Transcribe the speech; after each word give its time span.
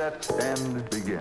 set 0.00 0.30
and 0.40 0.88
begin. 0.88 1.20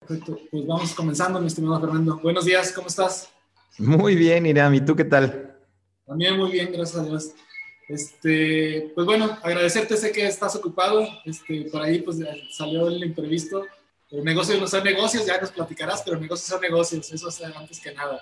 Perfecto, 0.00 0.38
pues 0.50 0.66
vamos 0.66 0.92
comenzando, 0.94 1.40
mi 1.40 1.46
estimado 1.46 1.80
Fernando. 1.80 2.18
Buenos 2.20 2.44
días, 2.44 2.72
¿cómo 2.72 2.88
estás? 2.88 3.28
Muy 3.78 4.16
bien, 4.16 4.46
Iram, 4.46 4.74
¿y 4.74 4.80
tú 4.80 4.96
qué 4.96 5.04
tal? 5.04 5.56
También 6.04 6.36
muy 6.36 6.50
bien, 6.50 6.72
gracias 6.72 7.00
a 7.00 7.04
Dios. 7.04 7.30
Este, 7.88 8.90
pues 8.96 9.06
bueno, 9.06 9.38
agradecerte, 9.42 9.96
sé 9.96 10.10
que 10.10 10.26
estás 10.26 10.56
ocupado, 10.56 11.06
este, 11.24 11.68
por 11.70 11.82
ahí 11.82 12.00
pues 12.00 12.18
salió 12.50 12.88
el 12.88 13.04
imprevisto. 13.04 13.64
El 14.10 14.24
negocio 14.24 14.58
no 14.58 14.66
son 14.66 14.82
negocios, 14.84 15.24
ya 15.24 15.40
nos 15.40 15.52
platicarás, 15.52 16.02
pero 16.02 16.18
negocios 16.18 16.48
son 16.48 16.60
negocios, 16.60 17.12
eso 17.12 17.28
es 17.28 17.40
antes 17.42 17.78
que 17.80 17.92
nada. 17.94 18.20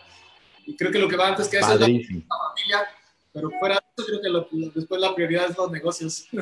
Y 0.66 0.76
creo 0.76 0.92
que 0.92 0.98
lo 0.98 1.08
que 1.08 1.16
va 1.16 1.28
antes 1.28 1.48
que 1.48 1.58
eso 1.58 1.72
es 1.72 1.80
la, 1.80 1.86
familia, 1.86 2.86
pero 3.32 3.50
fuera 3.58 3.76
de 3.76 3.80
eso 3.96 4.06
creo 4.06 4.20
que 4.20 4.28
lo- 4.28 4.48
después 4.74 5.00
la 5.00 5.14
prioridad 5.14 5.50
es 5.50 5.56
los 5.56 5.70
negocios. 5.70 6.26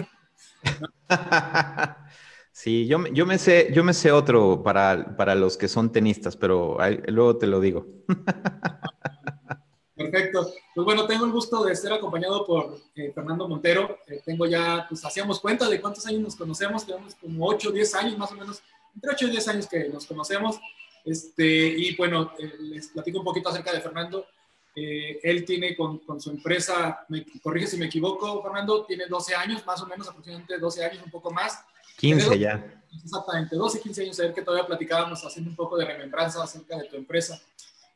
Sí, 2.52 2.86
yo, 2.86 2.98
me- 2.98 3.12
yo, 3.12 3.27
me 3.27 3.36
sé, 3.36 3.69
yo 3.74 3.84
me 3.84 3.92
sé 3.92 4.10
otro 4.10 4.62
para, 4.62 5.14
para 5.14 5.34
los 5.34 5.58
que 5.58 5.69
son 5.69 5.92
tenistas, 5.92 6.38
pero 6.38 6.80
ahí- 6.80 7.02
luego 7.08 7.36
te 7.36 7.47
lo 7.47 7.60
digo. 7.60 7.86
Perfecto. 9.94 10.50
Pues 10.74 10.84
bueno, 10.86 11.06
tengo 11.06 11.27
el 11.27 11.33
gusto 11.33 11.62
de 11.64 11.77
ser 11.77 11.92
acompañado 11.92 12.47
por 12.47 12.78
eh, 12.94 13.12
Fernando 13.14 13.47
Montero. 13.47 13.98
Eh, 14.06 14.22
tengo 14.24 14.47
ya, 14.47 14.86
pues 14.89 15.05
hacíamos 15.05 15.39
cuenta 15.39 15.69
de 15.69 15.78
cuántos 15.83 16.06
años 16.06 16.22
nos 16.22 16.34
conocemos, 16.36 16.86
tenemos 16.86 17.14
como 17.17 17.47
8 17.47 17.69
o 17.69 17.72
10 17.72 17.94
años 17.94 18.17
más 18.17 18.33
o 18.33 18.36
menos, 18.36 18.62
entre 18.97 19.11
8 19.12 19.27
y 19.27 19.30
10 19.30 19.48
años 19.48 19.66
que 19.69 19.89
nos 19.89 20.06
conocemos. 20.06 20.58
Este, 21.05 21.47
y 21.47 21.94
bueno, 21.94 22.33
eh, 22.39 22.52
les 22.58 22.89
platico 22.89 23.20
un 23.20 23.25
poquito 23.25 23.48
acerca 23.48 23.72
de 23.72 23.80
Fernando. 23.80 24.27
Eh, 24.75 25.20
él 25.22 25.44
tiene 25.44 25.77
con, 25.77 25.98
con 25.98 26.20
su 26.20 26.30
empresa, 26.30 27.06
me 27.08 27.24
corrige 27.41 27.69
si 27.69 27.77
me 27.78 27.86
equivoco, 27.86 28.42
Fernando, 28.42 28.84
tiene 28.84 29.06
12 29.06 29.34
años, 29.34 29.64
más 29.64 29.80
o 29.80 29.86
menos 29.86 30.08
aproximadamente 30.08 30.58
12 30.58 30.84
años, 30.84 31.02
un 31.05 31.11
poco 31.11 31.30
más. 31.30 31.61
15 31.98 32.39
ya. 32.39 32.83
Exactamente, 33.02 33.56
12, 33.56 33.80
15 33.80 34.02
años, 34.02 34.20
a 34.20 34.22
ver 34.24 34.34
que 34.34 34.42
todavía 34.42 34.67
platicábamos 34.67 35.24
haciendo 35.24 35.50
un 35.50 35.56
poco 35.56 35.77
de 35.77 35.84
remembranza 35.84 36.42
acerca 36.42 36.77
de 36.77 36.84
tu 36.84 36.97
empresa. 36.97 37.41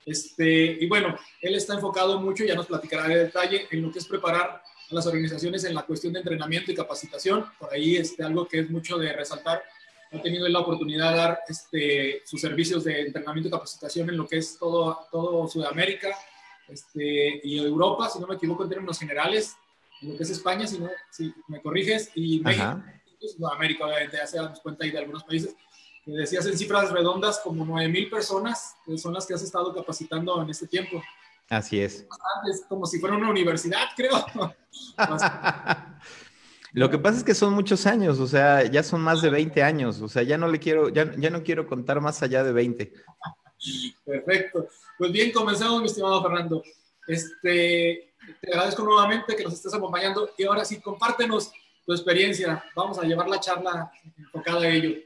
Este, 0.07 0.79
y 0.81 0.89
bueno, 0.89 1.17
él 1.41 1.55
está 1.55 1.75
enfocado 1.75 2.19
mucho, 2.21 2.45
ya 2.45 2.55
nos 2.55 2.67
platicará 2.67 3.07
de 3.09 3.25
detalle, 3.25 3.67
en 3.71 3.83
lo 3.83 3.93
que 3.93 3.99
es 3.99 4.07
preparar 4.07 4.63
a 4.91 4.95
las 4.95 5.07
organizaciones 5.07 5.65
en 5.65 5.75
la 5.75 5.83
cuestión 5.83 6.13
de 6.13 6.21
entrenamiento 6.21 6.73
y 6.73 6.75
capacitación. 6.75 7.45
Por 7.59 7.73
ahí 7.73 7.97
este, 7.97 8.23
algo 8.25 8.49
que 8.49 8.61
es 8.61 8.71
mucho 8.71 8.99
de 8.99 9.13
resaltar. 9.13 9.63
Ha 10.13 10.21
tenido 10.21 10.49
la 10.49 10.59
oportunidad 10.59 11.13
de 11.13 11.17
dar 11.17 11.41
este, 11.49 12.23
sus 12.25 12.41
servicios 12.41 12.85
de 12.85 13.03
entrenamiento 13.03 13.49
y 13.49 13.51
capacitación 13.51 14.11
en 14.11 14.17
lo 14.17 14.27
que 14.27 14.39
es 14.39 14.59
todo, 14.59 15.07
todo 15.11 15.49
Sudamérica 15.49 16.09
este, 16.69 17.41
y 17.45 17.59
Europa, 17.59 18.09
si 18.09 18.19
no 18.19 18.27
me 18.27 18.35
equivoco 18.35 18.65
en 18.65 18.71
términos 18.71 18.99
generales, 18.99 19.57
en 20.03 20.11
lo 20.11 20.17
que 20.17 20.23
es 20.23 20.31
España, 20.31 20.67
si, 20.67 20.79
no, 20.79 20.89
si 21.11 21.33
me 21.49 21.61
corriges, 21.61 22.11
y 22.15 22.41
México. 22.41 22.65
Ajá. 22.65 23.01
Sudamérica, 23.37 23.85
obviamente, 23.85 24.17
ya 24.17 24.27
se 24.27 24.39
damos 24.39 24.61
cuenta 24.61 24.85
ahí 24.85 24.91
de 24.91 24.99
algunos 24.99 25.25
países, 25.25 25.55
que 26.05 26.13
decías 26.13 26.47
en 26.47 26.57
cifras 26.57 26.91
redondas 26.91 27.41
como 27.41 27.65
9 27.65 27.89
mil 27.89 28.09
personas, 28.09 28.77
que 28.87 28.97
son 28.97 29.13
las 29.13 29.27
que 29.27 29.35
has 29.35 29.43
estado 29.43 29.75
capacitando 29.75 30.41
en 30.41 30.49
este 30.49 30.67
tiempo. 30.67 31.03
Así 31.49 31.81
es. 31.81 32.07
Es 32.51 32.65
como 32.69 32.87
si 32.87 32.99
fuera 32.99 33.17
una 33.17 33.29
universidad, 33.29 33.89
creo. 33.97 34.25
Lo 36.73 36.89
que 36.89 36.99
pasa 36.99 37.19
es 37.19 37.25
que 37.25 37.35
son 37.35 37.53
muchos 37.53 37.87
años, 37.87 38.21
o 38.21 38.27
sea, 38.27 38.65
ya 38.65 38.83
son 38.83 39.01
más 39.01 39.23
de 39.23 39.31
20 39.31 39.63
años, 39.63 40.01
o 40.01 40.09
sea, 40.09 40.23
ya 40.23 40.39
no 40.39 40.47
le 40.49 40.61
quiero, 40.61 40.89
ya, 40.89 41.13
ya 41.17 41.31
no 41.31 41.43
quiero 41.43 41.67
contar 41.67 42.01
más 42.01 42.23
allá 42.23 42.45
de 42.45 42.53
20. 42.53 42.93
Perfecto. 44.05 44.69
Pues 44.97 45.13
bien, 45.13 45.33
comenzamos, 45.33 45.81
mi 45.81 45.87
estimado 45.87 46.23
Fernando. 46.23 46.63
Este, 47.07 48.13
te 48.41 48.53
agradezco 48.53 48.85
nuevamente 48.85 49.35
que 49.35 49.43
nos 49.43 49.55
estés 49.55 49.75
acompañando 49.75 50.31
y 50.39 50.45
ahora 50.45 50.65
sí, 50.65 50.81
compártenos 50.81 51.53
tu 51.85 51.93
experiencia. 51.93 52.65
Vamos 52.77 52.99
a 52.99 53.03
llevar 53.03 53.29
la 53.29 53.41
charla 53.41 53.91
enfocada 54.17 54.61
a 54.61 54.69
ello. 54.69 54.99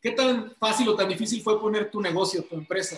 ¿Qué 0.00 0.12
tan 0.12 0.56
fácil 0.56 0.88
o 0.88 0.96
tan 0.96 1.08
difícil 1.08 1.42
fue 1.42 1.60
poner 1.60 1.90
tu 1.90 2.00
negocio, 2.00 2.42
tu 2.44 2.56
empresa? 2.56 2.96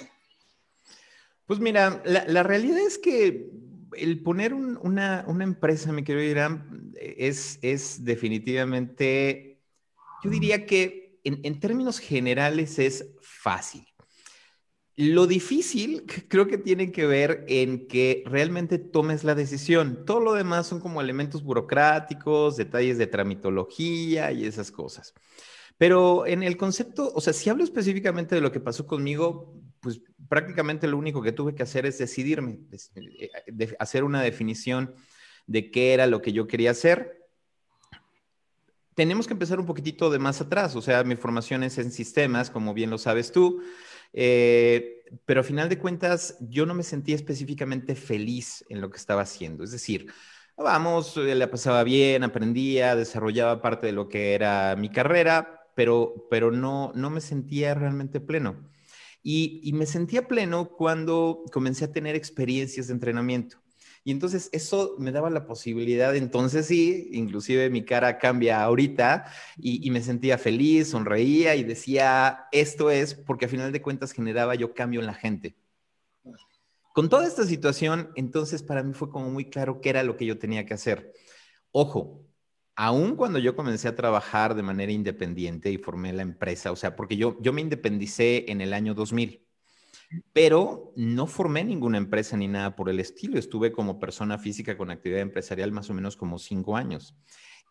Pues 1.46 1.58
mira, 1.58 2.00
la, 2.04 2.24
la 2.26 2.42
realidad 2.42 2.78
es 2.78 2.96
que 2.96 3.50
el 3.96 4.22
poner 4.22 4.54
un- 4.54 4.78
una, 4.82 5.24
una 5.28 5.44
empresa, 5.44 5.92
mi 5.92 6.04
querido 6.04 6.24
Irán, 6.24 6.92
es, 7.00 7.58
es 7.62 8.04
definitivamente, 8.04 9.60
yo 10.24 10.30
diría 10.30 10.66
que 10.66 11.20
en, 11.24 11.40
en 11.44 11.60
términos 11.60 11.98
generales 12.00 12.78
es 12.78 13.06
fácil. 13.22 13.86
Lo 14.96 15.26
difícil 15.26 16.04
creo 16.28 16.46
que 16.46 16.58
tiene 16.58 16.92
que 16.92 17.06
ver 17.06 17.44
en 17.48 17.88
que 17.88 18.22
realmente 18.26 18.78
tomes 18.78 19.24
la 19.24 19.34
decisión. 19.34 20.04
Todo 20.04 20.20
lo 20.20 20.34
demás 20.34 20.66
son 20.66 20.80
como 20.80 21.00
elementos 21.00 21.42
burocráticos, 21.42 22.56
detalles 22.56 22.98
de 22.98 23.06
tramitología 23.08 24.30
y 24.32 24.44
esas 24.46 24.70
cosas. 24.70 25.12
Pero 25.78 26.26
en 26.26 26.42
el 26.42 26.56
concepto, 26.56 27.12
o 27.14 27.20
sea, 27.20 27.32
si 27.32 27.50
hablo 27.50 27.64
específicamente 27.64 28.34
de 28.36 28.40
lo 28.42 28.52
que 28.52 28.60
pasó 28.60 28.86
conmigo, 28.86 29.54
pues 29.84 30.00
prácticamente 30.28 30.88
lo 30.88 30.98
único 30.98 31.22
que 31.22 31.30
tuve 31.32 31.54
que 31.54 31.62
hacer 31.62 31.86
es 31.86 31.98
decidirme, 31.98 32.58
es- 32.72 32.90
eh, 32.96 33.30
de- 33.46 33.76
hacer 33.78 34.02
una 34.02 34.22
definición 34.22 34.94
de 35.46 35.70
qué 35.70 35.94
era 35.94 36.08
lo 36.08 36.22
que 36.22 36.32
yo 36.32 36.48
quería 36.48 36.72
hacer. 36.72 37.20
Tenemos 38.96 39.26
que 39.26 39.34
empezar 39.34 39.60
un 39.60 39.66
poquitito 39.66 40.08
de 40.08 40.18
más 40.20 40.40
atrás, 40.40 40.74
o 40.76 40.82
sea, 40.82 41.04
mi 41.04 41.16
formación 41.16 41.64
es 41.64 41.78
en 41.78 41.90
sistemas, 41.92 42.50
como 42.50 42.74
bien 42.74 42.90
lo 42.90 42.98
sabes 42.98 43.32
tú, 43.32 43.60
eh, 44.12 45.02
pero 45.26 45.40
a 45.40 45.44
final 45.44 45.68
de 45.68 45.78
cuentas 45.78 46.36
yo 46.40 46.64
no 46.64 46.74
me 46.74 46.84
sentía 46.84 47.16
específicamente 47.16 47.96
feliz 47.96 48.64
en 48.68 48.80
lo 48.80 48.90
que 48.90 48.96
estaba 48.96 49.22
haciendo. 49.22 49.64
Es 49.64 49.72
decir, 49.72 50.06
vamos, 50.56 51.16
eh, 51.16 51.34
la 51.34 51.50
pasaba 51.50 51.82
bien, 51.84 52.22
aprendía, 52.22 52.96
desarrollaba 52.96 53.60
parte 53.60 53.86
de 53.88 53.92
lo 53.92 54.08
que 54.08 54.34
era 54.34 54.76
mi 54.76 54.90
carrera, 54.90 55.60
pero, 55.74 56.28
pero 56.30 56.52
no, 56.52 56.92
no 56.94 57.10
me 57.10 57.20
sentía 57.20 57.74
realmente 57.74 58.20
pleno. 58.20 58.56
Y, 59.26 59.72
me 59.72 59.86
sentía 59.86 60.28
pleno 60.28 60.68
cuando 60.68 61.44
comencé 61.50 61.86
a 61.86 61.92
tener 61.92 62.14
experiencias 62.14 62.88
de 62.88 62.92
entrenamiento. 62.92 63.56
Y 64.04 64.10
entonces 64.12 64.50
eso 64.52 64.96
me 64.98 65.12
daba 65.12 65.30
la 65.30 65.46
posibilidad, 65.46 66.14
entonces 66.14 66.66
sí, 66.66 67.08
inclusive 67.12 67.70
mi 67.70 67.86
cara 67.86 68.18
cambia 68.18 68.62
ahorita 68.62 69.24
y, 69.56 69.86
y 69.86 69.90
me 69.90 70.02
sentía 70.02 70.36
feliz, 70.36 70.88
sonreía 70.88 71.56
y 71.56 71.64
decía, 71.64 72.44
esto 72.52 72.90
es 72.90 73.14
porque 73.14 73.46
a 73.46 73.48
final 73.48 73.72
de 73.72 73.80
cuentas 73.80 74.12
generaba 74.12 74.54
yo 74.56 74.74
cambio 74.74 75.00
en 75.00 75.06
la 75.06 75.14
gente. 75.14 75.56
Con 76.92 77.08
toda 77.08 77.26
esta 77.26 77.44
situación, 77.44 78.10
entonces 78.14 78.62
para 78.62 78.82
mí 78.82 78.92
fue 78.92 79.08
como 79.08 79.30
muy 79.30 79.46
claro 79.46 79.80
qué 79.80 79.88
era 79.88 80.02
lo 80.02 80.18
que 80.18 80.26
yo 80.26 80.38
tenía 80.38 80.66
que 80.66 80.74
hacer. 80.74 81.14
Ojo, 81.72 82.23
aún 82.76 83.16
cuando 83.16 83.38
yo 83.38 83.56
comencé 83.56 83.88
a 83.88 83.96
trabajar 83.96 84.54
de 84.54 84.62
manera 84.62 84.92
independiente 84.92 85.70
y 85.70 85.78
formé 85.78 86.12
la 86.12 86.22
empresa, 86.22 86.72
o 86.72 86.76
sea, 86.76 86.96
porque 86.96 87.16
yo, 87.16 87.36
yo 87.40 87.52
me 87.52 87.60
independicé 87.60 88.50
en 88.50 88.60
el 88.60 88.72
año 88.72 88.94
2000, 88.94 89.44
pero 90.32 90.92
no 90.96 91.26
formé 91.26 91.64
ninguna 91.64 91.98
empresa 91.98 92.36
ni 92.36 92.48
nada 92.48 92.76
por 92.76 92.88
el 92.88 93.00
estilo. 93.00 93.38
Estuve 93.38 93.72
como 93.72 93.98
persona 93.98 94.38
física 94.38 94.76
con 94.76 94.90
actividad 94.90 95.20
empresarial 95.20 95.72
más 95.72 95.90
o 95.90 95.94
menos 95.94 96.16
como 96.16 96.38
cinco 96.38 96.76
años. 96.76 97.16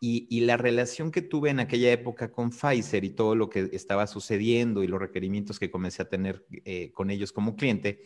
Y, 0.02 0.28
y, 0.30 0.41
la 0.41 0.58
relación 0.58 1.12
que 1.12 1.22
tuve 1.22 1.50
en 1.50 1.62
aquella 1.62 1.90
época 1.90 2.30
con 2.30 2.50
Pfizer 2.50 3.06
y 3.06 3.12
todo 3.12 3.35
lo 3.35 3.50
que 3.50 3.70
estaba 3.72 4.06
sucediendo 4.06 4.84
y 4.84 4.88
los 4.88 5.00
requerimientos 5.00 5.59
que 5.59 5.72
comencé 5.72 6.02
a 6.02 6.09
tener 6.09 6.46
eh, 6.66 6.91
con 6.91 7.09
ellos 7.09 7.31
como 7.31 7.56
cliente, 7.56 8.02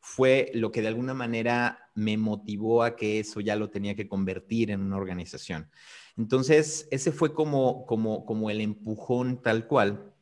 fue 0.00 0.50
lo 0.54 0.72
que 0.72 0.80
de 0.80 0.88
alguna 0.88 1.14
manera 1.14 1.90
me 1.94 2.16
motivó 2.16 2.82
a 2.82 2.96
que 2.96 3.20
eso 3.20 3.40
ya 3.40 3.54
lo 3.54 3.68
tenía 3.70 3.94
que 3.94 4.08
convertir 4.08 4.70
en 4.70 4.80
una 4.80 4.96
organización. 4.96 5.70
Entonces, 6.16 6.88
ese 6.90 7.12
fue 7.12 7.34
como, 7.34 7.86
como, 7.86 8.24
como 8.26 8.50
el 8.50 8.60
empujón 8.60 9.40
tal 9.42 9.66
cual 9.66 10.12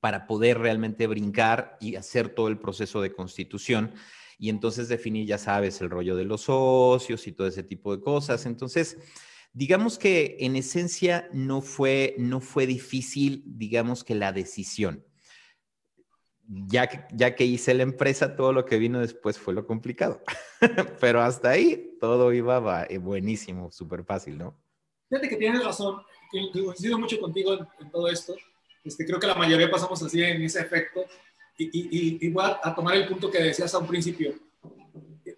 para 0.00 0.26
poder 0.26 0.58
realmente 0.58 1.06
brincar 1.06 1.76
y 1.80 1.96
hacer 1.96 2.30
todo 2.30 2.48
el 2.48 2.58
proceso 2.58 3.02
de 3.02 3.12
constitución 3.12 3.92
y 4.38 4.48
entonces 4.48 4.88
definir, 4.88 5.26
ya 5.26 5.36
sabes, 5.36 5.80
el 5.82 5.90
rollo 5.90 6.16
de 6.16 6.24
los 6.24 6.42
socios 6.42 7.26
y 7.26 7.32
todo 7.32 7.46
ese 7.46 7.62
tipo 7.62 7.94
de 7.94 8.02
cosas. 8.02 8.46
Entonces, 8.46 8.96
digamos 9.52 9.98
que 9.98 10.38
en 10.40 10.56
esencia 10.56 11.28
no 11.34 11.60
fue, 11.60 12.14
no 12.18 12.40
fue 12.40 12.66
difícil, 12.66 13.42
digamos 13.46 14.02
que 14.02 14.14
la 14.14 14.32
decisión. 14.32 15.04
Ya 16.46 16.88
que, 16.88 17.04
ya 17.14 17.36
que 17.36 17.44
hice 17.44 17.74
la 17.74 17.82
empresa, 17.82 18.34
todo 18.34 18.54
lo 18.54 18.64
que 18.64 18.78
vino 18.78 18.98
después 18.98 19.38
fue 19.38 19.52
lo 19.52 19.66
complicado. 19.66 20.22
Pero 21.00 21.20
hasta 21.20 21.50
ahí 21.50 21.98
todo 22.00 22.32
iba 22.32 22.88
buenísimo, 22.98 23.70
súper 23.70 24.04
fácil, 24.04 24.38
¿no? 24.38 24.58
Fíjate 25.10 25.28
que 25.28 25.36
tienes 25.36 25.64
razón, 25.64 26.00
coincido 26.30 26.96
mucho 26.96 27.20
contigo 27.20 27.54
en, 27.54 27.66
en 27.80 27.90
todo 27.90 28.08
esto. 28.08 28.36
Este, 28.84 29.04
creo 29.04 29.18
que 29.18 29.26
la 29.26 29.34
mayoría 29.34 29.68
pasamos 29.68 30.00
así 30.02 30.22
en 30.22 30.40
ese 30.42 30.60
efecto. 30.60 31.04
Y, 31.58 31.64
y, 31.64 32.26
y 32.26 32.30
voy 32.30 32.44
a, 32.44 32.60
a, 32.62 32.74
tomar 32.74 32.94
el 32.94 33.08
punto 33.08 33.28
que 33.28 33.42
decías 33.42 33.74
a 33.74 33.78
un 33.78 33.88
principio. 33.88 34.34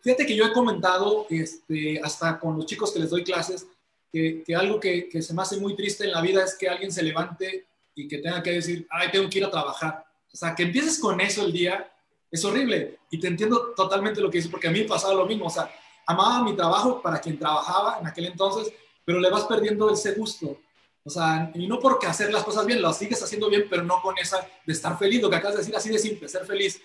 Fíjate 0.03 0.27
que 0.27 0.37
yo 0.37 0.45
he 0.45 0.53
comentado, 0.53 1.27
este, 1.31 2.01
hasta 2.03 2.39
con 2.39 2.57
los 2.57 2.67
chicos 2.67 2.93
que 2.93 3.01
les 3.01 3.11
doy 3.11 3.25
clases, 3.25 3.67
que, 4.13 4.43
que 4.45 4.55
algo 4.55 4.79
que, 4.79 5.09
que, 5.09 5.23
se 5.23 5.33
me 5.33 5.41
hace 5.41 5.57
muy 5.57 5.75
triste 5.75 6.05
en 6.05 6.13
la 6.13 6.21
vida 6.21 6.45
es 6.45 6.55
que 6.57 6.69
alguien 6.69 6.93
se 6.93 7.03
levante 7.03 7.67
y 7.95 8.07
que 8.07 8.19
tenga 8.19 8.43
que 8.43 8.53
decir, 8.53 8.87
ay, 8.91 9.11
tengo 9.11 9.29
que 9.31 9.39
ir 9.39 9.45
a 9.47 9.51
trabajar. 9.51 10.05
O 10.33 10.37
sea, 10.37 10.55
que 10.55 10.65
empieces 10.65 10.99
con 10.99 11.21
eso 11.21 11.45
el 11.45 11.53
día, 11.53 11.91
es 12.31 12.45
horrible. 12.45 12.99
Y 13.11 13.19
te 13.19 13.29
entiendo 13.29 13.73
totalmente 13.75 14.21
lo 14.21 14.31
que 14.31 14.39
dices, 14.39 14.51
porque 14.51 14.69
a 14.69 14.71
mí 14.71 14.85
pasaba 14.85 15.15
lo 15.15 15.27
mismo. 15.27 15.47
O 15.47 15.51
sea, 15.51 15.71
amaba 16.07 16.43
mi 16.43 16.55
trabajo 16.55 17.01
para 17.01 17.21
quien 17.21 17.39
trabajaba 17.39 17.99
en 18.01 18.07
aquel 18.07 18.27
entonces, 18.27 18.73
pero 19.05 19.21
le 19.21 19.31
vas 19.31 19.45
perdiendo 19.45 19.93
ese 19.93 20.13
gusto. 20.13 20.59
O 21.05 21.11
sea, 21.11 21.51
y 21.55 21.67
no 21.67 21.81
porque 21.81 22.07
hacer 22.07 22.33
las 22.33 22.45
cosas 22.45 22.65
bien, 22.65 22.81
las 22.81 22.99
sigues 22.99 23.23
haciendo 23.23 23.51
bien, 23.51 23.67
pero 23.69 23.83
no 23.83 24.01
con 24.01 24.17
esa 24.19 24.47
de 24.65 24.73
estar 24.73 24.97
feliz, 24.99 25.21
lo 25.21 25.29
que 25.29 25.37
acabas 25.37 25.57
de 25.57 25.63
decir 25.63 25.77
así 25.77 25.89
de 25.89 25.99
simple, 25.99 26.29
ser 26.29 26.47
feliz. 26.47 26.81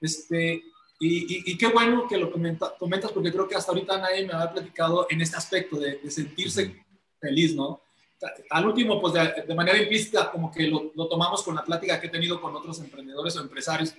Este, 0.00 0.62
y, 1.00 1.50
y, 1.52 1.58
qué 1.58 1.66
bueno 1.68 2.08
que 2.08 2.16
lo 2.16 2.32
comenta, 2.32 2.74
comentas, 2.76 3.12
porque 3.12 3.30
creo 3.30 3.46
que 3.46 3.54
hasta 3.54 3.70
ahorita 3.70 3.98
nadie 3.98 4.26
me 4.26 4.32
había 4.32 4.52
platicado 4.52 5.06
en 5.10 5.20
este 5.20 5.36
aspecto 5.36 5.78
de, 5.78 5.98
de 5.98 6.10
sentirse 6.10 6.84
feliz, 7.20 7.54
¿no? 7.54 7.82
Al 8.50 8.66
último, 8.66 9.00
pues 9.00 9.14
de, 9.14 9.44
de 9.46 9.54
manera 9.54 9.78
implícita, 9.78 10.30
como 10.32 10.50
que 10.50 10.66
lo, 10.66 10.90
lo, 10.96 11.06
tomamos 11.06 11.42
con 11.44 11.54
la 11.54 11.64
plática 11.64 12.00
que 12.00 12.08
he 12.08 12.10
tenido 12.10 12.40
con 12.40 12.56
otros 12.56 12.80
emprendedores 12.80 13.36
o 13.36 13.40
empresarios, 13.40 13.94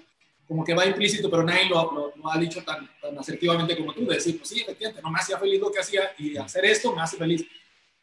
como 0.49 0.63
que 0.63 0.73
va 0.73 0.83
implícito, 0.83 1.29
pero 1.29 1.43
nadie 1.43 1.69
lo, 1.69 2.11
lo, 2.15 2.31
ha 2.31 2.39
dicho 2.39 2.63
tan, 2.63 2.89
tan, 2.99 3.15
asertivamente 3.19 3.77
como 3.77 3.93
tú, 3.93 4.03
de 4.07 4.15
decir, 4.15 4.35
pues 4.35 4.49
sí, 4.49 4.61
efectivamente, 4.61 4.99
no 4.99 5.11
me 5.11 5.19
hacía 5.19 5.37
feliz 5.37 5.61
lo 5.61 5.71
que 5.71 5.79
hacía 5.79 6.11
y 6.17 6.35
hacer 6.37 6.65
esto 6.65 6.91
me 6.91 7.03
hace 7.03 7.17
feliz. 7.17 7.45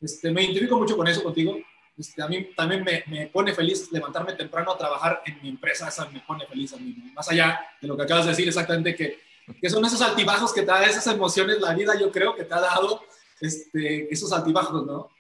Este, 0.01 0.31
me 0.31 0.45
identifico 0.45 0.79
mucho 0.79 0.97
con 0.97 1.09
eso 1.09 1.25
contigo. 1.25 1.59
Este, 1.99 2.23
a 2.23 2.29
mí 2.29 2.51
también 2.57 2.85
me, 2.85 3.03
me, 3.09 3.27
pone 3.27 3.53
feliz 3.53 3.91
levantarme 3.91 4.35
temprano 4.35 4.71
a 4.71 4.79
trabajar 4.79 5.23
en 5.27 5.43
mi 5.43 5.49
empresa, 5.49 5.89
esa 5.89 6.09
me 6.09 6.21
pone 6.21 6.47
feliz 6.47 6.73
a 6.73 6.77
mí. 6.77 6.95
Más 7.13 7.29
allá 7.29 7.61
de 7.83 7.89
lo 7.89 7.97
que 7.97 8.05
acabas 8.05 8.27
de 8.27 8.31
decir 8.31 8.47
exactamente, 8.47 8.95
que, 8.95 9.19
que 9.61 9.69
son 9.69 9.85
esos 9.85 10.01
altibajos 10.01 10.55
que 10.55 10.61
te 10.61 10.67
da 10.67 10.85
esas 10.85 11.09
emociones, 11.09 11.59
la 11.59 11.75
vida 11.75 11.99
yo 11.99 12.13
creo 12.13 12.37
que 12.37 12.45
te 12.45 12.55
ha 12.55 12.61
dado 12.61 13.03
este, 13.41 14.07
esos 14.15 14.33
altibajos, 14.33 14.87
¿no? 14.87 15.11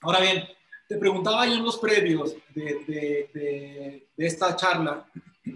Ahora 0.00 0.18
bien, 0.18 0.44
te 0.88 0.96
preguntaba 0.96 1.46
yo 1.46 1.54
en 1.54 1.64
los 1.64 1.78
previos 1.78 2.34
de, 2.52 2.64
de, 2.84 3.30
de, 3.32 4.08
de 4.16 4.26
esta 4.26 4.56
charla, 4.56 5.06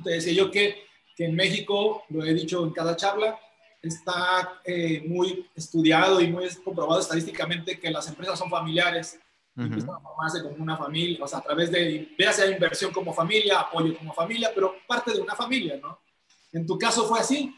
te 0.03 0.11
decía 0.11 0.33
yo 0.33 0.51
que, 0.51 0.85
que, 1.17 1.25
en 1.27 1.35
México, 1.35 2.05
lo 2.09 2.25
he 2.25 2.35
dicho 2.35 2.65
en 2.65 2.71
cada 2.71 2.97
charla, 2.97 3.39
está 3.83 4.61
eh, 4.65 5.03
muy 5.07 5.47
estudiado 5.55 6.21
y 6.21 6.29
muy 6.29 6.49
comprobado 6.65 7.01
estadísticamente 7.01 7.79
que 7.79 7.91
las 7.91 8.09
empresas 8.09 8.39
son 8.39 8.51
familiares, 8.51 9.19
uh 9.57 9.61
-huh. 9.61 9.67
empiezan 9.67 9.95
a 9.95 10.01
formarse 10.01 10.43
como 10.43 10.63
una 10.63 10.77
familia, 10.77 11.19
o 11.23 11.27
sea, 11.27 11.39
a 11.39 11.43
través 11.43 11.71
de, 11.71 12.09
sea 12.33 12.51
inversión 12.51 12.93
como 12.93 13.13
familia, 13.13 13.61
apoyo 13.61 13.97
como 13.97 14.13
familia, 14.13 14.51
pero 14.55 14.75
parte 14.87 15.13
de 15.13 15.21
una 15.21 15.35
familia, 15.35 15.79
¿no? 15.83 15.99
¿En 16.53 16.67
tu 16.67 16.79
caso 16.79 17.07
fue 17.07 17.21
así? 17.21 17.55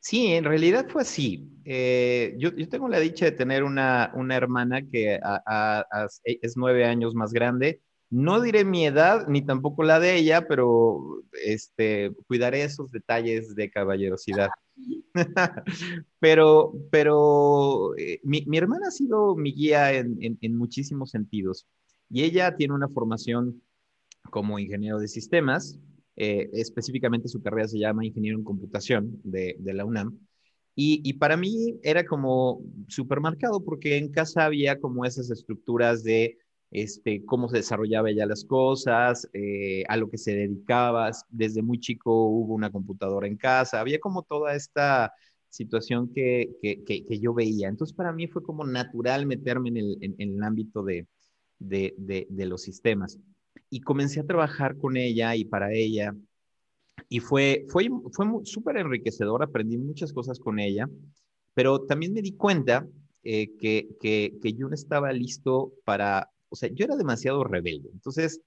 Sí, 0.00 0.32
en 0.32 0.44
realidad 0.44 0.86
fue 0.88 1.02
así. 1.02 1.46
Eh, 1.64 2.34
yo, 2.38 2.50
yo, 2.56 2.68
tengo 2.68 2.88
la 2.88 2.98
dicha 2.98 3.26
de 3.26 3.32
tener 3.32 3.62
una, 3.62 4.10
una 4.14 4.34
hermana 4.34 4.80
que 4.90 5.20
a, 5.22 5.42
a, 5.46 5.80
a, 5.92 6.06
es 6.24 6.56
nueve 6.56 6.86
años 6.86 7.14
más 7.14 7.32
grande 7.32 7.82
no 8.10 8.40
diré 8.40 8.64
mi 8.64 8.86
edad 8.86 9.28
ni 9.28 9.42
tampoco 9.42 9.84
la 9.84 10.00
de 10.00 10.16
ella, 10.16 10.46
pero 10.48 11.22
este, 11.44 12.10
cuidaré 12.26 12.64
esos 12.64 12.90
detalles 12.90 13.54
de 13.54 13.70
caballerosidad. 13.70 14.50
pero 16.18 16.72
pero 16.90 17.96
eh, 17.96 18.20
mi, 18.24 18.44
mi, 18.46 18.58
hermana 18.58 18.88
ha 18.88 18.90
sido 18.90 19.36
mi 19.36 19.52
guía 19.52 19.92
en, 19.92 20.38
en, 20.40 20.56
muchísimos 20.56 21.10
sentidos 21.10 21.66
y 22.08 22.22
ella 22.22 22.56
tiene 22.56 22.72
una 22.72 22.88
formación 22.88 23.62
como 24.30 24.58
ingeniero 24.58 24.98
de 24.98 25.08
sistemas, 25.08 25.78
eh, 26.16 26.48
específicamente 26.52 27.28
su 27.28 27.42
carrera 27.42 27.68
se 27.68 27.78
llama 27.78 28.06
ingeniero 28.06 28.38
en 28.38 28.44
computación 28.44 29.20
de, 29.22 29.56
de 29.58 29.74
la 29.74 29.84
UNAM. 29.84 30.18
Y, 30.74 31.02
y, 31.04 31.14
para 31.14 31.36
mí 31.36 31.78
era 31.82 32.04
como 32.04 32.62
supermercado 32.88 33.62
porque 33.64 33.98
en 33.98 34.10
casa 34.10 34.46
había 34.46 34.80
como 34.80 35.04
esas 35.04 35.30
estructuras 35.30 36.02
de 36.02 36.38
este, 36.70 37.24
cómo 37.24 37.48
se 37.48 37.58
desarrollaba 37.58 38.10
ella 38.10 38.26
las 38.26 38.44
cosas, 38.44 39.28
eh, 39.32 39.82
a 39.88 39.96
lo 39.96 40.08
que 40.08 40.18
se 40.18 40.34
dedicaba. 40.34 41.10
Desde 41.28 41.62
muy 41.62 41.80
chico 41.80 42.26
hubo 42.26 42.54
una 42.54 42.70
computadora 42.70 43.26
en 43.26 43.36
casa, 43.36 43.80
había 43.80 43.98
como 43.98 44.22
toda 44.22 44.54
esta 44.54 45.12
situación 45.48 46.12
que, 46.12 46.50
que, 46.62 46.84
que, 46.84 47.18
yo 47.18 47.34
veía. 47.34 47.68
Entonces 47.68 47.94
para 47.96 48.12
mí 48.12 48.28
fue 48.28 48.42
como 48.42 48.64
natural 48.64 49.26
meterme 49.26 49.70
en 49.70 49.76
el, 49.78 49.98
en, 50.00 50.14
el 50.18 50.42
ámbito 50.42 50.84
de, 50.84 51.06
de, 51.58 51.94
de, 51.98 52.46
los 52.46 52.62
sistemas. 52.62 53.18
Y 53.68 53.80
comencé 53.80 54.20
a 54.20 54.26
trabajar 54.26 54.76
con 54.76 54.96
ella 54.96 55.34
y 55.34 55.44
para 55.44 55.72
ella. 55.72 56.14
Y 57.08 57.18
fue, 57.18 57.66
fue, 57.68 57.88
fue 58.12 58.26
súper 58.44 58.76
enriquecedor, 58.76 59.42
aprendí 59.42 59.76
muchas 59.76 60.12
cosas 60.12 60.38
con 60.38 60.60
ella, 60.60 60.88
pero 61.54 61.80
también 61.80 62.12
me 62.12 62.22
di 62.22 62.32
cuenta 62.32 62.86
eh, 63.24 63.56
que, 63.58 63.88
que 64.00 64.52
yo 64.54 64.68
no 64.68 64.74
estaba 64.74 65.12
listo 65.12 65.72
para, 65.84 66.30
o 66.50 66.56
sea, 66.56 66.68
yo 66.72 66.84
era 66.84 66.96
demasiado 66.96 67.42
rebelde. 67.44 67.88
Entonces, 67.92 68.40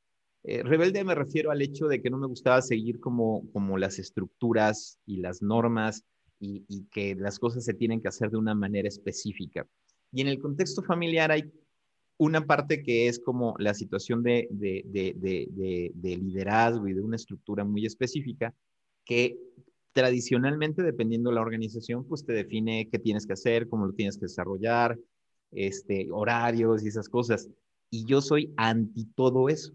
eh, 0.44 0.62
rebelde 0.62 1.04
me 1.04 1.16
refiero 1.16 1.52
al 1.52 1.62
hecho 1.62 1.88
de 1.88 2.02
que 2.02 2.10
no 2.10 2.18
me 2.18 2.28
gustaba 2.28 2.62
seguir 2.62 3.00
como, 3.00 3.50
como 3.52 3.78
las 3.78 3.98
estructuras 3.98 5.00
y 5.06 5.18
las 5.18 5.42
normas 5.42 6.04
y, 6.40 6.66
y, 6.68 6.86
que 6.92 7.16
las 7.16 7.40
cosas 7.40 7.64
se 7.64 7.74
tienen 7.74 8.02
que 8.02 8.10
hacer 8.10 8.30
de 8.30 8.38
una 8.38 8.54
manera 8.54 8.88
específica. 8.88 9.66
Y 10.12 10.22
en 10.22 10.28
el 10.28 10.40
contexto 10.40 10.84
familiar 10.84 11.32
hay 11.32 11.50
una 12.18 12.46
parte 12.46 12.84
que 12.84 13.08
es 13.08 13.20
como 13.20 13.56
la 13.58 13.74
situación 13.74 14.22
de, 14.22 14.48
de, 14.52 14.84
de, 14.86 15.92
de 15.94 16.18
liderazgo 16.18 16.88
y 16.88 16.94
de 16.94 17.02
una 17.02 17.16
estructura 17.16 17.64
muy 17.64 17.86
específica 17.86 18.54
que 19.06 19.38
tradicionalmente, 19.94 20.84
dependiendo 20.84 21.30
de 21.30 21.36
la 21.36 21.42
organización, 21.42 22.06
pues 22.06 22.26
te 22.26 22.34
define 22.34 22.90
qué 22.90 23.00
tienes 23.00 23.26
que 23.26 23.34
hacer, 23.34 23.70
cómo 23.70 23.86
lo 23.86 23.94
tienes 23.94 24.18
que 24.18 24.26
desarrollar, 24.26 24.98
este, 25.52 26.08
horarios 26.12 26.84
y 26.84 26.88
esas 26.88 27.08
cosas 27.08 27.48
y 27.94 28.06
yo 28.06 28.22
soy 28.22 28.52
anti 28.58 29.06
todo 29.14 29.50
eso. 29.50 29.72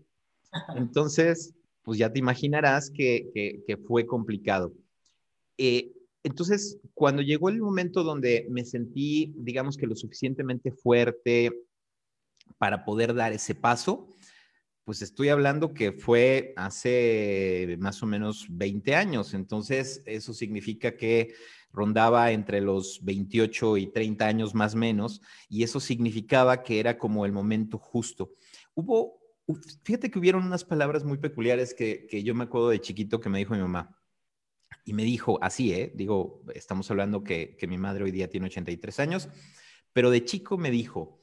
Entonces, 0.75 1.55
pues 1.85 1.99
ya 1.99 2.13
te 2.13 2.19
imaginarás 2.19 2.91
que, 2.91 3.31
que, 3.33 3.63
que 3.65 3.77
fue 3.77 4.07
complicado. 4.07 4.73
Eh, 5.57 5.93
entonces, 6.25 6.81
cuando 6.95 7.23
llegó 7.23 7.49
el 7.49 7.61
momento 7.61 8.03
donde 8.03 8.49
me 8.51 8.65
sentí, 8.65 9.33
digamos 9.37 9.77
que 9.77 9.87
lo 9.87 9.95
suficientemente 9.95 10.73
fuerte 10.73 11.53
para 12.59 12.85
poder 12.85 13.15
dar 13.15 13.33
ese 13.33 13.55
paso, 13.55 14.09
pues 14.89 15.03
estoy 15.03 15.29
hablando 15.29 15.75
que 15.75 15.93
fue 15.93 16.55
hace 16.57 17.77
más 17.79 18.03
o 18.03 18.07
menos 18.07 18.47
20 18.49 18.95
años. 18.95 19.35
Entonces, 19.35 20.03
eso 20.07 20.33
significa 20.33 20.97
que 20.97 21.35
rondaba 21.71 22.33
entre 22.33 22.63
los 22.63 23.05
28 23.05 23.77
y 23.77 23.89
30 23.89 24.27
años 24.27 24.55
más 24.55 24.75
menos, 24.75 25.21
y 25.51 25.63
eso 25.63 25.79
significaba 25.79 26.63
que 26.63 26.81
era 26.81 26.97
como 26.97 27.27
el 27.27 27.33
momento 27.33 27.77
justo. 27.77 28.33
Hubo, 28.73 29.21
fíjate 29.83 30.11
que 30.11 30.19
hubieron 30.19 30.47
unas 30.47 30.65
palabras 30.65 31.05
muy 31.05 31.19
peculiares 31.19 31.75
que, 31.75 32.07
que 32.07 32.23
yo 32.23 32.35
me 32.35 32.45
acuerdo 32.45 32.71
de 32.71 32.81
chiquito 32.81 33.21
que 33.21 33.29
me 33.29 33.41
dijo 33.41 33.53
mi 33.53 33.61
mamá. 33.61 33.95
Y 34.87 34.95
me 34.95 35.05
dijo, 35.05 35.39
así, 35.43 35.71
¿eh? 35.75 35.93
Digo, 35.95 36.43
estamos 36.55 36.91
hablando 36.91 37.23
que, 37.23 37.59
que 37.59 37.67
mi 37.67 37.77
madre 37.77 38.05
hoy 38.05 38.11
día 38.11 38.31
tiene 38.31 38.47
83 38.47 39.01
años, 39.01 39.29
pero 39.93 40.09
de 40.09 40.25
chico 40.25 40.57
me 40.57 40.71
dijo, 40.71 41.21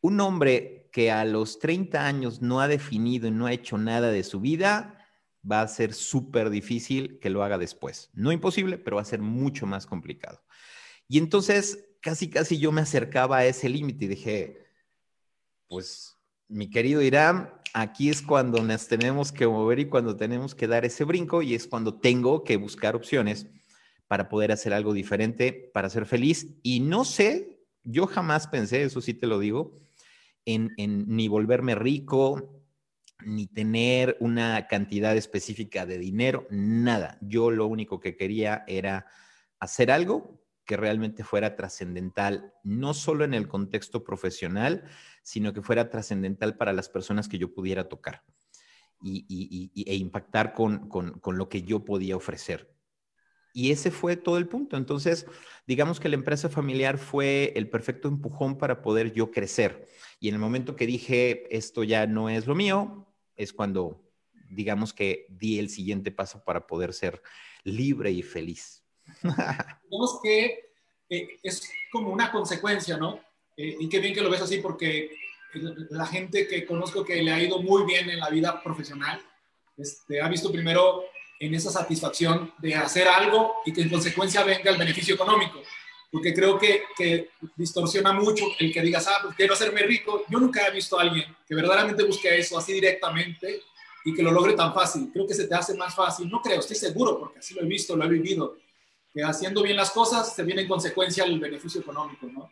un 0.00 0.20
hombre 0.20 0.75
que 0.96 1.10
a 1.10 1.26
los 1.26 1.58
30 1.58 2.06
años 2.06 2.40
no 2.40 2.62
ha 2.62 2.68
definido 2.68 3.28
y 3.28 3.30
no 3.30 3.44
ha 3.44 3.52
hecho 3.52 3.76
nada 3.76 4.10
de 4.10 4.24
su 4.24 4.40
vida, 4.40 5.06
va 5.44 5.60
a 5.60 5.68
ser 5.68 5.92
súper 5.92 6.48
difícil 6.48 7.18
que 7.18 7.28
lo 7.28 7.42
haga 7.42 7.58
después. 7.58 8.08
No 8.14 8.32
imposible, 8.32 8.78
pero 8.78 8.96
va 8.96 9.02
a 9.02 9.04
ser 9.04 9.20
mucho 9.20 9.66
más 9.66 9.84
complicado. 9.84 10.42
Y 11.06 11.18
entonces, 11.18 11.86
casi, 12.00 12.30
casi 12.30 12.56
yo 12.56 12.72
me 12.72 12.80
acercaba 12.80 13.36
a 13.36 13.44
ese 13.44 13.68
límite 13.68 14.06
y 14.06 14.08
dije, 14.08 14.66
pues, 15.68 16.16
mi 16.48 16.70
querido 16.70 17.02
Irán, 17.02 17.52
aquí 17.74 18.08
es 18.08 18.22
cuando 18.22 18.62
nos 18.62 18.88
tenemos 18.88 19.32
que 19.32 19.46
mover 19.46 19.80
y 19.80 19.90
cuando 19.90 20.16
tenemos 20.16 20.54
que 20.54 20.66
dar 20.66 20.86
ese 20.86 21.04
brinco 21.04 21.42
y 21.42 21.54
es 21.54 21.66
cuando 21.66 22.00
tengo 22.00 22.42
que 22.42 22.56
buscar 22.56 22.96
opciones 22.96 23.46
para 24.08 24.30
poder 24.30 24.50
hacer 24.50 24.72
algo 24.72 24.94
diferente, 24.94 25.70
para 25.74 25.90
ser 25.90 26.06
feliz. 26.06 26.56
Y 26.62 26.80
no 26.80 27.04
sé, 27.04 27.60
yo 27.82 28.06
jamás 28.06 28.46
pensé, 28.48 28.82
eso 28.82 29.02
sí 29.02 29.12
te 29.12 29.26
lo 29.26 29.38
digo, 29.38 29.85
en, 30.46 30.72
ni 30.78 31.28
volverme 31.28 31.74
rico, 31.74 32.62
ni 33.24 33.46
tener 33.46 34.16
una 34.20 34.66
cantidad 34.68 35.16
específica 35.16 35.84
de 35.84 35.98
dinero, 35.98 36.46
nada. 36.50 37.18
Yo 37.20 37.50
lo 37.50 37.66
único 37.66 38.00
que 38.00 38.16
quería 38.16 38.64
era 38.66 39.06
hacer 39.58 39.90
algo 39.90 40.42
que 40.64 40.76
realmente 40.76 41.24
fuera 41.24 41.56
trascendental, 41.56 42.52
no 42.64 42.94
solo 42.94 43.24
en 43.24 43.34
el 43.34 43.48
contexto 43.48 44.02
profesional, 44.02 44.84
sino 45.22 45.52
que 45.52 45.62
fuera 45.62 45.90
trascendental 45.90 46.56
para 46.56 46.72
las 46.72 46.88
personas 46.88 47.28
que 47.28 47.38
yo 47.38 47.52
pudiera 47.52 47.88
tocar 47.88 48.24
y, 49.02 49.24
y, 49.28 49.90
e 49.90 49.94
impactar 49.96 50.52
con, 50.52 50.88
con, 50.88 51.18
con 51.20 51.38
lo 51.38 51.48
que 51.48 51.62
yo 51.62 51.84
podía 51.84 52.16
ofrecer. 52.16 52.75
Y 53.56 53.72
ese 53.72 53.90
fue 53.90 54.18
todo 54.18 54.36
el 54.36 54.46
punto. 54.46 54.76
Entonces, 54.76 55.24
digamos 55.66 55.98
que 55.98 56.10
la 56.10 56.16
empresa 56.16 56.50
familiar 56.50 56.98
fue 56.98 57.54
el 57.56 57.70
perfecto 57.70 58.06
empujón 58.06 58.58
para 58.58 58.82
poder 58.82 59.14
yo 59.14 59.30
crecer. 59.30 59.88
Y 60.20 60.28
en 60.28 60.34
el 60.34 60.40
momento 60.42 60.76
que 60.76 60.84
dije, 60.84 61.46
esto 61.56 61.82
ya 61.82 62.06
no 62.06 62.28
es 62.28 62.46
lo 62.46 62.54
mío, 62.54 63.06
es 63.34 63.54
cuando, 63.54 64.04
digamos 64.50 64.92
que 64.92 65.24
di 65.30 65.58
el 65.58 65.70
siguiente 65.70 66.10
paso 66.10 66.44
para 66.44 66.66
poder 66.66 66.92
ser 66.92 67.22
libre 67.64 68.10
y 68.10 68.22
feliz. 68.22 68.84
digamos 69.22 70.20
que 70.22 70.72
eh, 71.08 71.28
es 71.42 71.72
como 71.90 72.10
una 72.10 72.30
consecuencia, 72.30 72.98
¿no? 72.98 73.20
Eh, 73.56 73.74
y 73.80 73.88
qué 73.88 74.00
bien 74.00 74.12
que 74.12 74.20
lo 74.20 74.28
ves 74.28 74.42
así 74.42 74.58
porque 74.58 75.12
la 75.88 76.04
gente 76.04 76.46
que 76.46 76.66
conozco 76.66 77.02
que 77.02 77.22
le 77.22 77.32
ha 77.32 77.42
ido 77.42 77.62
muy 77.62 77.86
bien 77.86 78.10
en 78.10 78.20
la 78.20 78.28
vida 78.28 78.62
profesional, 78.62 79.18
este, 79.78 80.20
ha 80.20 80.28
visto 80.28 80.52
primero 80.52 81.04
en 81.38 81.54
esa 81.54 81.70
satisfacción 81.70 82.52
de 82.58 82.74
hacer 82.74 83.08
algo 83.08 83.56
y 83.64 83.72
que 83.72 83.82
en 83.82 83.88
consecuencia 83.88 84.42
venga 84.44 84.70
el 84.70 84.78
beneficio 84.78 85.14
económico. 85.14 85.62
Porque 86.10 86.32
creo 86.32 86.58
que, 86.58 86.84
que 86.96 87.30
distorsiona 87.56 88.12
mucho 88.12 88.46
el 88.58 88.72
que 88.72 88.80
digas, 88.80 89.06
ah, 89.08 89.18
pues 89.22 89.36
quiero 89.36 89.54
hacerme 89.54 89.82
rico. 89.82 90.24
Yo 90.28 90.38
nunca 90.38 90.66
he 90.66 90.70
visto 90.70 90.98
a 90.98 91.02
alguien 91.02 91.24
que 91.46 91.54
verdaderamente 91.54 92.04
busque 92.04 92.38
eso 92.38 92.56
así 92.56 92.72
directamente 92.72 93.62
y 94.04 94.14
que 94.14 94.22
lo 94.22 94.30
logre 94.30 94.54
tan 94.54 94.72
fácil. 94.72 95.10
Creo 95.12 95.26
que 95.26 95.34
se 95.34 95.48
te 95.48 95.54
hace 95.54 95.74
más 95.74 95.94
fácil. 95.94 96.30
No 96.30 96.40
creo, 96.40 96.60
estoy 96.60 96.76
seguro, 96.76 97.18
porque 97.18 97.40
así 97.40 97.54
lo 97.54 97.62
he 97.62 97.66
visto, 97.66 97.96
lo 97.96 98.04
he 98.04 98.08
vivido. 98.08 98.56
Que 99.12 99.22
haciendo 99.22 99.62
bien 99.62 99.76
las 99.76 99.90
cosas 99.90 100.34
se 100.34 100.44
viene 100.44 100.62
en 100.62 100.68
consecuencia 100.68 101.24
el 101.24 101.40
beneficio 101.40 101.80
económico, 101.80 102.26
¿no? 102.26 102.48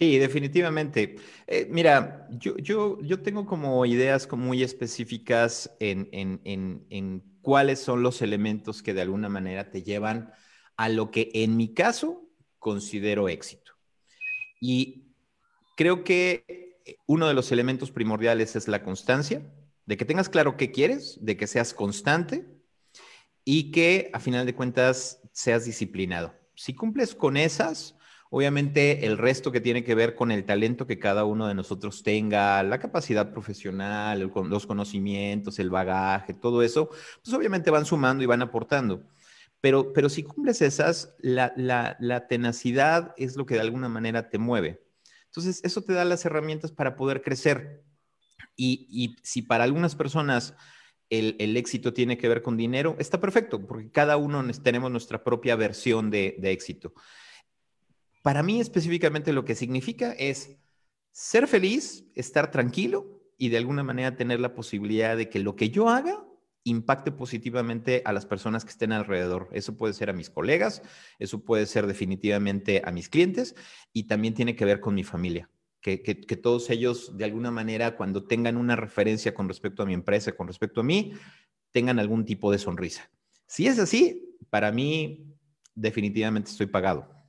Sí, 0.00 0.16
definitivamente. 0.18 1.16
Eh, 1.46 1.66
mira, 1.68 2.26
yo, 2.30 2.56
yo, 2.56 2.98
yo 3.02 3.20
tengo 3.20 3.44
como 3.44 3.84
ideas 3.84 4.26
muy 4.32 4.62
específicas 4.62 5.70
en, 5.78 6.08
en, 6.12 6.40
en, 6.44 6.86
en, 6.88 7.22
cuáles 7.42 7.80
son 7.80 8.02
los 8.02 8.22
elementos 8.22 8.82
que 8.82 8.94
de 8.94 9.02
alguna 9.02 9.28
manera 9.28 9.70
te 9.70 9.82
llevan 9.82 10.32
a 10.76 10.88
lo 10.88 11.10
que 11.10 11.30
en 11.34 11.56
mi 11.56 11.74
caso 11.74 12.28
considero 12.58 13.28
éxito. 13.28 13.72
Y 14.60 15.14
creo 15.76 16.04
que 16.04 16.78
uno 17.06 17.28
de 17.28 17.34
los 17.34 17.52
elementos 17.52 17.90
primordiales 17.90 18.56
es 18.56 18.68
la 18.68 18.82
constancia, 18.82 19.42
de 19.86 19.96
que 19.96 20.04
tengas 20.04 20.28
claro 20.28 20.56
qué 20.56 20.70
quieres, 20.70 21.18
de 21.20 21.36
que 21.36 21.46
seas 21.46 21.74
constante 21.74 22.46
y 23.44 23.70
que 23.72 24.10
a 24.12 24.20
final 24.20 24.46
de 24.46 24.54
cuentas 24.54 25.20
seas 25.32 25.64
disciplinado. 25.64 26.34
Si 26.54 26.74
cumples 26.74 27.14
con 27.14 27.36
esas, 27.36 27.96
Obviamente 28.32 29.06
el 29.06 29.18
resto 29.18 29.50
que 29.50 29.60
tiene 29.60 29.82
que 29.82 29.96
ver 29.96 30.14
con 30.14 30.30
el 30.30 30.44
talento 30.44 30.86
que 30.86 31.00
cada 31.00 31.24
uno 31.24 31.48
de 31.48 31.54
nosotros 31.54 32.04
tenga, 32.04 32.62
la 32.62 32.78
capacidad 32.78 33.32
profesional, 33.32 34.20
los 34.20 34.66
conocimientos, 34.68 35.58
el 35.58 35.68
bagaje, 35.68 36.32
todo 36.32 36.62
eso, 36.62 36.90
pues 37.24 37.34
obviamente 37.34 37.72
van 37.72 37.84
sumando 37.84 38.22
y 38.22 38.26
van 38.26 38.42
aportando. 38.42 39.02
Pero, 39.60 39.92
pero 39.92 40.08
si 40.08 40.22
cumples 40.22 40.62
esas, 40.62 41.12
la, 41.18 41.52
la, 41.56 42.26
tenacidad 42.28 43.14
es 43.16 43.36
lo 43.36 43.46
que 43.46 43.54
de 43.54 43.62
alguna 43.62 43.88
manera 43.88 44.30
te 44.30 44.38
mueve. 44.38 44.80
Entonces, 45.26 45.60
eso 45.64 45.82
te 45.82 45.92
da 45.92 46.04
las 46.04 46.24
herramientas 46.24 46.70
para 46.70 46.94
poder 46.94 47.22
crecer. 47.22 47.82
Y, 48.56 48.86
y 48.90 49.16
si 49.22 49.42
para 49.42 49.64
algunas 49.64 49.96
personas 49.96 50.54
el, 51.10 51.56
éxito 51.56 51.92
tiene 51.92 52.16
que 52.16 52.28
ver 52.28 52.42
con 52.42 52.56
dinero, 52.56 52.94
está 53.00 53.20
perfecto, 53.20 53.66
porque 53.66 53.90
cada 53.90 54.16
uno 54.16 54.44
tenemos 54.62 54.90
nuestra 54.90 55.24
propia 55.24 55.56
versión 55.56 56.10
de 56.10 56.38
éxito. 56.44 56.94
Para 58.22 58.42
mí 58.42 58.60
específicamente 58.60 59.32
lo 59.32 59.44
que 59.44 59.54
significa 59.54 60.12
es 60.12 60.58
ser 61.12 61.46
feliz, 61.46 62.04
estar 62.14 62.50
tranquilo 62.50 63.22
y 63.38 63.48
de 63.48 63.56
alguna 63.56 63.82
manera 63.82 64.16
tener 64.16 64.40
la 64.40 64.54
posibilidad 64.54 65.16
de 65.16 65.28
que 65.28 65.38
lo 65.38 65.56
que 65.56 65.70
yo 65.70 65.88
haga 65.88 66.24
impacte 66.64 67.10
positivamente 67.10 68.02
a 68.04 68.12
las 68.12 68.26
personas 68.26 68.64
que 68.64 68.70
estén 68.70 68.92
alrededor. 68.92 69.48
Eso 69.52 69.76
puede 69.76 69.94
ser 69.94 70.10
a 70.10 70.12
mis 70.12 70.28
colegas, 70.28 70.82
eso 71.18 71.42
puede 71.42 71.66
ser 71.66 71.86
definitivamente 71.86 72.82
a 72.84 72.90
mis 72.90 73.08
clientes 73.08 73.54
y 73.92 74.04
también 74.04 74.34
tiene 74.34 74.56
que 74.56 74.66
ver 74.66 74.80
con 74.80 74.94
mi 74.94 75.04
familia. 75.04 75.48
Que, 75.80 75.96
todos 76.42 76.68
ellos, 76.68 77.16
de 77.16 77.24
alguna 77.24 77.50
manera, 77.50 77.96
cuando 77.96 78.24
tengan 78.24 78.58
una 78.58 78.76
referencia 78.76 79.32
con 79.32 79.48
respecto 79.48 79.82
a 79.82 79.86
mi 79.86 79.94
empresa, 79.94 80.32
con 80.32 80.46
respecto 80.46 80.82
a 80.82 80.84
mí, 80.84 81.14
tengan 81.72 81.98
algún 81.98 82.26
tipo 82.26 82.52
de 82.52 82.58
sonrisa. 82.58 83.10
Si 83.46 83.66
es 83.66 83.78
así, 83.78 84.36
para 84.50 84.72
mí, 84.72 85.34
definitivamente 85.74 86.50
estoy 86.50 86.66
pagado. 86.66 87.19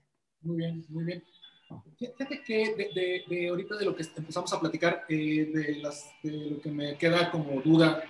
Muy 0.44 0.58
bien, 0.58 0.86
muy 0.90 1.04
bien. 1.04 1.24
Fíjate 1.98 2.44
que 2.44 2.76
de, 2.76 3.24
de, 3.28 3.50
ahorita 3.50 3.78
de 3.78 3.86
lo 3.86 3.96
que 3.96 4.04
empezamos 4.16 4.52
a 4.52 4.60
platicar, 4.60 5.06
eh, 5.08 5.50
de, 5.54 5.76
las, 5.78 6.12
de, 6.22 6.32
lo 6.32 6.62
que 6.62 6.70
me 6.72 6.98
queda 6.98 7.32
como 7.32 7.62
duda, 7.62 8.04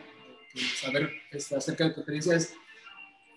saber 0.75 1.11
este, 1.31 1.55
acerca 1.55 1.85
de 1.85 1.91
tu 1.91 1.99
experiencia 1.99 2.35
es, 2.35 2.55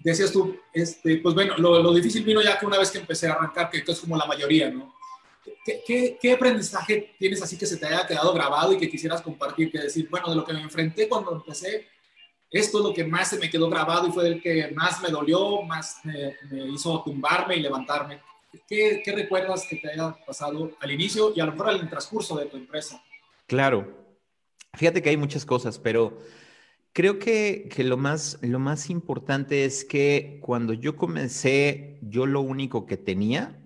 decías 0.01 0.33
tú, 0.33 0.57
este, 0.73 1.19
pues 1.19 1.35
bueno, 1.35 1.57
lo, 1.59 1.83
lo, 1.83 1.93
difícil 1.93 2.25
vino 2.25 2.41
ya 2.41 2.59
que 2.59 2.67
una 2.67 2.79
vez 2.79 2.91
que 2.91 2.99
empecé 2.99 3.29
a 3.29 3.33
arrancar, 3.33 3.71
que 3.71 3.83
es 3.87 4.01
como 4.01 4.17
la 4.17 4.27
mayoría, 4.27 4.71
¿no? 4.71 4.95
¿Qué, 5.65 5.83
qué, 5.87 6.19
qué 6.21 6.33
aprendizaje 6.33 7.15
tienes 7.19 7.43
así 7.43 7.59
que 7.59 7.67
se 7.67 7.77
te 7.77 7.87
haya 7.87 8.07
quedado 8.07 8.33
grabado 8.33 8.73
y 8.73 8.79
que 8.79 8.89
quisieras 8.89 9.21
compartir? 9.21 9.71
Que 9.71 9.79
decir, 9.79 10.09
bueno, 10.09 10.31
de 10.31 10.37
lo 10.37 10.45
que 10.45 10.55
me 10.55 10.63
enfrenté 10.63 11.09
cuando 11.09 11.33
empecé, 11.33 11.89
esto 12.51 12.79
es 12.79 12.85
lo 12.85 12.95
que 12.95 13.05
más 13.05 13.29
se 13.31 13.39
me 13.39 13.51
quedó 13.51 13.69
grabado 13.69 14.09
y 14.09 14.13
fue 14.13 14.29
el 14.29 14.43
que 14.43 14.71
más 14.75 15.03
me 15.03 15.09
dolió, 15.09 15.63
más 15.63 16.01
me, 16.05 16.37
me 16.51 16.67
hizo 16.69 17.03
tumbarme 17.03 17.57
y 17.57 17.61
levantarme. 17.61 18.21
¿Qué, 18.69 19.03
recuerdas 19.15 19.67
que 19.69 19.77
te 19.77 19.91
haya 19.91 20.17
pasado 20.27 20.71
al 20.81 20.91
inicio 20.91 21.33
y 21.35 21.41
a 21.41 21.47
lo 21.47 21.53
mejor 21.53 21.69
al 21.71 21.89
transcurso 21.89 22.37
de 22.37 22.47
tu 22.47 22.57
empresa? 22.57 23.03
Claro. 23.47 24.05
Fíjate 24.75 25.03
que 25.03 25.11
hay 25.11 25.17
muchas 25.17 25.47
cosas, 25.47 25.79
pero 25.79 26.19
creo 26.93 27.19
que, 27.19 27.69
lo, 27.79 27.97
más, 27.97 28.39
lo 28.43 28.59
más 28.59 28.91
importante 28.91 29.65
es 29.65 29.85
que 29.85 30.39
cuando 30.43 30.73
yo 30.73 30.97
comencé, 30.97 31.99
yo 32.03 32.27
lo 32.27 32.41
único 32.41 32.87
que 32.87 32.97
tenía 32.97 33.61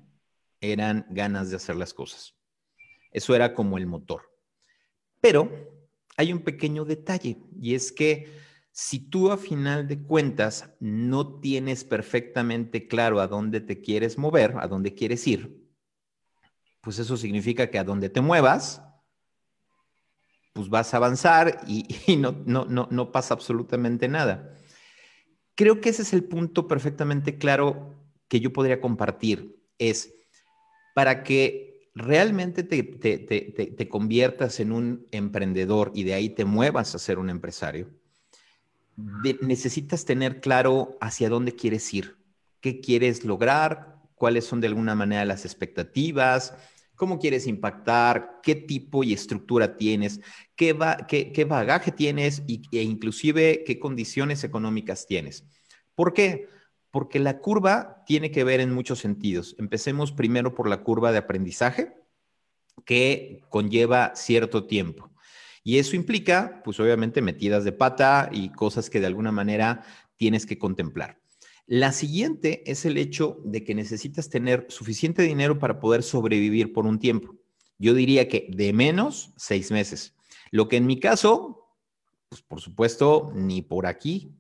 eran 0.60 1.06
ganas 1.10 1.50
de 1.50 1.56
hacer 1.56 1.76
las 1.76 1.94
cosas. 1.94 2.34
Eso 3.10 3.34
era 3.34 3.54
como 3.54 3.78
el 3.78 3.86
motor. 3.86 4.30
Pero 5.20 5.50
hay 6.16 6.32
un 6.32 6.40
pequeño 6.40 6.84
detalle 6.84 7.38
y 7.60 7.74
es 7.74 7.92
que 7.92 8.28
si 8.80 9.00
tú 9.00 9.32
a 9.32 9.36
final 9.36 9.88
de 9.88 10.00
cuentas 10.00 10.70
no 10.78 11.40
tienes 11.40 11.82
perfectamente 11.82 12.86
claro 12.86 13.18
a 13.18 13.26
dónde 13.26 13.60
te 13.60 13.80
quieres 13.80 14.18
mover, 14.18 14.54
a 14.60 14.68
dónde 14.68 14.94
quieres 14.94 15.26
ir, 15.26 15.66
pues 16.80 17.00
eso 17.00 17.16
significa 17.16 17.72
que 17.72 17.80
a 17.80 17.82
donde 17.82 18.08
te 18.08 18.20
muevas, 18.20 18.80
pues 20.52 20.68
vas 20.68 20.94
a 20.94 20.98
avanzar 20.98 21.60
y, 21.66 21.88
no, 22.18 23.10
pasa 23.10 23.34
absolutamente 23.34 24.06
nada. 24.06 24.54
Creo 25.56 25.80
que 25.80 25.88
ese 25.88 26.02
es 26.02 26.12
el 26.12 26.22
punto 26.22 26.68
perfectamente 26.68 27.36
claro 27.36 27.96
que 28.28 28.38
yo 28.38 28.52
podría 28.52 28.80
compartir. 28.80 29.60
Es 29.78 30.14
para 30.94 31.24
que 31.24 31.90
realmente 31.96 32.62
te, 32.62 32.84
te, 32.84 33.18
te, 33.18 33.40
te 33.42 33.88
conviertas 33.88 34.60
en 34.60 34.70
un 34.70 35.08
emprendedor 35.10 35.90
y 35.96 36.04
de 36.04 36.14
ahí 36.14 36.28
te 36.28 36.44
muevas 36.44 36.94
a 36.94 37.00
ser 37.00 37.18
un 37.18 37.28
empresario 37.28 37.97
necesitas 39.40 40.04
tener 40.04 40.40
claro 40.40 40.96
hacia 41.00 41.28
dónde 41.28 41.54
quieres 41.54 41.92
ir, 41.94 42.16
qué 42.60 42.80
quieres 42.80 43.24
lograr, 43.24 43.96
cuáles 44.16 44.44
son 44.44 44.60
de 44.60 44.66
alguna 44.66 44.94
manera 44.94 45.24
las 45.24 45.44
expectativas, 45.44 46.54
cómo 46.96 47.20
quieres 47.20 47.46
impactar, 47.46 48.40
qué 48.42 48.56
tipo 48.56 49.04
y 49.04 49.12
estructura 49.12 49.76
tienes, 49.76 50.20
qué, 50.56 50.76
qué, 51.08 51.44
bagaje 51.44 51.92
tienes 51.92 52.42
y, 52.48 52.62
e 52.72 52.82
inclusive 52.82 53.62
qué 53.64 53.78
condiciones 53.78 54.42
económicas 54.42 55.06
tienes. 55.06 55.44
¿Por 55.94 56.12
qué? 56.12 56.48
Porque 56.90 57.20
la 57.20 57.38
curva 57.38 58.02
tiene 58.04 58.32
que 58.32 58.42
ver 58.42 58.58
en 58.58 58.72
muchos 58.72 58.98
sentidos. 58.98 59.54
Empecemos 59.58 60.10
primero 60.10 60.54
por 60.56 60.68
la 60.68 60.82
curva 60.82 61.12
de 61.12 61.18
aprendizaje, 61.18 61.94
que 62.84 63.44
conlleva 63.48 64.12
cierto 64.16 64.66
tiempo. 64.66 65.10
Y 65.68 65.78
eso 65.78 65.96
implica, 65.96 66.62
pues 66.64 66.80
obviamente, 66.80 67.20
metidas 67.20 67.62
de 67.62 67.72
pata 67.72 68.30
y 68.32 68.48
cosas 68.48 68.88
que 68.88 69.00
de 69.00 69.06
alguna 69.06 69.32
manera 69.32 69.84
tienes 70.16 70.46
que 70.46 70.56
contemplar. 70.56 71.20
La 71.66 71.92
siguiente 71.92 72.62
es 72.64 72.86
el 72.86 72.96
hecho 72.96 73.42
de 73.44 73.64
que 73.64 73.74
necesitas 73.74 74.30
tener 74.30 74.64
suficiente 74.70 75.20
dinero 75.20 75.58
para 75.58 75.78
poder 75.78 76.02
sobrevivir 76.02 76.72
por 76.72 76.86
un 76.86 76.98
tiempo. 76.98 77.36
Yo 77.76 77.92
diría 77.92 78.28
que 78.28 78.48
de 78.50 78.72
menos 78.72 79.34
seis 79.36 79.70
meses. 79.70 80.14
Lo 80.50 80.68
que 80.68 80.78
en 80.78 80.86
mi 80.86 80.98
caso, 81.00 81.68
pues 82.30 82.40
por 82.40 82.62
supuesto, 82.62 83.30
ni 83.34 83.60
por 83.60 83.84
aquí, 83.84 84.32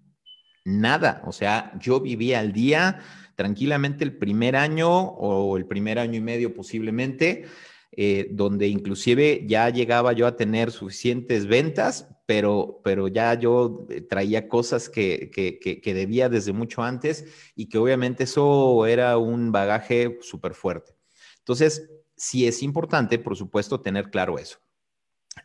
nada. 0.64 1.20
O 1.26 1.32
sea, 1.32 1.78
yo 1.78 2.00
vivía 2.00 2.40
al 2.40 2.54
día 2.54 3.00
tranquilamente 3.34 4.02
el 4.02 4.16
primer 4.16 4.56
año 4.56 4.90
o 4.90 5.58
el 5.58 5.66
primer 5.66 5.98
año 5.98 6.16
y 6.16 6.22
medio 6.22 6.54
posiblemente 6.54 7.44
eh, 7.92 8.28
donde 8.30 8.68
inclusive 8.68 9.44
ya 9.46 9.70
llegaba 9.70 10.12
yo 10.12 10.26
a 10.26 10.36
tener 10.36 10.70
suficientes 10.70 11.46
ventas, 11.46 12.08
pero, 12.26 12.80
pero 12.84 13.08
ya 13.08 13.34
yo 13.34 13.86
eh, 13.88 14.02
traía 14.02 14.48
cosas 14.48 14.88
que, 14.90 15.30
que, 15.30 15.94
debía 15.94 16.28
desde 16.28 16.52
mucho 16.52 16.82
antes 16.82 17.24
y 17.54 17.68
que 17.68 17.78
obviamente 17.78 18.24
eso 18.24 18.86
era 18.86 19.16
un 19.16 19.50
bagaje 19.50 20.18
súper 20.20 20.54
fuerte. 20.54 20.94
Entonces, 21.38 21.90
sí 22.16 22.46
es 22.46 22.62
importante, 22.62 23.18
por 23.18 23.36
supuesto, 23.36 23.80
tener 23.80 24.10
claro 24.10 24.38
eso. 24.38 24.58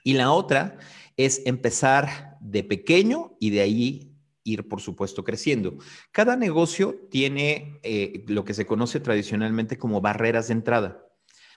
Y 0.04 0.14
la 0.14 0.32
otra 0.32 0.78
es 1.16 1.42
empezar 1.46 2.38
de 2.42 2.64
pequeño 2.64 3.38
y 3.40 3.52
de 3.52 3.62
ahí 3.62 4.14
ir, 4.44 4.68
por 4.68 4.82
supuesto, 4.82 5.24
creciendo. 5.24 5.78
Cada 6.12 6.36
negocio 6.36 7.08
tiene 7.10 7.80
eh, 7.84 8.26
lo 8.28 8.44
que 8.44 8.54
se 8.54 8.66
conoce 8.66 9.00
tradicionalmente 9.00 9.78
como 9.78 10.02
barreras 10.02 10.48
de 10.48 10.54
entrada. 10.54 11.08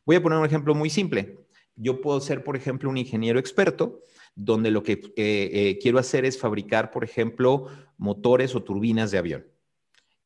Voy 0.06 0.16
a 0.16 0.22
poner 0.22 0.38
un 0.38 0.46
ejemplo 0.46 0.74
muy 0.74 0.88
simple. 0.88 1.36
Yo 1.74 2.00
puedo 2.00 2.20
ser, 2.20 2.44
por 2.44 2.56
ejemplo, 2.56 2.88
un 2.88 2.96
ingeniero 2.96 3.38
experto, 3.38 4.00
donde 4.36 4.70
lo 4.70 4.82
que 4.82 4.92
eh, 4.92 5.50
eh, 5.52 5.78
quiero 5.82 5.98
hacer 5.98 6.24
es 6.24 6.38
fabricar, 6.38 6.90
por 6.90 7.04
ejemplo, 7.04 7.66
motores 7.98 8.54
o 8.54 8.62
turbinas 8.62 9.10
de 9.10 9.18
avión 9.18 9.46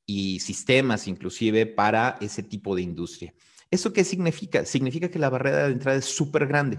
y 0.05 0.41
sistemas 0.41 1.07
inclusive 1.07 1.67
para 1.67 2.19
ese 2.21 2.43
tipo 2.43 2.75
de 2.75 2.83
industria. 2.83 3.33
¿Eso 3.71 3.93
qué 3.93 4.05
significa? 4.05 4.65
Significa 4.65 5.09
que 5.09 5.21
la 5.21 5.31
barrera 5.31 5.67
de 5.67 5.73
entrada 5.73 5.99
es 5.99 6.05
súper 6.05 6.47
grande. 6.47 6.79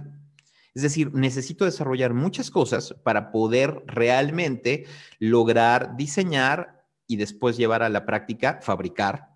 Es 0.74 0.84
decir, 0.84 1.14
necesito 1.14 1.66
desarrollar 1.66 2.14
muchas 2.14 2.52
cosas 2.52 2.94
para 3.04 3.32
poder 3.32 3.84
realmente 3.88 4.86
lograr 5.20 5.96
diseñar 5.98 6.86
y 7.08 7.16
después 7.16 7.58
llevar 7.58 7.84
a 7.84 7.90
la 7.90 8.06
práctica, 8.06 8.60
fabricar 8.62 9.30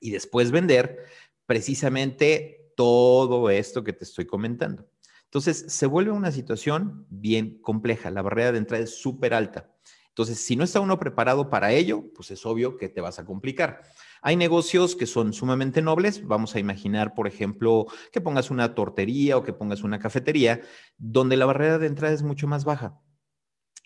y 0.00 0.10
después 0.10 0.50
vender 0.50 0.98
precisamente 1.46 2.59
todo 2.80 3.50
esto 3.50 3.84
que 3.84 3.92
te 3.92 4.04
estoy 4.04 4.24
comentando. 4.24 4.88
Entonces, 5.24 5.66
se 5.68 5.84
vuelve 5.84 6.12
una 6.12 6.32
situación 6.32 7.04
bien 7.10 7.60
compleja. 7.60 8.10
La 8.10 8.22
barrera 8.22 8.52
de 8.52 8.58
entrada 8.58 8.82
es 8.82 8.98
súper 9.02 9.34
alta. 9.34 9.70
Entonces, 10.08 10.38
si 10.38 10.56
no 10.56 10.64
está 10.64 10.80
uno 10.80 10.98
preparado 10.98 11.50
para 11.50 11.72
ello, 11.72 12.10
pues 12.14 12.30
es 12.30 12.46
obvio 12.46 12.78
que 12.78 12.88
te 12.88 13.02
vas 13.02 13.18
a 13.18 13.26
complicar. 13.26 13.82
Hay 14.22 14.36
negocios 14.36 14.96
que 14.96 15.04
son 15.04 15.34
sumamente 15.34 15.82
nobles. 15.82 16.26
Vamos 16.26 16.54
a 16.54 16.58
imaginar, 16.58 17.12
por 17.12 17.26
ejemplo, 17.26 17.84
que 18.12 18.22
pongas 18.22 18.50
una 18.50 18.74
tortería 18.74 19.36
o 19.36 19.42
que 19.42 19.52
pongas 19.52 19.82
una 19.82 19.98
cafetería, 19.98 20.62
donde 20.96 21.36
la 21.36 21.44
barrera 21.44 21.78
de 21.78 21.86
entrada 21.86 22.14
es 22.14 22.22
mucho 22.22 22.46
más 22.48 22.64
baja. 22.64 22.98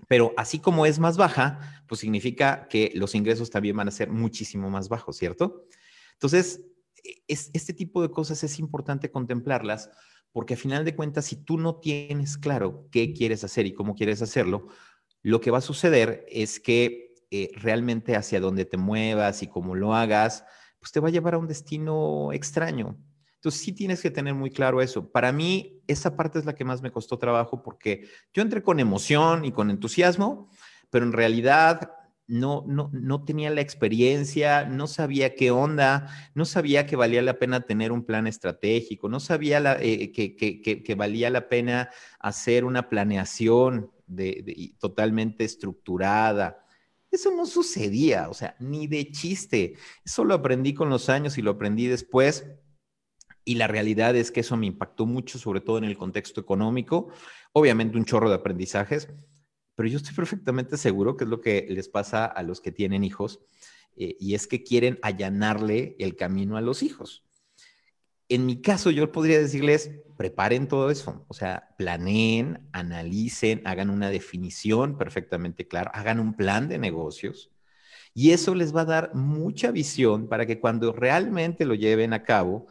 Pero 0.06 0.34
así 0.36 0.60
como 0.60 0.86
es 0.86 1.00
más 1.00 1.16
baja, 1.16 1.82
pues 1.88 2.00
significa 2.00 2.68
que 2.68 2.92
los 2.94 3.16
ingresos 3.16 3.50
también 3.50 3.76
van 3.76 3.88
a 3.88 3.90
ser 3.90 4.08
muchísimo 4.08 4.70
más 4.70 4.88
bajos, 4.88 5.16
¿cierto? 5.16 5.66
Entonces, 6.12 6.60
es, 7.28 7.50
este 7.52 7.72
tipo 7.72 8.02
de 8.02 8.10
cosas 8.10 8.42
es 8.44 8.58
importante 8.58 9.10
contemplarlas 9.10 9.90
porque 10.32 10.54
a 10.54 10.56
final 10.56 10.84
de 10.84 10.96
cuentas, 10.96 11.26
si 11.26 11.36
tú 11.36 11.58
no 11.58 11.76
tienes 11.76 12.36
claro 12.36 12.88
qué 12.90 13.12
quieres 13.12 13.44
hacer 13.44 13.66
y 13.66 13.72
cómo 13.72 13.94
quieres 13.94 14.20
hacerlo, 14.20 14.66
lo 15.22 15.40
que 15.40 15.52
va 15.52 15.58
a 15.58 15.62
suceder 15.62 16.26
es 16.28 16.58
que 16.58 17.14
eh, 17.30 17.52
realmente 17.54 18.16
hacia 18.16 18.40
donde 18.40 18.64
te 18.64 18.76
muevas 18.76 19.44
y 19.44 19.46
cómo 19.46 19.76
lo 19.76 19.94
hagas, 19.94 20.44
pues 20.80 20.90
te 20.90 20.98
va 20.98 21.08
a 21.08 21.12
llevar 21.12 21.34
a 21.34 21.38
un 21.38 21.46
destino 21.46 22.32
extraño. 22.32 22.98
Entonces 23.36 23.60
sí 23.60 23.72
tienes 23.72 24.02
que 24.02 24.10
tener 24.10 24.34
muy 24.34 24.50
claro 24.50 24.82
eso. 24.82 25.10
Para 25.10 25.30
mí, 25.30 25.82
esa 25.86 26.16
parte 26.16 26.40
es 26.40 26.46
la 26.46 26.54
que 26.54 26.64
más 26.64 26.82
me 26.82 26.90
costó 26.90 27.16
trabajo 27.18 27.62
porque 27.62 28.08
yo 28.32 28.42
entré 28.42 28.62
con 28.62 28.80
emoción 28.80 29.44
y 29.44 29.52
con 29.52 29.70
entusiasmo, 29.70 30.50
pero 30.90 31.04
en 31.04 31.12
realidad 31.12 31.92
no, 32.26 32.64
no, 32.66 32.90
no 32.92 33.24
tenía 33.24 33.50
la 33.50 33.60
experiencia, 33.60 34.64
no 34.64 34.86
sabía 34.86 35.34
qué 35.34 35.50
onda, 35.50 36.08
no 36.34 36.44
sabía 36.44 36.86
que 36.86 36.96
valía 36.96 37.20
la 37.22 37.38
pena 37.38 37.66
tener 37.66 37.92
un 37.92 38.04
plan 38.04 38.26
estratégico, 38.26 39.08
no 39.08 39.20
sabía 39.20 39.76
eh, 39.80 40.10
que, 40.12 40.34
que, 40.36 40.94
valía 40.94 41.28
la 41.30 41.48
pena 41.48 41.90
hacer 42.18 42.64
una 42.64 42.88
planeación 42.88 43.90
de, 44.06 44.72
totalmente 44.78 45.44
estructurada. 45.44 46.64
Eso 47.10 47.30
no 47.30 47.46
sucedía, 47.46 48.28
o 48.28 48.34
sea, 48.34 48.56
ni 48.58 48.86
de 48.86 49.10
chiste. 49.10 49.74
Eso 50.04 50.24
lo 50.24 50.34
aprendí 50.34 50.74
con 50.74 50.88
los 50.88 51.08
años 51.08 51.36
y 51.38 51.42
lo 51.42 51.52
aprendí 51.52 51.86
después. 51.86 52.46
Y 53.44 53.56
la 53.56 53.66
realidad 53.66 54.16
es 54.16 54.30
que 54.30 54.40
eso 54.40 54.56
me 54.56 54.66
impactó 54.66 55.04
mucho, 55.04 55.38
sobre 55.38 55.60
todo 55.60 55.76
en 55.76 55.84
el 55.84 55.98
contexto 55.98 56.40
económico. 56.40 57.10
Obviamente 57.52 57.98
un 57.98 58.06
chorro 58.06 58.30
de 58.30 58.36
aprendizajes, 58.36 59.10
pero 59.74 59.88
yo 59.88 59.98
estoy 59.98 60.14
perfectamente 60.14 60.76
seguro 60.76 61.16
que 61.16 61.24
es 61.24 61.30
lo 61.30 61.40
que 61.40 61.66
les 61.68 61.88
pasa 61.88 62.24
a 62.24 62.42
los 62.42 62.60
que 62.60 62.72
tienen 62.72 63.04
hijos, 63.04 63.40
eh, 63.96 64.16
y 64.18 64.34
es 64.34 64.46
que 64.46 64.62
quieren 64.62 64.98
allanarle 65.02 65.96
el 65.98 66.16
camino 66.16 66.56
a 66.56 66.60
los 66.60 66.82
hijos. 66.82 67.24
En 68.28 68.46
mi 68.46 68.60
caso, 68.62 68.90
yo 68.90 69.12
podría 69.12 69.38
decirles, 69.38 69.90
preparen 70.16 70.66
todo 70.68 70.90
eso, 70.90 71.24
o 71.28 71.34
sea, 71.34 71.74
planeen, 71.76 72.68
analicen, 72.72 73.62
hagan 73.64 73.90
una 73.90 74.10
definición 74.10 74.96
perfectamente 74.96 75.68
clara, 75.68 75.90
hagan 75.92 76.20
un 76.20 76.34
plan 76.34 76.68
de 76.68 76.78
negocios 76.78 77.50
y 78.14 78.30
eso 78.30 78.54
les 78.54 78.74
va 78.74 78.82
a 78.82 78.86
dar 78.86 79.14
mucha 79.14 79.72
visión 79.72 80.28
para 80.28 80.46
que 80.46 80.60
cuando 80.60 80.92
realmente 80.92 81.64
lo 81.64 81.74
lleven 81.74 82.12
a 82.12 82.22
cabo, 82.22 82.66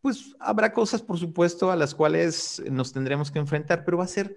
pues 0.00 0.36
habrá 0.38 0.72
cosas, 0.72 1.02
por 1.02 1.18
supuesto, 1.18 1.72
a 1.72 1.76
las 1.76 1.94
cuales 1.94 2.62
nos 2.70 2.92
tendremos 2.92 3.32
que 3.32 3.40
enfrentar, 3.40 3.84
pero 3.84 3.98
va 3.98 4.04
a 4.04 4.08
ser, 4.08 4.36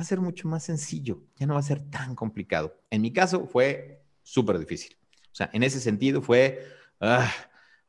va 0.00 0.02
a 0.02 0.06
ser 0.06 0.20
mucho 0.20 0.48
más 0.48 0.64
sencillo, 0.64 1.22
ya 1.36 1.46
no 1.46 1.54
va 1.54 1.60
a 1.60 1.62
ser 1.62 1.82
tan 1.90 2.14
complicado. 2.14 2.74
En 2.88 3.02
mi 3.02 3.12
caso 3.12 3.46
fue 3.46 4.02
súper 4.22 4.58
difícil. 4.58 4.96
O 5.30 5.34
sea, 5.34 5.50
en 5.52 5.62
ese 5.62 5.80
sentido 5.80 6.22
fue... 6.22 6.66
Ah, 7.00 7.30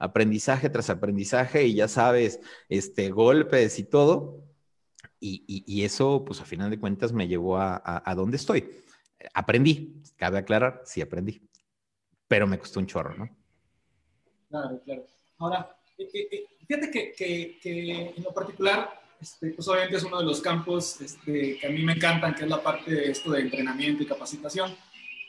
aprendizaje 0.01 0.67
tras 0.69 0.89
aprendizaje 0.89 1.67
y 1.67 1.75
ya 1.75 1.87
sabes, 1.87 2.39
este, 2.69 3.11
golpes 3.11 3.77
y 3.77 3.83
todo. 3.83 4.43
Y, 5.23 5.83
eso, 5.83 6.25
pues 6.25 6.41
a 6.41 6.45
final 6.45 6.71
de 6.71 6.79
cuentas, 6.79 7.13
me 7.13 7.27
llevó 7.27 7.57
a, 7.57 8.01
a, 8.03 8.15
donde 8.15 8.37
estoy. 8.37 8.81
Aprendí, 9.35 10.01
cabe 10.15 10.39
aclarar, 10.39 10.81
sí 10.83 10.99
aprendí, 10.99 11.47
pero 12.27 12.47
me 12.47 12.57
costó 12.57 12.79
un 12.79 12.87
chorro, 12.87 13.15
¿no? 13.15 13.29
Claro, 14.49 14.81
claro. 14.83 15.05
Ahora, 15.37 15.77
eh, 15.99 16.09
eh, 16.11 16.27
eh, 16.31 16.45
fíjate 16.65 16.89
que, 16.89 17.11
que, 17.61 18.13
en 18.17 18.23
lo 18.23 18.33
particular, 18.33 19.00
este, 19.21 19.51
pues 19.51 19.67
obviamente 19.67 19.97
es 19.97 20.03
uno 20.03 20.19
de 20.19 20.25
los 20.25 20.41
campos 20.41 20.99
este, 20.99 21.57
que 21.59 21.67
a 21.67 21.69
mí 21.69 21.83
me 21.83 21.93
encantan, 21.93 22.33
que 22.33 22.43
es 22.43 22.49
la 22.49 22.61
parte 22.61 22.91
de 22.91 23.11
esto 23.11 23.31
de 23.31 23.41
entrenamiento 23.41 24.03
y 24.03 24.07
capacitación. 24.07 24.75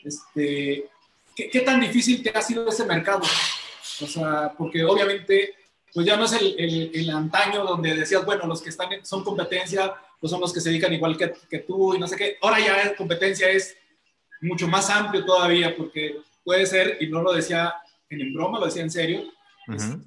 Este, 0.03 0.89
¿qué, 1.35 1.49
¿Qué 1.49 1.59
tan 1.61 1.79
difícil 1.79 2.23
te 2.23 2.31
ha 2.31 2.41
sido 2.41 2.67
ese 2.67 2.85
mercado? 2.85 3.21
O 4.01 4.07
sea, 4.07 4.53
porque 4.57 4.83
obviamente, 4.83 5.53
pues 5.93 6.05
ya 6.05 6.17
no 6.17 6.25
es 6.25 6.33
el, 6.33 6.91
el, 6.93 7.09
antaño 7.11 7.63
donde 7.63 7.95
decías, 7.95 8.25
bueno, 8.25 8.47
los 8.47 8.61
que 8.61 8.69
están 8.69 8.89
son 9.03 9.23
competencia, 9.23 9.93
pues 10.19 10.31
son 10.31 10.41
los 10.41 10.51
que 10.51 10.59
se 10.59 10.69
dedican 10.69 10.93
igual 10.93 11.15
que, 11.15 11.31
que 11.49 11.59
tú 11.59 11.93
y 11.93 11.99
no 11.99 12.07
sé 12.07 12.15
qué. 12.15 12.37
Ahora 12.41 12.59
ya 12.59 12.95
competencia 12.95 13.49
es 13.49 13.77
mucho 14.41 14.67
más 14.67 14.89
amplio 14.89 15.23
todavía, 15.23 15.75
porque 15.75 16.17
puede 16.43 16.65
ser, 16.65 16.97
y 16.99 17.07
no 17.07 17.21
lo 17.21 17.31
decía 17.31 17.73
en 18.09 18.33
broma, 18.33 18.59
lo 18.59 18.65
decía 18.65 18.81
en 18.81 18.91
serio, 18.91 19.23
este, 19.67 19.97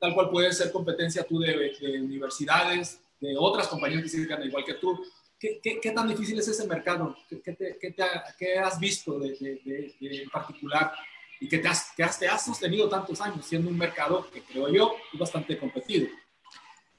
tal 0.00 0.14
cual 0.14 0.30
puede 0.30 0.52
ser 0.52 0.72
competencia 0.72 1.24
tú 1.24 1.38
de, 1.38 1.72
de, 1.80 2.00
universidades, 2.00 3.00
de 3.20 3.34
otras 3.38 3.68
compañías 3.68 4.02
que 4.02 4.08
se 4.08 4.18
dedican 4.18 4.42
igual 4.42 4.64
que 4.64 4.74
tú. 4.74 4.98
¿Qué, 5.38 5.60
qué, 5.62 5.80
qué 5.80 5.90
tan 5.90 6.08
difícil 6.08 6.38
es 6.38 6.48
ese 6.48 6.66
mercado? 6.66 7.16
¿Qué, 7.28 7.52
te, 7.52 7.78
qué 8.38 8.58
has 8.58 8.78
visto 8.78 9.18
de, 9.18 9.30
de, 9.32 9.94
en 10.00 10.30
particular 10.30 10.92
y 11.40 11.48
que 11.48 11.58
te 11.58 11.68
has, 11.68 11.92
que 11.96 12.02
has, 12.02 12.18
te 12.18 12.28
has 12.28 12.44
sostenido 12.44 12.88
tantos 12.88 13.20
años 13.20 13.44
siendo 13.44 13.68
un 13.68 13.76
mercado 13.76 14.26
que 14.32 14.40
creo 14.40 14.72
yo 14.72 14.94
es 15.12 15.18
bastante 15.18 15.58
competido. 15.58 16.08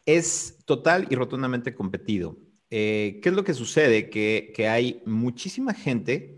Es 0.06 0.60
total 0.66 1.08
y 1.10 1.16
rotundamente 1.16 1.74
competido. 1.74 2.38
Eh, 2.70 3.20
¿Qué 3.24 3.30
es 3.30 3.36
lo 3.36 3.44
que 3.44 3.54
sucede? 3.54 4.10
Que, 4.10 4.52
que 4.56 4.68
hay 4.68 5.02
muchísima 5.06 5.74
gente 5.74 6.38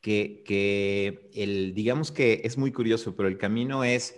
que, 0.00 0.42
que 0.46 1.30
el, 1.34 1.74
digamos 1.74 2.12
que 2.12 2.42
es 2.44 2.56
muy 2.56 2.72
curioso, 2.72 3.14
pero 3.16 3.28
el 3.28 3.38
camino 3.38 3.84
es 3.84 4.14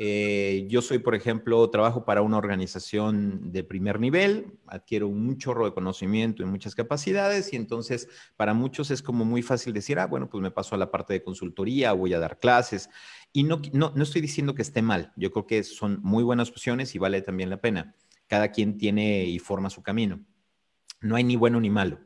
eh, 0.00 0.64
yo 0.68 0.80
soy, 0.80 1.00
por 1.00 1.16
ejemplo, 1.16 1.68
trabajo 1.70 2.04
para 2.04 2.22
una 2.22 2.36
organización 2.38 3.50
de 3.50 3.64
primer 3.64 3.98
nivel, 3.98 4.56
adquiero 4.68 5.08
un 5.08 5.36
chorro 5.38 5.64
de 5.64 5.74
conocimiento 5.74 6.40
y 6.40 6.46
muchas 6.46 6.76
capacidades 6.76 7.52
y 7.52 7.56
entonces 7.56 8.08
para 8.36 8.54
muchos 8.54 8.92
es 8.92 9.02
como 9.02 9.24
muy 9.24 9.42
fácil 9.42 9.72
decir, 9.72 9.98
ah, 9.98 10.06
bueno, 10.06 10.30
pues 10.30 10.40
me 10.40 10.52
paso 10.52 10.76
a 10.76 10.78
la 10.78 10.92
parte 10.92 11.14
de 11.14 11.24
consultoría, 11.24 11.94
voy 11.94 12.14
a 12.14 12.20
dar 12.20 12.38
clases. 12.38 12.88
Y 13.32 13.42
no, 13.42 13.60
no, 13.72 13.92
no 13.92 14.02
estoy 14.04 14.20
diciendo 14.20 14.54
que 14.54 14.62
esté 14.62 14.82
mal, 14.82 15.12
yo 15.16 15.32
creo 15.32 15.48
que 15.48 15.64
son 15.64 15.98
muy 16.00 16.22
buenas 16.22 16.48
opciones 16.50 16.94
y 16.94 16.98
vale 17.00 17.20
también 17.20 17.50
la 17.50 17.60
pena. 17.60 17.96
Cada 18.28 18.52
quien 18.52 18.78
tiene 18.78 19.24
y 19.24 19.40
forma 19.40 19.68
su 19.68 19.82
camino. 19.82 20.24
No 21.00 21.16
hay 21.16 21.24
ni 21.24 21.34
bueno 21.34 21.60
ni 21.60 21.70
malo. 21.70 21.98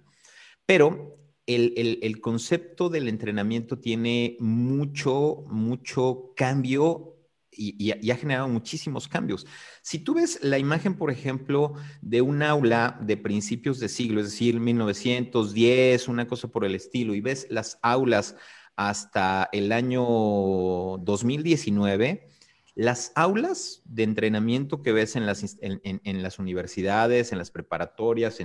Pero 0.64 1.18
el, 1.44 1.74
el, 1.76 1.98
el, 2.00 2.22
concepto 2.22 2.88
del 2.88 3.08
entrenamiento 3.08 3.80
tiene 3.80 4.38
mucho, 4.40 5.44
mucho 5.48 6.32
cambio 6.36 7.12
y, 7.54 8.10
ha 8.10 8.16
generado 8.16 8.48
muchísimos 8.48 9.08
cambios. 9.08 9.46
Si 9.82 9.98
tú 9.98 10.14
ves 10.14 10.38
la 10.42 10.58
imagen, 10.58 10.94
por 10.94 11.10
ejemplo, 11.10 11.74
de 12.00 12.22
un 12.22 12.42
aula 12.42 12.98
de 13.02 13.16
principios 13.16 13.78
de 13.78 13.88
siglo, 13.88 14.20
es 14.20 14.30
decir, 14.30 14.58
1910, 14.58 16.08
una 16.08 16.26
cosa 16.26 16.48
por 16.48 16.64
el 16.64 16.74
estilo, 16.74 17.14
y 17.14 17.20
ves 17.20 17.46
las 17.50 17.78
aulas 17.82 18.36
hasta 18.76 19.48
el 19.52 19.72
año 19.72 20.02
2019, 20.02 22.28
las 22.74 23.12
aulas 23.14 23.82
de 23.84 24.02
entrenamiento 24.02 24.82
que 24.82 24.92
ves 24.92 25.14
en, 25.16 25.26
las 25.26 26.38
universidades, 26.38 27.32
en 27.32 27.38
las 27.38 27.50
preparatorias, 27.50 28.38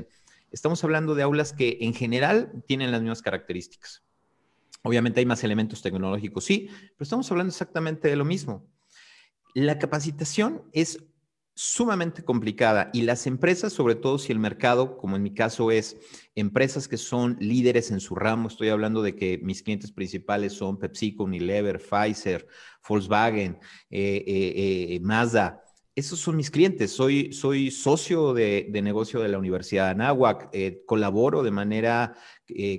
estamos 0.51 0.83
hablando 0.83 1.15
de 1.15 1.23
aulas 1.23 1.53
que 1.53 1.77
en 1.81 1.93
general 1.93 2.63
tienen 2.67 2.91
las 2.91 3.01
mismas 3.01 3.21
características. 3.21 4.03
Obviamente 4.83 5.19
hay 5.19 5.25
más 5.25 5.43
elementos 5.43 5.81
tecnológicos, 5.81 6.43
sí, 6.43 6.67
pero 6.69 7.03
estamos 7.03 7.29
hablando 7.31 7.51
exactamente 7.51 8.09
de 8.09 8.15
lo 8.15 8.25
mismo. 8.25 8.67
La 9.57 9.79
capacitación 9.79 10.61
es 10.71 11.03
sumamente 11.55 12.23
complicada 12.23 12.91
y 12.93 13.01
las 13.01 13.25
empresas, 13.25 13.73
sobre 13.73 13.95
todo 13.95 14.19
si 14.19 14.31
el 14.31 14.37
mercado, 14.37 14.99
como 14.99 15.15
en 15.15 15.23
mi 15.23 15.33
caso 15.33 15.71
es 15.71 15.97
empresas 16.35 16.87
que 16.87 16.97
son 16.97 17.37
líderes 17.39 17.89
en 17.89 17.99
su 17.99 18.13
ramo, 18.13 18.49
estoy 18.49 18.69
hablando 18.69 19.01
de 19.01 19.15
que 19.15 19.39
mis 19.41 19.63
clientes 19.63 19.91
principales 19.91 20.53
son 20.53 20.77
PepsiCo, 20.77 21.23
Unilever, 21.23 21.79
Pfizer, 21.79 22.47
Volkswagen, 22.87 23.57
eh, 23.89 24.23
eh, 24.27 24.93
eh, 24.93 24.99
Mazda. 25.01 25.63
Esos 25.95 26.19
son 26.19 26.35
mis 26.35 26.51
clientes. 26.51 26.91
Soy, 26.91 27.33
soy 27.33 27.71
socio 27.71 28.35
de, 28.35 28.67
de 28.69 28.81
negocio 28.83 29.21
de 29.21 29.29
la 29.29 29.39
Universidad 29.39 29.85
de 29.85 29.91
Anáhuac. 30.03 30.51
colaboro 30.85 31.41
de 31.41 31.49
manera 31.49 32.13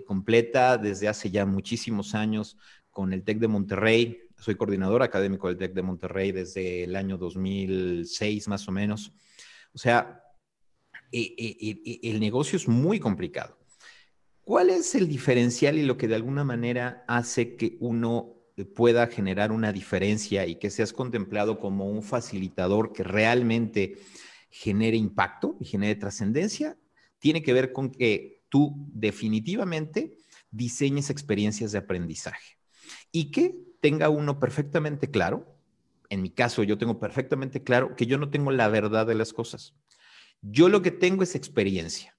completa 0.06 0.78
desde 0.78 1.08
hace 1.08 1.28
ya 1.28 1.44
muchísimos 1.44 2.14
años 2.14 2.56
con 2.92 3.12
el 3.12 3.24
TEC 3.24 3.40
de 3.40 3.48
Monterrey, 3.48 4.27
soy 4.38 4.54
coordinador 4.54 5.02
académico 5.02 5.48
del 5.48 5.58
TEC 5.58 5.74
de 5.74 5.82
Monterrey 5.82 6.32
desde 6.32 6.84
el 6.84 6.96
año 6.96 7.18
2006 7.18 8.48
más 8.48 8.68
o 8.68 8.72
menos. 8.72 9.12
O 9.72 9.78
sea, 9.78 10.22
eh, 11.12 11.34
eh, 11.38 12.00
el 12.02 12.20
negocio 12.20 12.56
es 12.56 12.68
muy 12.68 13.00
complicado. 13.00 13.58
¿Cuál 14.42 14.70
es 14.70 14.94
el 14.94 15.08
diferencial 15.08 15.76
y 15.78 15.82
lo 15.82 15.96
que 15.98 16.08
de 16.08 16.14
alguna 16.14 16.44
manera 16.44 17.04
hace 17.06 17.56
que 17.56 17.76
uno 17.80 18.34
pueda 18.74 19.06
generar 19.06 19.52
una 19.52 19.72
diferencia 19.72 20.46
y 20.46 20.56
que 20.56 20.70
seas 20.70 20.92
contemplado 20.92 21.60
como 21.60 21.90
un 21.90 22.02
facilitador 22.02 22.92
que 22.92 23.02
realmente 23.02 23.98
genere 24.50 24.96
impacto 24.96 25.56
y 25.60 25.66
genere 25.66 25.96
trascendencia? 25.96 26.78
Tiene 27.18 27.42
que 27.42 27.52
ver 27.52 27.72
con 27.72 27.90
que 27.90 28.44
tú 28.48 28.88
definitivamente 28.92 30.16
diseñes 30.50 31.10
experiencias 31.10 31.72
de 31.72 31.78
aprendizaje 31.78 32.58
y 33.12 33.30
que 33.30 33.67
tenga 33.80 34.08
uno 34.08 34.38
perfectamente 34.40 35.10
claro, 35.10 35.46
en 36.10 36.22
mi 36.22 36.30
caso 36.30 36.62
yo 36.62 36.78
tengo 36.78 36.98
perfectamente 36.98 37.62
claro 37.62 37.94
que 37.96 38.06
yo 38.06 38.18
no 38.18 38.30
tengo 38.30 38.50
la 38.50 38.68
verdad 38.68 39.06
de 39.06 39.14
las 39.14 39.32
cosas. 39.32 39.74
Yo 40.40 40.68
lo 40.68 40.82
que 40.82 40.90
tengo 40.90 41.22
es 41.22 41.34
experiencia 41.34 42.16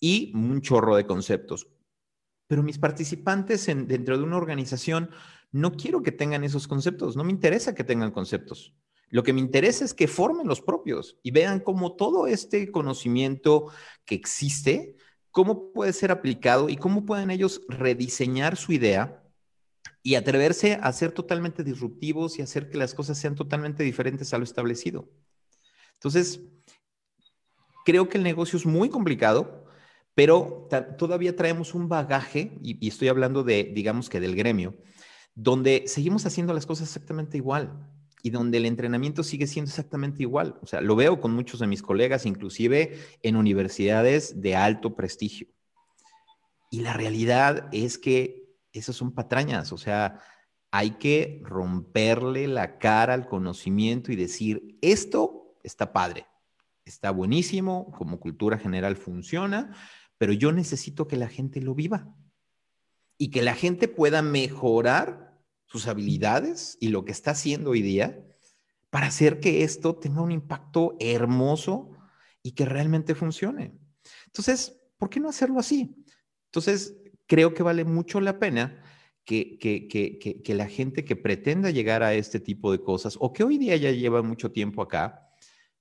y 0.00 0.32
un 0.34 0.60
chorro 0.62 0.96
de 0.96 1.06
conceptos. 1.06 1.68
Pero 2.46 2.62
mis 2.62 2.78
participantes 2.78 3.66
dentro 3.66 4.18
de 4.18 4.24
una 4.24 4.36
organización 4.36 5.10
no 5.52 5.72
quiero 5.72 6.02
que 6.02 6.12
tengan 6.12 6.44
esos 6.44 6.66
conceptos, 6.66 7.16
no 7.16 7.24
me 7.24 7.32
interesa 7.32 7.74
que 7.74 7.84
tengan 7.84 8.10
conceptos. 8.10 8.74
Lo 9.08 9.24
que 9.24 9.32
me 9.32 9.40
interesa 9.40 9.84
es 9.84 9.92
que 9.92 10.06
formen 10.06 10.46
los 10.46 10.60
propios 10.60 11.18
y 11.22 11.32
vean 11.32 11.60
cómo 11.60 11.96
todo 11.96 12.28
este 12.28 12.70
conocimiento 12.70 13.66
que 14.04 14.14
existe, 14.14 14.96
cómo 15.32 15.72
puede 15.72 15.92
ser 15.92 16.12
aplicado 16.12 16.68
y 16.68 16.76
cómo 16.76 17.04
pueden 17.04 17.30
ellos 17.30 17.62
rediseñar 17.68 18.56
su 18.56 18.72
idea 18.72 19.20
y 20.02 20.14
atreverse 20.14 20.78
a 20.82 20.92
ser 20.92 21.12
totalmente 21.12 21.62
disruptivos 21.62 22.38
y 22.38 22.42
hacer 22.42 22.70
que 22.70 22.78
las 22.78 22.94
cosas 22.94 23.18
sean 23.18 23.34
totalmente 23.34 23.82
diferentes 23.82 24.32
a 24.32 24.38
lo 24.38 24.44
establecido. 24.44 25.08
Entonces, 25.94 26.40
creo 27.84 28.08
que 28.08 28.18
el 28.18 28.24
negocio 28.24 28.56
es 28.56 28.64
muy 28.64 28.88
complicado, 28.88 29.66
pero 30.14 30.68
todavía 30.98 31.36
traemos 31.36 31.74
un 31.74 31.88
bagaje, 31.88 32.58
y, 32.62 32.86
estoy 32.88 33.08
hablando 33.08 33.42
de, 33.42 33.64
digamos 33.74 34.08
que 34.08 34.20
del 34.20 34.36
gremio, 34.36 34.76
donde 35.34 35.84
seguimos 35.86 36.26
haciendo 36.26 36.52
las 36.52 36.66
cosas 36.66 36.88
exactamente 36.88 37.36
igual 37.36 37.86
y 38.22 38.30
donde 38.30 38.58
el 38.58 38.66
entrenamiento 38.66 39.22
sigue 39.22 39.46
siendo 39.46 39.70
exactamente 39.70 40.22
igual. 40.22 40.58
O 40.62 40.66
sea, 40.66 40.80
lo 40.80 40.96
veo 40.96 41.20
con 41.20 41.32
muchos 41.32 41.60
de 41.60 41.66
mis 41.66 41.82
colegas, 41.82 42.26
inclusive 42.26 42.98
en 43.22 43.36
universidades 43.36 44.40
de 44.40 44.56
alto 44.56 44.94
prestigio. 44.94 45.48
Y 46.70 46.80
la 46.80 46.92
realidad 46.92 47.68
es 47.72 47.98
que 47.98 48.39
esas 48.72 48.96
son 48.96 49.12
patrañas, 49.12 49.72
o 49.72 49.78
sea, 49.78 50.20
hay 50.70 50.92
que 50.92 51.40
romperle 51.44 52.46
la 52.46 52.78
cara 52.78 53.14
al 53.14 53.26
conocimiento 53.26 54.12
y 54.12 54.16
decir, 54.16 54.78
esto 54.80 55.56
está 55.62 55.92
padre, 55.92 56.26
está 56.84 57.10
buenísimo, 57.10 57.90
como 57.92 58.20
cultura 58.20 58.58
general 58.58 58.96
funciona, 58.96 59.74
pero 60.18 60.32
yo 60.32 60.52
necesito 60.52 61.08
que 61.08 61.16
la 61.16 61.28
gente 61.28 61.60
lo 61.60 61.74
viva 61.74 62.14
y 63.18 63.30
que 63.30 63.42
la 63.42 63.54
gente 63.54 63.88
pueda 63.88 64.22
mejorar 64.22 65.38
sus 65.66 65.86
habilidades 65.86 66.76
y 66.80 66.88
lo 66.88 67.04
que 67.04 67.12
está 67.12 67.32
haciendo 67.32 67.70
hoy 67.70 67.82
día 67.82 68.24
para 68.90 69.06
hacer 69.06 69.40
que 69.40 69.62
esto 69.62 69.94
tenga 69.96 70.20
un 70.20 70.32
impacto 70.32 70.96
hermoso 70.98 71.90
y 72.42 72.52
que 72.52 72.64
realmente 72.64 73.14
funcione. 73.14 73.78
Entonces, 74.26 74.80
¿por 74.98 75.10
qué 75.10 75.20
no 75.20 75.28
hacerlo 75.28 75.60
así? 75.60 75.94
Entonces, 76.46 76.96
creo 77.30 77.54
que 77.54 77.62
vale 77.62 77.84
mucho 77.84 78.20
la 78.20 78.40
pena 78.40 78.82
que, 79.24 79.56
que, 79.60 80.54
la 80.54 80.66
gente 80.66 81.04
que 81.04 81.14
pretenda 81.14 81.70
llegar 81.70 82.02
a 82.02 82.12
este 82.12 82.40
tipo 82.40 82.72
de 82.72 82.80
cosas 82.80 83.16
o 83.20 83.32
que 83.32 83.44
hoy 83.44 83.56
día 83.56 83.76
ya 83.76 83.92
lleva 83.92 84.20
mucho 84.20 84.50
tiempo 84.50 84.82
acá, 84.82 85.28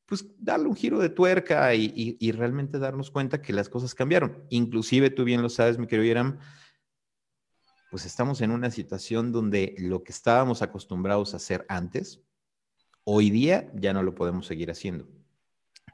pues 0.05 0.27
darle 0.37 0.67
un 0.67 0.75
giro 0.75 0.99
de 0.99 1.09
tuerca 1.09 1.73
y, 1.73 2.31
realmente 2.33 2.77
darnos 2.77 3.09
cuenta 3.09 3.41
que 3.41 3.51
las 3.51 3.67
cosas 3.67 3.95
cambiaron. 3.95 4.45
Inclusive, 4.51 5.09
tú 5.09 5.23
bien 5.23 5.41
lo 5.41 5.49
sabes, 5.49 5.79
mi 5.79 5.87
querido 5.87 6.05
Iram, 6.05 6.37
pues 7.89 8.05
estamos 8.05 8.41
en 8.41 8.51
una 8.51 8.69
situación 8.69 9.31
donde 9.31 9.73
lo 9.79 10.03
que 10.03 10.11
estábamos 10.11 10.61
acostumbrados 10.61 11.33
a 11.33 11.37
hacer 11.37 11.65
antes, 11.67 12.21
hoy 13.05 13.31
día 13.31 13.71
ya 13.73 13.91
no 13.91 14.03
lo 14.03 14.13
podemos 14.13 14.45
seguir 14.45 14.69
haciendo. 14.69 15.07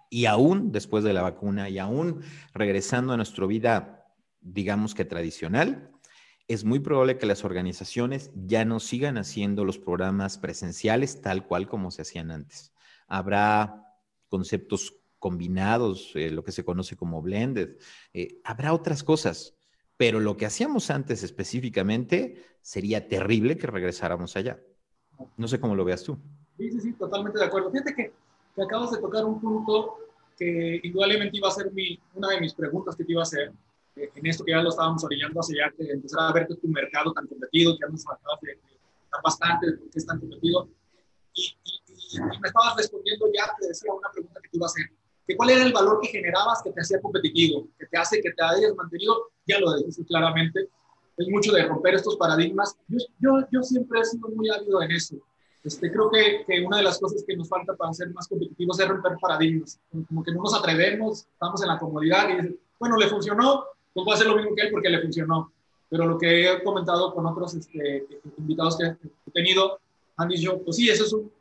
Y 0.09 0.25
aún 0.25 0.73
después 0.73 1.05
de 1.05 1.13
la 1.13 1.21
vacuna 1.21 1.69
y 1.69 1.79
aún 1.79 2.23
regresando 2.53 3.13
a 3.13 3.17
nuestra 3.17 3.45
vida 3.45 4.04
digamos 4.45 4.93
que 4.93 5.05
tradicional, 5.05 5.91
es 6.47 6.63
muy 6.63 6.79
probable 6.79 7.17
que 7.17 7.25
las 7.25 7.43
organizaciones 7.43 8.31
ya 8.35 8.63
no 8.65 8.79
sigan 8.79 9.17
haciendo 9.17 9.65
los 9.65 9.79
programas 9.79 10.37
presenciales 10.37 11.21
tal 11.21 11.47
cual 11.47 11.67
como 11.67 11.89
se 11.89 12.03
hacían 12.03 12.29
antes. 12.29 12.71
Habrá 13.07 13.83
conceptos 14.29 14.95
combinados, 15.17 16.11
eh, 16.13 16.29
lo 16.29 16.43
que 16.43 16.51
se 16.51 16.63
conoce 16.63 16.95
como 16.95 17.21
blended, 17.21 17.77
eh, 18.13 18.39
habrá 18.43 18.73
otras 18.73 19.03
cosas, 19.03 19.55
pero 19.97 20.19
lo 20.19 20.37
que 20.37 20.45
hacíamos 20.45 20.91
antes 20.91 21.23
específicamente 21.23 22.43
sería 22.61 23.07
terrible 23.07 23.57
que 23.57 23.65
regresáramos 23.65 24.35
allá. 24.35 24.59
No 25.37 25.47
sé 25.47 25.59
cómo 25.59 25.75
lo 25.75 25.85
veas 25.85 26.03
tú. 26.03 26.19
Sí, 26.57 26.71
sí, 26.71 26.79
sí, 26.79 26.93
totalmente 26.93 27.39
de 27.39 27.45
acuerdo. 27.45 27.71
Fíjate 27.71 27.95
que, 27.95 28.13
acabas 28.61 28.91
de 28.91 28.99
tocar 28.99 29.25
un 29.25 29.41
punto 29.41 29.97
que 30.37 30.79
indudablemente 30.83 31.37
iba 31.37 31.47
a 31.47 31.51
ser 31.51 31.71
mi, 31.71 31.99
una 32.13 32.29
de 32.29 32.41
mis 32.41 32.53
preguntas 32.53 32.95
que 32.95 33.03
te 33.03 33.11
iba 33.11 33.21
a 33.21 33.23
hacer 33.23 33.51
en 33.95 34.25
esto 34.25 34.43
que 34.43 34.51
ya 34.51 34.61
lo 34.61 34.69
estábamos 34.69 35.03
orillando 35.03 35.39
hacia 35.39 35.71
que 35.77 35.91
empezar 35.91 36.29
a 36.29 36.33
ver 36.33 36.47
que 36.47 36.55
tu 36.55 36.67
mercado 36.67 37.13
tan 37.13 37.27
competido, 37.27 37.77
que 37.77 37.91
nos 37.91 38.05
acabas 38.05 38.39
de, 38.41 38.59
bastante 39.23 39.67
de 39.67 39.79
es 39.93 40.05
tan 40.05 40.19
competido. 40.19 40.67
Y, 41.33 41.55
me 42.41 42.47
estabas 42.47 42.77
respondiendo 42.77 43.25
ya, 43.33 43.49
te 43.59 43.67
decía 43.67 43.91
una 43.91 44.09
pregunta 44.11 44.39
que 44.41 44.49
te 44.49 44.57
iba 44.57 44.65
a 44.65 44.67
hacer, 44.67 44.85
que 45.27 45.35
cuál 45.35 45.49
era 45.49 45.63
el 45.63 45.73
valor 45.73 45.99
que 46.01 46.07
generabas 46.07 46.61
que 46.63 46.71
te 46.71 46.81
hacía 46.81 47.01
competitivo, 47.01 47.67
que 47.77 47.85
te 47.87 47.97
hace 47.97 48.21
que 48.21 48.31
te 48.31 48.43
hayas 48.43 48.75
mantenido, 48.75 49.31
ya 49.45 49.59
lo 49.59 49.75
dijiste 49.75 50.05
claramente, 50.05 50.69
es 51.17 51.27
mucho 51.29 51.51
de 51.51 51.65
romper 51.65 51.95
estos 51.95 52.15
paradigmas. 52.17 52.77
Yo, 52.87 52.99
yo, 53.19 53.47
yo 53.51 53.63
siempre 53.63 54.01
he 54.01 54.05
sido 54.05 54.29
muy 54.29 54.49
ávido 54.49 54.81
en 54.81 54.91
eso. 54.91 55.15
Este, 55.63 55.91
creo 55.91 56.11
que, 56.11 56.43
que, 56.45 56.63
una 56.63 56.77
de 56.77 56.83
las 56.83 56.99
cosas 56.99 57.23
que 57.25 57.35
nos 57.35 57.49
falta 57.49 57.75
para 57.75 57.91
ser 57.93 58.11
más 58.11 58.27
competitivos 58.27 58.79
es 58.79 58.87
romper 58.87 59.13
paradigmas. 59.19 59.79
Como 60.07 60.23
que 60.23 60.31
no 60.31 60.43
nos 60.43 60.53
atrevemos, 60.53 61.25
estamos 61.25 61.61
en 61.61 61.69
la 61.69 61.79
comodidad 61.79 62.29
y 62.29 62.59
bueno, 62.79 62.97
le 62.97 63.07
funcionó, 63.07 63.65
voy 64.03 64.11
a 64.11 64.15
hacer 64.15 64.27
lo 64.27 64.35
mismo 64.35 64.55
que 64.55 64.63
él 64.63 64.71
porque 64.71 64.89
le 64.89 65.01
funcionó. 65.01 65.51
Pero 65.89 66.07
lo 66.07 66.17
que 66.17 66.51
he 66.51 66.63
comentado 66.63 67.13
con 67.13 67.25
otros 67.25 67.53
este, 67.53 68.05
invitados 68.37 68.77
que 68.77 68.85
he 68.85 69.31
tenido, 69.31 69.79
han 70.17 70.29
dicho, 70.29 70.59
pues 70.63 70.77
sí, 70.77 70.89
eso 70.89 71.05
es 71.05 71.13
un, 71.13 71.31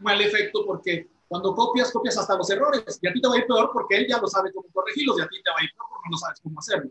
mal 0.00 0.20
efecto 0.20 0.64
porque 0.64 1.08
cuando 1.26 1.54
copias, 1.54 1.90
copias 1.92 2.16
hasta 2.16 2.36
los 2.36 2.48
errores 2.50 2.82
y 3.02 3.08
a 3.08 3.12
ti 3.12 3.20
te 3.20 3.28
va 3.28 3.34
a 3.34 3.38
ir 3.38 3.46
peor 3.46 3.70
porque 3.72 3.96
él 3.96 4.06
ya 4.08 4.18
lo 4.18 4.28
sabe 4.28 4.52
cómo 4.52 4.68
corregirlos 4.72 5.18
y 5.18 5.22
a 5.22 5.28
ti 5.28 5.42
te 5.42 5.50
va 5.50 5.56
a 5.58 5.64
ir 5.64 5.70
peor 5.72 5.88
porque 5.90 6.08
no 6.10 6.16
sabes 6.16 6.40
cómo 6.40 6.58
hacerlo. 6.58 6.90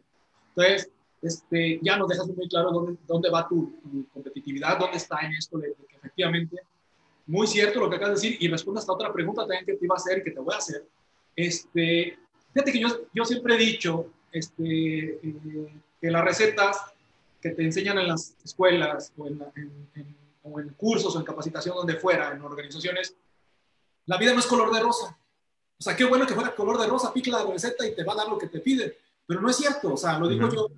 Entonces, 0.49 0.91
este, 1.21 1.79
ya 1.81 1.97
nos 1.97 2.07
dejas 2.09 2.27
muy 2.27 2.47
claro 2.47 2.71
dónde, 2.71 2.97
dónde 3.07 3.29
va 3.29 3.47
tu, 3.47 3.73
competitividad, 4.13 4.77
dónde 4.77 4.97
está 4.97 5.19
en 5.21 5.33
esto 5.33 5.57
de, 5.57 5.73
que 5.87 5.95
efectivamente, 5.95 6.57
muy 7.25 7.47
cierto 7.47 7.79
lo 7.79 7.89
que 7.89 7.95
acabas 7.95 8.21
de 8.21 8.29
decir 8.29 8.43
y 8.43 8.47
responde 8.47 8.79
hasta 8.79 8.93
otra 8.93 9.11
pregunta 9.11 9.41
también 9.41 9.65
que 9.65 9.73
te 9.73 9.85
iba 9.85 9.95
a 9.95 9.97
hacer, 9.97 10.23
que 10.23 10.31
te 10.31 10.39
voy 10.39 10.53
a 10.53 10.57
hacer. 10.57 10.85
Este, 11.35 12.17
fíjate 12.53 12.71
que 12.71 12.79
yo, 12.79 12.87
yo 13.13 13.25
siempre 13.25 13.55
he 13.55 13.57
dicho 13.57 14.11
este, 14.31 15.19
eh, 15.23 15.73
que 15.99 16.11
las 16.11 16.23
recetas 16.23 16.77
que 17.41 17.51
te 17.51 17.63
enseñan 17.63 17.97
en 17.99 18.07
las 18.07 18.35
escuelas 18.43 19.11
o 19.17 19.27
en, 19.27 19.41
o 20.43 20.59
en, 20.59 20.69
cursos 20.69 21.15
o 21.15 21.19
en 21.19 21.25
capacitación 21.25 21.75
donde 21.75 21.95
fuera, 21.95 22.31
en 22.31 22.41
organizaciones, 22.41 23.15
la 24.05 24.17
vida 24.17 24.33
no 24.33 24.39
es 24.39 24.47
color 24.47 24.73
de 24.73 24.79
rosa. 24.79 25.17
O 25.79 25.83
sea, 25.83 25.95
qué 25.95 26.05
bueno 26.05 26.25
que 26.25 26.33
fuera 26.33 26.55
color 26.55 26.79
de 26.79 26.87
rosa, 26.87 27.13
pica 27.13 27.31
la 27.31 27.45
receta 27.45 27.85
y 27.85 27.93
te 27.93 28.03
va 28.03 28.13
a 28.13 28.17
dar 28.17 28.29
lo 28.29 28.37
que 28.37 28.47
te 28.47 28.59
pide. 28.59 28.97
Pero 29.25 29.41
no 29.41 29.49
es 29.49 29.57
cierto, 29.57 29.93
o 29.93 29.97
sea, 29.97 30.17
lo 30.17 30.27
digo 30.27 30.49
yo, 30.49 30.69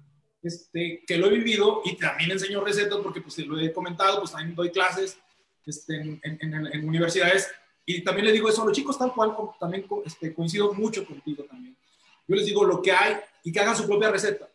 este, 0.42 1.04
que 1.06 1.18
lo 1.18 1.28
he 1.28 1.32
vivido 1.32 1.82
y 1.86 1.96
también 1.96 2.32
enseño 2.32 2.64
recetas 2.64 3.00
porque 3.00 3.22
pues 3.22 3.38
lo 3.40 3.60
he 3.60 3.72
comentado, 3.72 4.20
pues 4.20 4.32
también 4.32 4.56
doy 4.56 4.72
clases 4.72 5.18
este, 5.66 5.96
en, 5.96 6.20
en, 6.24 6.88
universidades 6.88 7.50
y 7.86 8.04
también 8.04 8.26
le 8.26 8.32
digo 8.32 8.50
eso 8.50 8.64
a 8.64 8.66
los 8.66 8.76
chicos 8.76 8.98
tal 8.98 9.14
cual, 9.14 9.36
también 9.60 9.86
este, 10.06 10.34
coincido 10.34 10.74
mucho 10.74 11.06
contigo 11.06 11.44
también. 11.44 11.76
Yo 12.28 12.36
les 12.36 12.46
digo 12.46 12.64
lo 12.64 12.82
que 12.82 12.92
hay 12.92 13.18
y 13.44 13.52
que 13.52 13.60
hagan 13.60 13.76
su 13.76 13.86
propia 13.86 14.10
receta. 14.10 14.48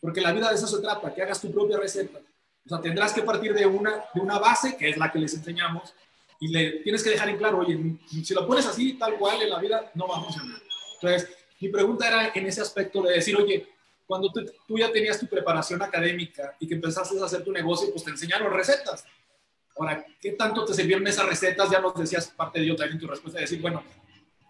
Porque 0.00 0.20
la 0.20 0.32
vida 0.32 0.48
de 0.48 0.54
eso 0.56 0.66
se 0.66 0.80
trata, 0.80 1.14
que 1.14 1.22
hagas 1.22 1.40
tu 1.40 1.50
propia 1.50 1.78
receta. 1.78 2.18
O 2.64 2.68
sea, 2.68 2.80
tendrás 2.80 3.12
que 3.12 3.22
partir 3.22 3.54
de 3.54 3.66
una, 3.66 4.04
de 4.12 4.20
una 4.20 4.38
base, 4.38 4.76
que 4.76 4.88
es 4.88 4.96
la 4.96 5.10
que 5.10 5.18
les 5.18 5.34
enseñamos, 5.34 5.94
y 6.40 6.48
le 6.48 6.70
tienes 6.80 7.02
que 7.02 7.10
dejar 7.10 7.28
en 7.28 7.38
claro, 7.38 7.58
oye, 7.58 7.78
si 8.22 8.34
lo 8.34 8.46
pones 8.46 8.66
así, 8.66 8.94
tal 8.94 9.16
cual 9.16 9.40
en 9.40 9.50
la 9.50 9.58
vida, 9.58 9.90
no 9.94 10.06
va 10.06 10.18
a 10.18 10.22
funcionar. 10.22 10.60
Entonces, 10.94 11.30
mi 11.60 11.68
pregunta 11.68 12.06
era 12.06 12.32
en 12.34 12.46
ese 12.46 12.60
aspecto 12.60 13.02
de 13.02 13.14
decir, 13.14 13.36
oye, 13.36 13.66
cuando 14.06 14.30
tú, 14.30 14.44
tú 14.66 14.78
ya 14.78 14.92
tenías 14.92 15.18
tu 15.18 15.26
preparación 15.26 15.82
académica 15.82 16.56
y 16.60 16.66
que 16.68 16.74
empezaste 16.74 17.18
a 17.20 17.24
hacer 17.24 17.42
tu 17.42 17.52
negocio, 17.52 17.90
pues 17.90 18.04
te 18.04 18.10
enseñaron 18.10 18.52
recetas. 18.52 19.04
Ahora, 19.78 20.04
¿qué 20.20 20.32
tanto 20.32 20.64
te 20.64 20.74
sirvieron 20.74 21.06
esas 21.06 21.26
recetas? 21.26 21.70
Ya 21.70 21.80
nos 21.80 21.94
decías 21.94 22.28
parte 22.28 22.58
de 22.58 22.66
ello 22.66 22.76
también 22.76 22.98
tu 22.98 23.06
respuesta, 23.06 23.38
de 23.38 23.44
decir, 23.44 23.60
bueno, 23.60 23.82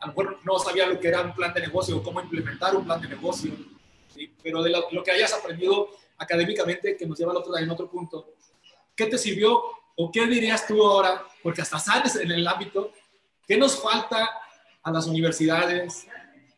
a 0.00 0.06
lo 0.06 0.12
mejor 0.12 0.38
no 0.44 0.58
sabía 0.58 0.86
lo 0.86 0.98
que 1.00 1.08
era 1.08 1.22
un 1.22 1.34
plan 1.34 1.52
de 1.54 1.60
negocio 1.60 1.96
o 1.96 2.02
cómo 2.02 2.20
implementar 2.20 2.76
un 2.76 2.84
plan 2.84 3.00
de 3.00 3.08
negocio, 3.08 3.52
pero 4.42 4.62
de 4.62 4.70
lo, 4.70 5.02
que 5.02 5.10
hayas 5.10 5.32
aprendido 5.32 5.88
académicamente, 6.18 6.96
que 6.96 7.06
nos 7.06 7.18
lleva 7.18 7.32
al 7.32 7.38
otro, 7.38 7.56
en 7.56 7.70
otro 7.70 7.90
punto, 7.90 8.34
¿qué 8.94 9.06
te 9.06 9.18
sirvió 9.18 9.60
o 9.96 10.10
qué 10.10 10.26
dirías 10.26 10.66
tú 10.66 10.82
ahora? 10.84 11.24
Porque 11.42 11.62
hasta 11.62 11.78
sabes 11.78 12.16
en 12.16 12.30
el 12.30 12.46
ámbito, 12.46 12.92
¿qué 13.46 13.56
nos 13.56 13.80
falta 13.80 14.28
a 14.82 14.90
las 14.90 15.06
universidades, 15.06 16.06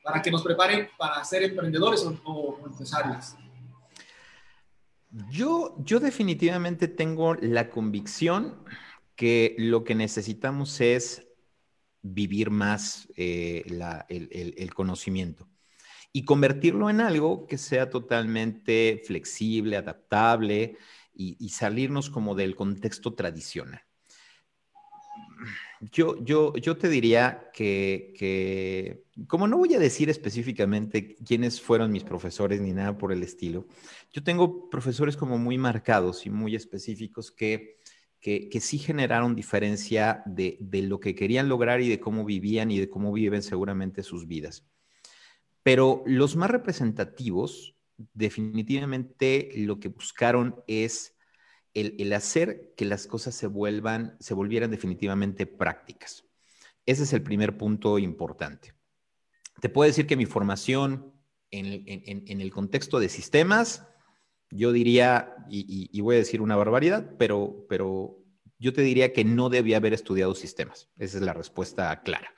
para 0.08 0.22
que 0.22 0.30
nos 0.30 0.42
preparen 0.42 0.88
para 0.96 1.22
ser 1.22 1.42
emprendedores 1.42 2.02
o, 2.24 2.58
empresarios? 2.64 3.34
Yo, 5.30 5.74
yo 5.78 6.00
definitivamente 6.00 6.88
tengo 6.88 7.34
la 7.34 7.68
convicción 7.68 8.64
que 9.16 9.54
lo 9.58 9.84
que 9.84 9.94
necesitamos 9.94 10.80
es 10.80 11.27
vivir 12.02 12.50
más 12.50 13.08
eh, 13.16 13.64
el, 14.08 14.74
conocimiento 14.74 15.48
y 16.12 16.24
convertirlo 16.24 16.90
en 16.90 17.00
algo 17.00 17.46
que 17.46 17.58
sea 17.58 17.90
totalmente 17.90 19.02
flexible, 19.04 19.76
adaptable 19.76 20.76
y, 21.14 21.48
salirnos 21.48 22.10
como 22.10 22.34
del 22.34 22.54
contexto 22.54 23.14
tradicional. 23.14 23.82
Yo, 25.80 26.16
yo, 26.24 26.54
yo 26.56 26.76
te 26.76 26.88
diría 26.88 27.50
que, 27.52 28.12
que, 28.16 29.04
como 29.26 29.46
no 29.46 29.58
voy 29.58 29.74
a 29.74 29.78
decir 29.78 30.10
específicamente 30.10 31.14
quiénes 31.16 31.60
fueron 31.60 31.92
mis 31.92 32.04
profesores 32.04 32.60
ni 32.60 32.72
nada 32.72 32.98
por 32.98 33.12
el 33.12 33.22
estilo, 33.22 33.66
yo 34.12 34.22
tengo 34.22 34.68
profesores 34.70 35.16
como 35.16 35.38
muy 35.38 35.58
marcados 35.58 36.26
y 36.26 36.30
muy 36.30 36.56
específicos 36.56 37.30
que 37.30 37.77
que, 38.20 38.60
sí 38.60 38.78
generaron 38.78 39.34
diferencia 39.34 40.22
de, 40.26 40.58
lo 40.82 41.00
que 41.00 41.14
querían 41.14 41.48
lograr 41.48 41.80
y 41.80 41.88
de 41.88 42.00
cómo 42.00 42.24
vivían 42.24 42.70
y 42.70 42.78
de 42.78 42.88
cómo 42.88 43.12
viven 43.12 43.42
seguramente 43.42 44.02
sus 44.02 44.26
vidas. 44.26 44.66
Pero 45.62 46.02
los 46.06 46.36
más 46.36 46.50
representativos, 46.50 47.76
definitivamente 48.14 49.50
lo 49.56 49.78
que 49.78 49.88
buscaron 49.88 50.56
es 50.66 51.16
el, 51.74 52.12
hacer 52.12 52.74
que 52.76 52.84
las 52.84 53.06
cosas 53.06 53.34
se 53.34 53.46
vuelvan, 53.46 54.16
se 54.18 54.34
volvieran 54.34 54.70
definitivamente 54.70 55.46
prácticas. 55.46 56.24
Ese 56.86 57.04
es 57.04 57.12
el 57.12 57.22
primer 57.22 57.56
punto 57.56 57.98
importante. 57.98 58.74
Te 59.60 59.68
puedo 59.68 59.86
decir 59.86 60.06
que 60.06 60.16
mi 60.16 60.26
formación 60.26 61.12
en 61.50 62.40
el 62.40 62.50
contexto 62.50 62.98
de 62.98 63.08
sistemas, 63.08 63.86
yo 64.50 64.72
diría, 64.72 65.34
y, 65.48 66.00
voy 66.00 66.16
a 66.16 66.18
decir 66.18 66.40
una 66.40 66.56
barbaridad, 66.56 67.10
pero, 67.18 67.66
pero 67.68 68.18
yo 68.58 68.72
te 68.72 68.82
diría 68.82 69.12
que 69.12 69.24
no 69.24 69.50
debía 69.50 69.76
haber 69.76 69.92
estudiado 69.92 70.34
sistemas. 70.34 70.88
Esa 70.98 71.18
es 71.18 71.22
la 71.22 71.32
respuesta 71.32 72.02
clara. 72.02 72.32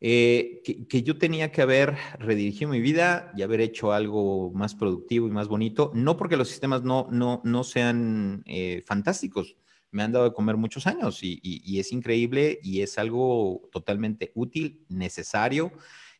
Eh, 0.00 0.62
que, 0.88 1.02
yo 1.02 1.18
tenía 1.18 1.50
que 1.50 1.60
haber 1.60 1.96
redirigido 2.18 2.70
mi 2.70 2.80
vida 2.80 3.32
y 3.36 3.42
haber 3.42 3.60
hecho 3.60 3.92
algo 3.92 4.52
más 4.52 4.74
productivo 4.74 5.26
y 5.26 5.30
más 5.30 5.48
bonito, 5.48 5.90
no 5.94 6.16
porque 6.16 6.36
los 6.36 6.48
sistemas 6.48 6.82
no, 6.82 7.08
no, 7.10 7.40
no 7.44 7.64
sean 7.64 8.42
eh, 8.46 8.82
fantásticos, 8.86 9.56
me 9.90 10.04
han 10.04 10.12
dado 10.12 10.26
de 10.26 10.34
comer 10.34 10.56
muchos 10.56 10.86
años 10.86 11.22
y, 11.24 11.40
y, 11.42 11.80
es 11.80 11.92
increíble 11.92 12.60
y 12.62 12.82
es 12.82 12.98
algo 12.98 13.68
totalmente 13.72 14.30
útil, 14.34 14.84
necesario 14.88 15.72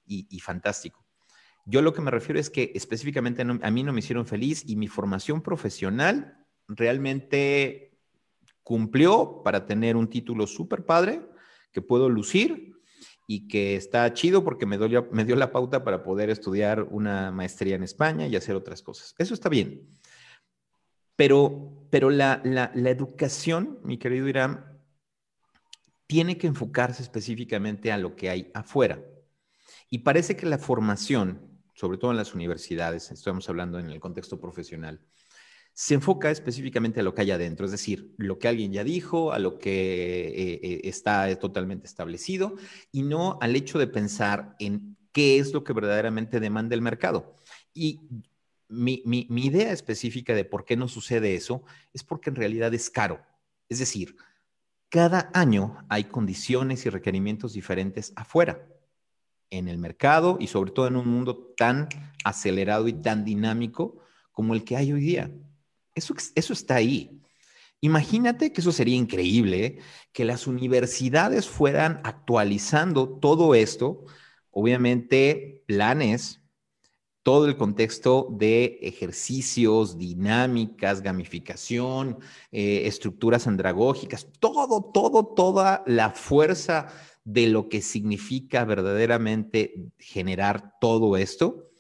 y 0.07 0.41
fantástico. 0.41 1.08
Yo 1.71 1.83
lo 1.83 1.93
que 1.93 2.01
me 2.01 2.11
refiero 2.11 2.41
es 2.41 2.49
que 2.49 2.73
específicamente 2.75 3.43
a 3.43 3.71
mí 3.71 3.83
no 3.83 3.93
me 3.93 3.99
hicieron 3.99 4.25
feliz 4.25 4.63
y 4.67 4.77
mi 4.77 4.89
formación 4.89 5.43
profesional 5.43 6.47
realmente 6.67 7.99
cumplió 8.63 9.43
para 9.45 9.67
tener 9.67 9.95
un 9.95 10.09
título 10.09 10.47
súper 10.47 10.87
padre 10.87 11.21
que 11.71 11.83
puedo 11.83 12.09
lucir 12.09 12.73
y 13.27 13.49
que 13.49 13.77
está 13.77 14.11
chido 14.15 14.45
porque 14.45 14.65
me 14.65 14.79
dio, 14.79 15.11
me 15.13 15.27
dio 15.27 15.37
la 15.37 15.53
pauta 15.53 15.85
para 15.85 16.03
poder 16.03 16.31
estudiar 16.31 16.85
una 16.85 17.31
maestría 17.33 17.77
en 17.77 17.83
España 17.83 18.27
y 18.27 18.35
hacer 18.35 18.57
otras 18.57 18.81
cosas. 18.81 19.15
Eso 19.19 19.35
está 19.35 19.51
bien. 19.51 19.87
Pero, 21.17 21.87
pero 21.91 22.09
la, 22.09 22.41
la, 22.45 22.73
la 22.75 22.89
educación, 22.89 23.79
mi 23.83 23.99
querido 23.99 24.27
Irán, 24.27 24.81
tiene 26.07 26.39
que 26.39 26.47
enfocarse 26.47 27.03
específicamente 27.03 27.93
a 27.93 27.99
lo 27.99 28.17
que 28.17 28.31
hay 28.31 28.51
afuera. 28.55 29.05
Y 29.91 29.99
parece 29.99 30.35
que 30.35 30.47
la 30.47 30.57
formación 30.57 31.48
sobre 31.79 31.97
todo 31.97 32.11
en 32.11 32.17
las 32.17 32.35
universidades, 32.35 33.13
estamos 33.13 33.49
hablando 33.49 33.79
en 33.79 33.89
el 33.89 34.01
contexto 34.01 34.41
profesional, 34.41 35.01
se 35.73 35.95
enfoca 35.95 36.29
específicamente 36.29 36.99
a 36.99 37.03
lo 37.05 37.15
que 37.15 37.21
hay 37.21 37.31
adentro, 37.31 37.67
es 37.67 37.71
decir, 37.71 38.17
lo 38.17 38.41
que 38.41 38.49
alguien 38.49 38.73
ya 38.73 38.83
dijo, 38.83 39.31
a 39.31 39.39
lo 39.39 39.59
que 39.59 40.27
eh, 40.27 40.61
eh, 40.61 40.81
está 40.83 41.33
totalmente 41.39 41.87
establecido, 41.87 42.57
y 42.91 43.03
no 43.03 43.39
al 43.41 43.55
hecho 43.55 43.79
de 43.79 43.87
pensar 43.87 44.57
en 44.59 44.97
qué 45.13 45.39
es 45.39 45.53
lo 45.53 45.63
que 45.63 45.73
verdaderamente 45.73 46.41
demanda 46.41 46.75
el 46.75 46.83
mercado. 46.83 47.37
Y 47.73 48.01
mi, 48.67 49.05
mi 49.07 49.45
idea 49.45 49.71
específica 49.71 50.35
de 50.35 50.45
por 50.45 50.65
qué 50.65 50.77
no 50.77 50.89
sucede 50.89 51.37
eso 51.37 51.63
es 51.93 52.03
porque 52.03 52.31
en 52.31 52.37
realidad 52.37 52.75
es 52.75 52.91
caro. 52.91 53.25
Es 53.69 53.79
decir, 53.79 54.17
cada 54.89 55.31
año 55.33 55.87
hay 55.89 56.05
condiciones 56.05 56.85
y 56.87 56.91
requerimientos 56.91 57.53
diferentes 57.53 58.13
afuera 58.17 58.67
en 59.51 59.69
el 59.69 59.79
mercado 59.79 60.37
y 60.41 60.49
sobre 60.49 60.73
todo 60.73 60.89
en 60.89 60.97
un 60.97 61.09
mundo 61.09 61.37
tan 61.57 61.89
acelerado 62.25 62.89
y 62.89 62.93
tan 62.93 63.25
dinámico 63.25 63.99
como 64.33 64.55
el 64.55 64.65
que 64.65 64.77
hay 64.77 64.93
hoy 64.93 65.01
día. 65.01 65.31
Eso, 65.95 66.15
eso 66.35 66.53
está 66.53 66.77
ahí. 66.77 67.21
Imagínate 67.81 68.53
que 68.53 68.61
eso 68.61 68.73
sería 68.73 68.97
increíble, 68.97 69.65
¿eh? 69.65 69.79
que 70.13 70.25
las 70.25 70.47
universidades 70.47 71.49
fueran 71.49 72.01
actualizando 72.03 73.09
todo 73.09 73.55
esto, 73.55 74.05
obviamente 74.51 75.63
planes, 75.67 76.41
todo 77.23 77.47
el 77.47 77.57
contexto 77.57 78.29
de 78.31 78.79
ejercicios, 78.81 79.99
dinámicas, 79.99 81.03
gamificación, 81.03 82.19
eh, 82.51 82.87
estructuras 82.87 83.47
andragógicas, 83.47 84.27
todo, 84.41 84.91
todo, 84.93 85.27
toda 85.27 85.85
la 85.87 86.11
fuerza 86.11 86.89
de 87.29 87.47
lo 87.47 87.69
que 87.69 87.83
significa 87.83 88.65
verdaderamente 88.65 89.75
generar 89.99 90.79
todo 90.81 91.19
esto 91.19 91.73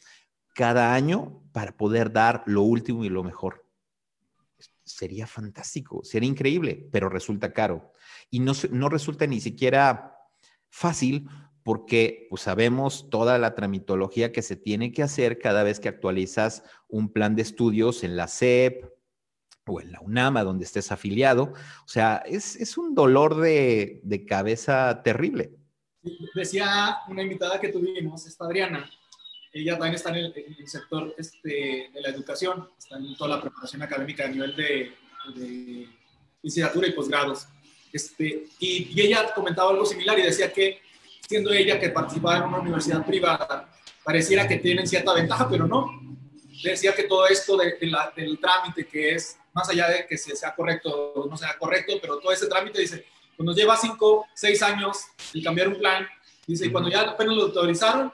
cada 0.54 0.92
año 0.92 1.42
para 1.52 1.74
poder 1.74 2.12
dar 2.12 2.42
lo 2.44 2.60
último 2.60 3.02
y 3.06 3.08
lo 3.08 3.24
mejor. 3.24 3.66
Sería 4.84 5.26
fantástico, 5.26 6.04
sería 6.04 6.28
increíble, 6.28 6.86
pero 6.92 7.08
resulta 7.08 7.54
caro. 7.54 7.92
Y 8.28 8.40
no, 8.40 8.52
no 8.70 8.90
resulta 8.90 9.26
ni 9.26 9.40
siquiera 9.40 10.18
fácil 10.68 11.26
porque 11.62 12.26
pues, 12.28 12.42
sabemos 12.42 13.08
toda 13.08 13.38
la 13.38 13.54
tramitología 13.54 14.32
que 14.32 14.42
se 14.42 14.56
tiene 14.56 14.92
que 14.92 15.02
hacer 15.02 15.38
cada 15.38 15.62
vez 15.62 15.80
que 15.80 15.88
actualizas 15.88 16.62
un 16.88 17.10
plan 17.10 17.36
de 17.36 17.42
estudios 17.42 18.04
en 18.04 18.16
la 18.16 18.28
SEP, 18.28 18.84
o 19.68 19.80
en 19.80 19.92
la 19.92 20.00
UNAMA, 20.00 20.44
donde 20.44 20.64
estés 20.64 20.90
afiliado. 20.92 21.52
O 21.84 21.88
sea, 21.88 22.22
es, 22.26 22.76
un 22.78 22.94
dolor 22.94 23.36
de, 23.36 24.24
cabeza 24.26 25.02
terrible. 25.02 25.52
Decía 26.34 26.98
una 27.08 27.22
invitada 27.22 27.60
que 27.60 27.68
tuvimos, 27.68 28.26
esta 28.26 28.44
Adriana, 28.44 28.90
ella 29.52 29.72
también 29.72 29.94
está 29.94 30.10
en 30.10 30.16
el, 30.16 30.68
sector 30.68 31.14
este, 31.18 31.90
de 31.92 32.00
la 32.00 32.10
educación, 32.10 32.68
está 32.78 32.96
en 32.96 33.16
toda 33.16 33.36
la 33.36 33.42
preparación 33.42 33.82
académica 33.82 34.24
a 34.24 34.28
nivel 34.28 34.54
de, 34.56 34.92
de 35.34 35.88
licenciatura 36.42 36.88
y 36.88 36.92
posgrados. 36.92 37.46
Este, 37.92 38.46
y, 38.58 38.90
y, 38.94 39.00
ella 39.00 39.32
comentaba 39.34 39.70
algo 39.70 39.86
similar 39.86 40.18
y 40.18 40.22
decía 40.22 40.52
que 40.52 40.80
siendo 41.28 41.52
ella 41.52 41.78
que 41.78 41.90
participaba 41.90 42.38
en 42.38 42.44
una 42.44 42.58
universidad 42.58 43.04
privada, 43.04 43.70
pareciera 44.02 44.48
que 44.48 44.56
tienen 44.56 44.86
cierta 44.86 45.12
ventaja, 45.12 45.48
pero 45.48 45.66
no. 45.66 46.00
Decía 46.62 46.94
que 46.94 47.04
todo 47.04 47.26
esto 47.26 47.56
del 47.56 48.38
trámite 48.40 48.86
que 48.86 49.14
es 49.14 49.38
más 49.58 49.68
allá 49.70 49.88
de 49.88 50.06
que 50.06 50.16
sea 50.16 50.54
correcto 50.54 51.12
o 51.14 51.28
no 51.28 51.36
sea 51.36 51.58
correcto, 51.58 51.94
pero 52.00 52.18
todo 52.18 52.30
ese 52.30 52.46
trámite 52.46 52.80
dice, 52.80 53.04
pues 53.36 53.44
nos 53.44 53.56
lleva 53.56 53.76
cinco, 53.76 54.26
seis 54.34 54.62
años 54.62 54.98
el 55.34 55.42
cambiar 55.42 55.68
un 55.68 55.78
plan, 55.78 56.06
dice, 56.46 56.66
y 56.66 56.70
cuando 56.70 56.88
ya 56.88 57.00
apenas 57.00 57.34
lo 57.34 57.42
autorizaron, 57.44 58.12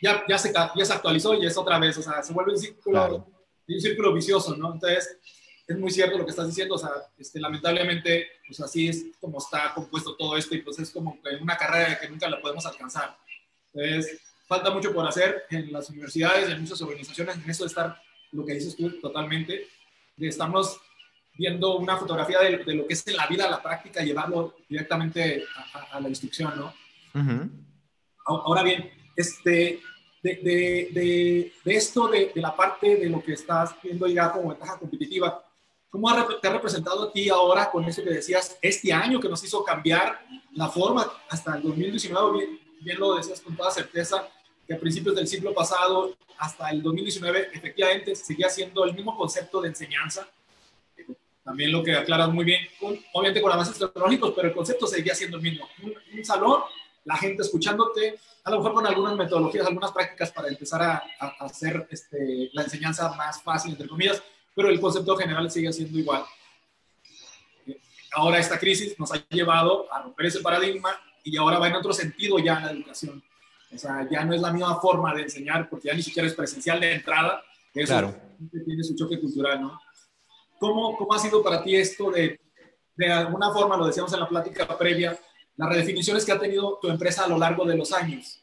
ya, 0.00 0.22
ya, 0.28 0.38
se, 0.38 0.52
ya 0.52 0.84
se 0.84 0.92
actualizó 0.92 1.34
y 1.34 1.44
es 1.44 1.56
otra 1.56 1.78
vez, 1.80 1.98
o 1.98 2.02
sea, 2.02 2.22
se 2.22 2.32
vuelve 2.32 2.52
un 2.52 2.58
círculo, 2.58 3.26
un 3.68 3.80
círculo 3.80 4.12
vicioso, 4.12 4.56
¿no? 4.56 4.74
Entonces, 4.74 5.18
es 5.66 5.76
muy 5.76 5.90
cierto 5.90 6.16
lo 6.18 6.24
que 6.24 6.30
estás 6.30 6.46
diciendo, 6.46 6.76
o 6.76 6.78
sea, 6.78 6.90
este, 7.18 7.40
lamentablemente, 7.40 8.28
pues 8.46 8.60
así 8.60 8.88
es 8.88 9.06
como 9.20 9.38
está 9.38 9.74
compuesto 9.74 10.14
todo 10.14 10.36
esto 10.36 10.54
y 10.54 10.62
pues 10.62 10.78
es 10.78 10.90
como 10.90 11.18
una 11.40 11.56
carrera 11.56 11.98
que 11.98 12.08
nunca 12.08 12.28
la 12.28 12.40
podemos 12.40 12.64
alcanzar. 12.64 13.16
Entonces, 13.74 14.20
falta 14.46 14.70
mucho 14.70 14.94
por 14.94 15.06
hacer 15.06 15.44
en 15.50 15.72
las 15.72 15.90
universidades 15.90 16.48
y 16.48 16.52
en 16.52 16.60
muchas 16.60 16.80
organizaciones 16.80 17.36
en 17.36 17.50
eso 17.50 17.64
de 17.64 17.68
estar, 17.68 18.00
lo 18.30 18.44
que 18.44 18.54
dices 18.54 18.76
tú 18.76 19.00
totalmente, 19.00 19.66
de 20.16 20.28
estarnos 20.28 20.80
viendo 21.34 21.76
una 21.76 21.96
fotografía 21.96 22.40
de, 22.40 22.74
lo 22.74 22.86
que 22.86 22.94
es 22.94 23.06
en 23.06 23.16
la 23.16 23.26
vida, 23.26 23.48
la 23.50 23.62
práctica, 23.62 24.02
llevarlo 24.02 24.56
directamente 24.68 25.44
a, 25.92 26.00
la 26.00 26.08
instrucción, 26.08 26.52
¿no? 26.56 26.72
Ahora 28.24 28.62
bien, 28.62 28.90
este, 29.14 29.80
de, 30.22 31.52
de, 31.64 31.76
esto, 31.76 32.08
de, 32.08 32.32
la 32.36 32.56
parte 32.56 32.96
de 32.96 33.08
lo 33.08 33.22
que 33.22 33.34
estás 33.34 33.76
viendo 33.82 34.06
ya 34.06 34.32
como 34.32 34.50
ventaja 34.50 34.78
competitiva, 34.78 35.44
¿cómo 35.90 36.10
te 36.40 36.48
ha 36.48 36.52
representado 36.52 37.04
a 37.04 37.12
ti 37.12 37.28
ahora 37.28 37.70
con 37.70 37.84
eso 37.84 38.02
que 38.02 38.10
decías, 38.10 38.58
este 38.60 38.92
año 38.92 39.20
que 39.20 39.28
nos 39.28 39.44
hizo 39.44 39.62
cambiar 39.62 40.26
la 40.52 40.68
forma 40.68 41.06
hasta 41.28 41.56
el 41.56 41.62
2019, 41.62 42.38
bien, 42.38 42.60
bien 42.80 42.98
lo 42.98 43.14
decías 43.14 43.40
con 43.40 43.54
toda 43.56 43.70
certeza, 43.70 44.28
que 44.66 44.74
a 44.74 44.78
principios 44.78 45.14
del 45.14 45.26
siglo 45.26 45.54
pasado 45.54 46.16
hasta 46.38 46.70
el 46.70 46.82
2019 46.82 47.50
efectivamente 47.52 48.14
seguía 48.14 48.48
siendo 48.48 48.84
el 48.84 48.94
mismo 48.94 49.16
concepto 49.16 49.60
de 49.60 49.68
enseñanza. 49.68 50.28
También 51.44 51.70
lo 51.70 51.82
que 51.82 51.94
aclaras 51.94 52.28
muy 52.30 52.44
bien, 52.44 52.66
obviamente 53.12 53.40
con 53.40 53.52
avances 53.52 53.78
tecnológicos, 53.78 54.32
pero 54.34 54.48
el 54.48 54.54
concepto 54.54 54.86
seguía 54.86 55.14
siendo 55.14 55.36
el 55.36 55.44
mismo. 55.44 55.68
Un, 56.12 56.24
salón 56.24 56.62
la 57.04 57.16
gente 57.16 57.42
escuchándote, 57.42 58.18
a 58.42 58.50
lo 58.50 58.56
mejor 58.56 58.74
con 58.74 58.86
algunas 58.86 59.14
metodologías, 59.14 59.64
algunas 59.64 59.92
prácticas 59.92 60.32
para 60.32 60.48
empezar 60.48 60.82
a, 60.82 61.02
hacer 61.38 61.86
este, 61.88 62.50
la 62.52 62.62
enseñanza 62.62 63.14
más 63.14 63.40
fácil, 63.42 63.72
entre 63.72 63.86
comillas, 63.86 64.20
pero 64.56 64.68
el 64.68 64.80
concepto 64.80 65.16
general 65.16 65.48
sigue 65.48 65.72
siendo 65.72 65.96
igual. 65.98 66.24
Ahora 68.12 68.40
esta 68.40 68.58
crisis 68.58 68.98
nos 68.98 69.12
ha 69.12 69.24
llevado 69.28 69.92
a 69.92 70.02
romper 70.02 70.26
ese 70.26 70.40
paradigma 70.40 71.00
y 71.22 71.36
ahora 71.36 71.60
va 71.60 71.68
en 71.68 71.74
otro 71.76 71.92
sentido 71.92 72.40
ya 72.40 72.58
la 72.58 72.72
educación. 72.72 73.22
O 73.76 73.78
sea, 73.78 74.08
ya 74.10 74.24
no 74.24 74.34
es 74.34 74.40
la 74.40 74.52
misma 74.52 74.80
forma 74.80 75.14
de 75.14 75.22
enseñar 75.22 75.68
porque 75.68 75.88
ya 75.88 75.94
ni 75.94 76.02
siquiera 76.02 76.26
es 76.26 76.34
presencial 76.34 76.80
de 76.80 76.94
entrada. 76.94 77.42
Eso 77.72 77.92
claro. 77.92 78.14
tiene 78.64 78.82
su 78.82 78.96
choque 78.96 79.20
cultural, 79.20 79.60
¿no? 79.60 79.78
¿Cómo, 80.58 80.96
¿Cómo 80.96 81.12
ha 81.12 81.18
sido 81.18 81.42
para 81.42 81.62
ti 81.62 81.76
esto 81.76 82.10
de, 82.10 82.40
de 82.96 83.12
alguna 83.12 83.52
forma, 83.52 83.76
lo 83.76 83.86
decíamos 83.86 84.12
en 84.14 84.20
la 84.20 84.28
plática 84.28 84.66
previa, 84.78 85.18
las 85.56 85.68
redefiniciones 85.68 86.24
que 86.24 86.32
ha 86.32 86.38
tenido 86.38 86.78
tu 86.80 86.88
empresa 86.88 87.24
a 87.24 87.28
lo 87.28 87.38
largo 87.38 87.64
de 87.66 87.76
los 87.76 87.92
años? 87.92 88.42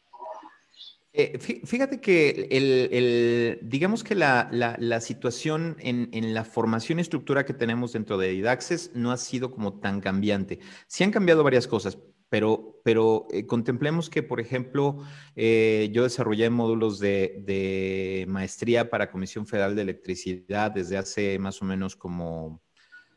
Eh, 1.15 1.38
fíjate 1.38 2.02
que 2.02 2.48
el, 2.50 3.60
digamos 3.62 4.04
que 4.04 4.15
la, 4.15 4.50
la, 4.52 5.00
situación 5.00 5.78
en, 5.80 6.10
en, 6.12 6.34
la 6.34 6.43
formación 6.43 6.98
y 6.98 7.04
estructura 7.04 7.46
que 7.46 7.54
tenemos 7.54 7.93
dentro 7.93 8.17
de 8.17 8.30
Didaxes 8.30 8.91
no 8.96 9.12
ha 9.12 9.17
sido 9.17 9.52
como 9.52 9.80
tan 9.80 10.02
cambiante. 10.02 10.60
Sí 10.88 11.04
han 11.04 11.12
cambiado 11.12 11.43
varias 11.43 11.67
cosas, 11.67 12.00
pero, 12.34 12.82
pero 12.84 13.28
eh, 13.30 13.46
contemplemos 13.46 14.10
que, 14.10 14.24
por 14.24 14.39
ejemplo, 14.39 15.04
eh, 15.36 15.91
yo 15.93 16.02
desarrollé 16.02 16.50
módulos 16.50 16.98
de, 16.98 18.26
maestría 18.28 18.89
para 18.89 19.12
Comisión 19.12 19.46
Federal 19.46 19.76
de 19.76 19.84
Electricidad 19.84 20.72
desde 20.72 20.98
hace 20.98 21.38
más 21.38 21.62
o 21.62 21.65
menos 21.65 21.96
como 21.96 22.60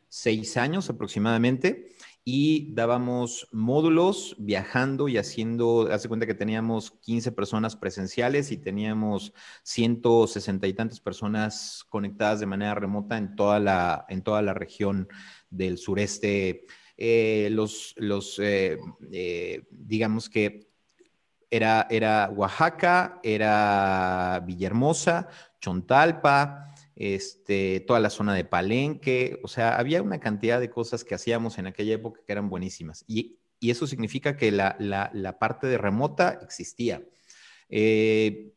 seis 0.07 0.55
años 0.55 0.91
aproximadamente 0.91 1.87
y 2.23 2.75
dábamos 2.75 3.47
módulos 3.51 4.35
viajando 4.37 5.07
y 5.07 5.17
haciendo, 5.17 5.89
hace 5.91 6.07
cuenta 6.07 6.27
que 6.27 6.35
teníamos 6.35 6.91
15 6.91 7.31
personas 7.31 7.75
presenciales 7.75 8.51
y 8.51 8.57
teníamos 8.57 9.33
160 9.63 10.67
y 10.67 10.73
tantas 10.73 10.99
personas 10.99 11.83
conectadas 11.89 12.39
de 12.39 12.45
manera 12.45 12.75
remota 12.75 13.17
en 13.17 13.35
toda 13.35 13.59
la, 13.59 14.05
en 14.09 14.21
toda 14.21 14.43
la 14.43 14.53
región 14.53 15.07
del 15.49 15.79
sureste. 15.79 16.67
Eh, 16.97 17.49
los, 17.51 17.93
los 17.97 18.39
eh, 18.39 18.79
eh, 19.11 19.63
digamos 19.69 20.29
que 20.29 20.67
era, 21.49 21.85
era 21.91 22.29
Oaxaca, 22.35 23.19
era 23.23 24.43
Villahermosa, 24.45 25.29
Chontalpa, 25.61 26.73
este, 26.95 27.81
toda 27.81 27.99
la 27.99 28.09
zona 28.09 28.33
de 28.33 28.43
Palenque, 28.43 29.39
o 29.43 29.47
sea, 29.47 29.77
había 29.77 30.01
una 30.01 30.19
cantidad 30.19 30.59
de 30.59 30.71
cosas 30.71 31.03
que 31.03 31.13
hacíamos 31.13 31.59
en 31.59 31.67
aquella 31.67 31.93
época 31.93 32.21
que 32.25 32.31
eran 32.31 32.49
buenísimas. 32.49 33.05
Y, 33.07 33.37
eso 33.59 33.87
significa 33.87 34.37
que 34.37 34.51
la, 34.51 35.37
parte 35.39 35.65
de 35.65 35.79
remota 35.79 36.39
existía. 36.43 37.01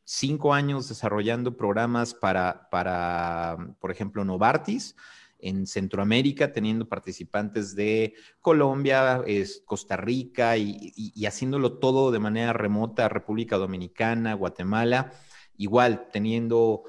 Cinco 0.04 0.52
años 0.52 0.90
desarrollando 0.90 1.56
programas 1.56 2.12
para, 2.12 2.68
para, 2.70 3.56
por 3.80 3.90
ejemplo, 3.90 4.26
Novartis 4.26 4.94
en 5.42 5.66
Centroamérica, 5.66 6.52
teniendo 6.52 6.88
participantes 6.88 7.74
de 7.74 8.14
Colombia, 8.40 9.22
Costa 9.64 9.96
Rica 9.96 10.56
y, 10.56 11.26
haciéndolo 11.26 11.78
todo 11.78 12.10
de 12.10 12.18
manera 12.18 12.52
remota, 12.52 13.08
República 13.08 13.56
Dominicana, 13.56 14.34
Guatemala, 14.34 15.12
igual 15.56 16.08
teniendo 16.12 16.84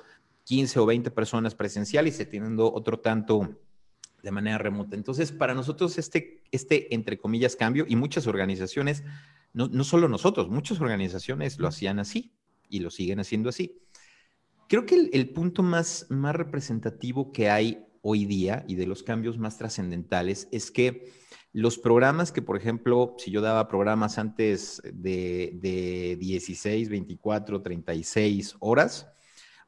15 0.45 0.79
o 0.79 0.85
20 0.85 1.11
personas 1.11 1.55
presenciales 1.55 2.19
y 2.19 2.25
teniendo 2.25 2.73
otro 2.73 2.99
tanto 2.99 3.57
de 4.23 4.31
manera 4.31 4.57
remota. 4.57 4.95
Entonces, 4.95 5.31
para 5.31 5.53
nosotros 5.53 5.97
este, 5.97 6.43
este 6.51 6.93
entre 6.93 7.17
comillas, 7.17 7.55
cambio 7.55 7.85
y 7.87 7.95
muchas 7.95 8.27
organizaciones, 8.27 9.03
no, 9.53 9.67
no 9.67 9.83
solo 9.83 10.07
nosotros, 10.07 10.49
muchas 10.49 10.79
organizaciones 10.79 11.59
lo 11.59 11.67
hacían 11.67 11.99
así 11.99 12.33
y 12.69 12.79
lo 12.79 12.89
siguen 12.89 13.19
haciendo 13.19 13.49
así. 13.49 13.81
Creo 14.71 14.85
que 14.85 15.09
el, 15.11 15.29
punto 15.31 15.63
más, 15.63 16.05
más 16.07 16.33
representativo 16.33 17.33
que 17.33 17.49
hay 17.49 17.85
hoy 18.01 18.25
día 18.25 18.65
y 18.67 18.75
de 18.75 18.87
los 18.87 19.03
cambios 19.03 19.37
más 19.37 19.57
trascendentales 19.57 20.47
es 20.51 20.71
que 20.71 21.11
los 21.53 21.77
programas 21.77 22.31
que, 22.31 22.41
por 22.41 22.57
ejemplo, 22.57 23.15
si 23.17 23.29
yo 23.29 23.41
daba 23.41 23.67
programas 23.67 24.17
antes 24.17 24.81
de, 24.85 25.57
de 25.61 26.15
16, 26.17 26.89
24, 26.89 27.61
36 27.61 28.55
horas, 28.59 29.07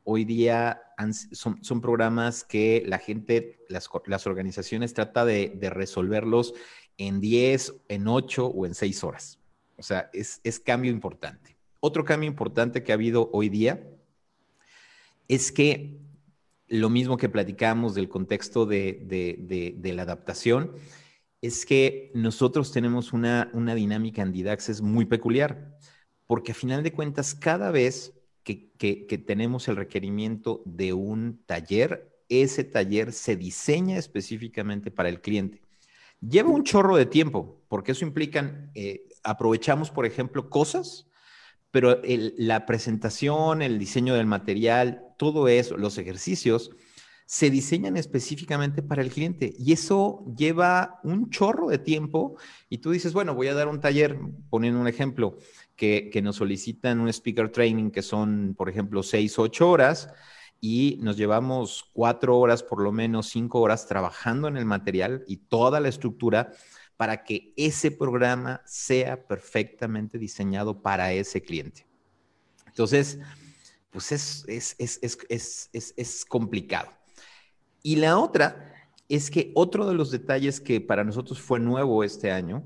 hoy 0.03 0.25
día 0.25 0.81
son, 1.31 1.81
programas 1.81 2.43
que 2.43 2.83
la 2.85 2.99
gente, 2.99 3.59
las, 3.69 4.27
organizaciones 4.27 4.93
trata 4.93 5.25
de, 5.25 5.57
resolverlos 5.71 6.53
en 6.97 7.19
10, 7.19 7.73
en 7.89 8.07
8 8.07 8.47
o 8.47 8.65
en 8.65 8.75
6 8.75 9.03
horas. 9.03 9.39
O 9.77 9.83
sea, 9.83 10.09
es, 10.13 10.41
cambio 10.59 10.91
importante. 10.91 11.57
Otro 11.79 12.05
cambio 12.05 12.29
importante 12.29 12.83
que 12.83 12.91
ha 12.91 12.95
habido 12.95 13.29
hoy 13.33 13.49
día 13.49 13.85
es 15.27 15.51
que 15.51 15.97
lo 16.73 16.89
mismo 16.89 17.17
que 17.17 17.29
platicamos 17.29 17.93
del 17.93 18.09
contexto 18.09 18.65
de, 18.65 19.77
la 19.83 20.01
adaptación, 20.01 20.71
es 21.39 21.67
que 21.67 22.11
nosotros 22.15 22.71
tenemos 22.71 23.13
una, 23.13 23.51
una 23.53 23.75
dinámica 23.75 24.23
en 24.23 24.31
Didaxes 24.31 24.81
muy 24.81 25.05
peculiar, 25.05 25.77
porque 26.25 26.53
a 26.53 26.55
final 26.55 26.81
de 26.81 26.91
cuentas 26.91 27.35
cada 27.35 27.69
vez 27.69 28.13
que, 28.43 29.23
tenemos 29.25 29.67
el 29.67 29.75
requerimiento 29.75 30.63
de 30.65 30.93
un 30.93 31.43
taller, 31.45 32.11
ese 32.27 32.63
taller 32.63 33.13
se 33.13 33.35
diseña 33.35 33.97
específicamente 33.97 34.89
para 34.89 35.09
el 35.09 35.21
cliente. 35.21 35.61
Lleva 36.27 36.49
un 36.49 36.63
chorro 36.63 36.95
de 36.95 37.05
tiempo, 37.05 37.61
porque 37.67 37.91
eso 37.91 38.03
implica, 38.03 38.71
eh, 38.73 39.07
aprovechamos, 39.23 39.91
por 39.91 40.07
ejemplo, 40.07 40.49
cosas, 40.49 41.07
pero 41.73 41.99
la 42.37 42.67
presentación, 42.67 43.63
el 43.63 43.79
diseño 43.79 44.13
del 44.13 44.27
material, 44.27 45.07
todo 45.17 45.47
eso, 45.47 45.75
los 45.75 45.97
ejercicios, 45.97 46.69
se 47.25 47.49
diseñan 47.49 47.97
específicamente 47.97 48.83
para 48.83 49.01
el 49.01 49.09
cliente. 49.09 49.55
Y 49.57 49.73
eso 49.73 50.23
lleva 50.37 50.99
un 51.03 51.31
chorro 51.31 51.69
de 51.69 51.79
tiempo. 51.79 52.37
Y 52.69 52.77
tú 52.77 52.91
dices, 52.91 53.11
bueno, 53.11 53.33
voy 53.33 53.47
a 53.47 53.55
dar 53.55 53.67
un 53.67 53.79
taller, 53.79 54.19
poniendo 54.51 54.79
un 54.79 54.87
ejemplo, 54.87 55.39
que, 55.75 56.11
nos 56.23 56.35
solicitan 56.35 56.99
un 56.99 57.09
speaker 57.09 57.49
training 57.49 57.89
que 57.89 58.03
son, 58.03 58.53
por 58.55 58.69
ejemplo, 58.69 59.01
seis, 59.01 59.39
ocho 59.39 59.67
horas 59.71 60.09
y 60.61 60.99
nos 61.01 61.17
llevamos 61.17 61.89
cuatro 61.91 62.37
horas, 62.37 62.61
por 62.61 62.83
lo 62.83 62.91
menos 62.91 63.29
cinco 63.29 63.61
horas 63.61 63.87
trabajando 63.87 64.47
en 64.47 64.57
el 64.57 64.65
material 64.65 65.23
y 65.27 65.37
toda 65.37 65.79
la 65.79 65.89
estructura 65.89 66.51
para 66.97 67.23
que 67.23 67.53
ese 67.57 67.91
programa 67.91 68.61
sea 68.65 69.27
perfectamente 69.27 70.17
diseñado 70.17 70.81
para 70.81 71.11
ese 71.13 71.41
cliente. 71.41 71.85
Entonces, 72.67 73.19
pues 73.89 74.11
es, 74.11 74.45
es, 74.47 74.75
es, 75.29 75.69
es 75.95 76.25
complicado. 76.25 76.91
Y 77.81 77.97
la 77.97 78.17
otra 78.17 78.73
es 79.09 79.29
que 79.29 79.51
otro 79.53 79.87
de 79.87 79.93
los 79.93 80.09
detalles 80.09 80.59
que 80.59 80.81
para 80.81 81.03
nosotros 81.03 81.39
fue 81.39 81.59
nuevo 81.59 82.03
este 82.03 82.31
año 82.31 82.63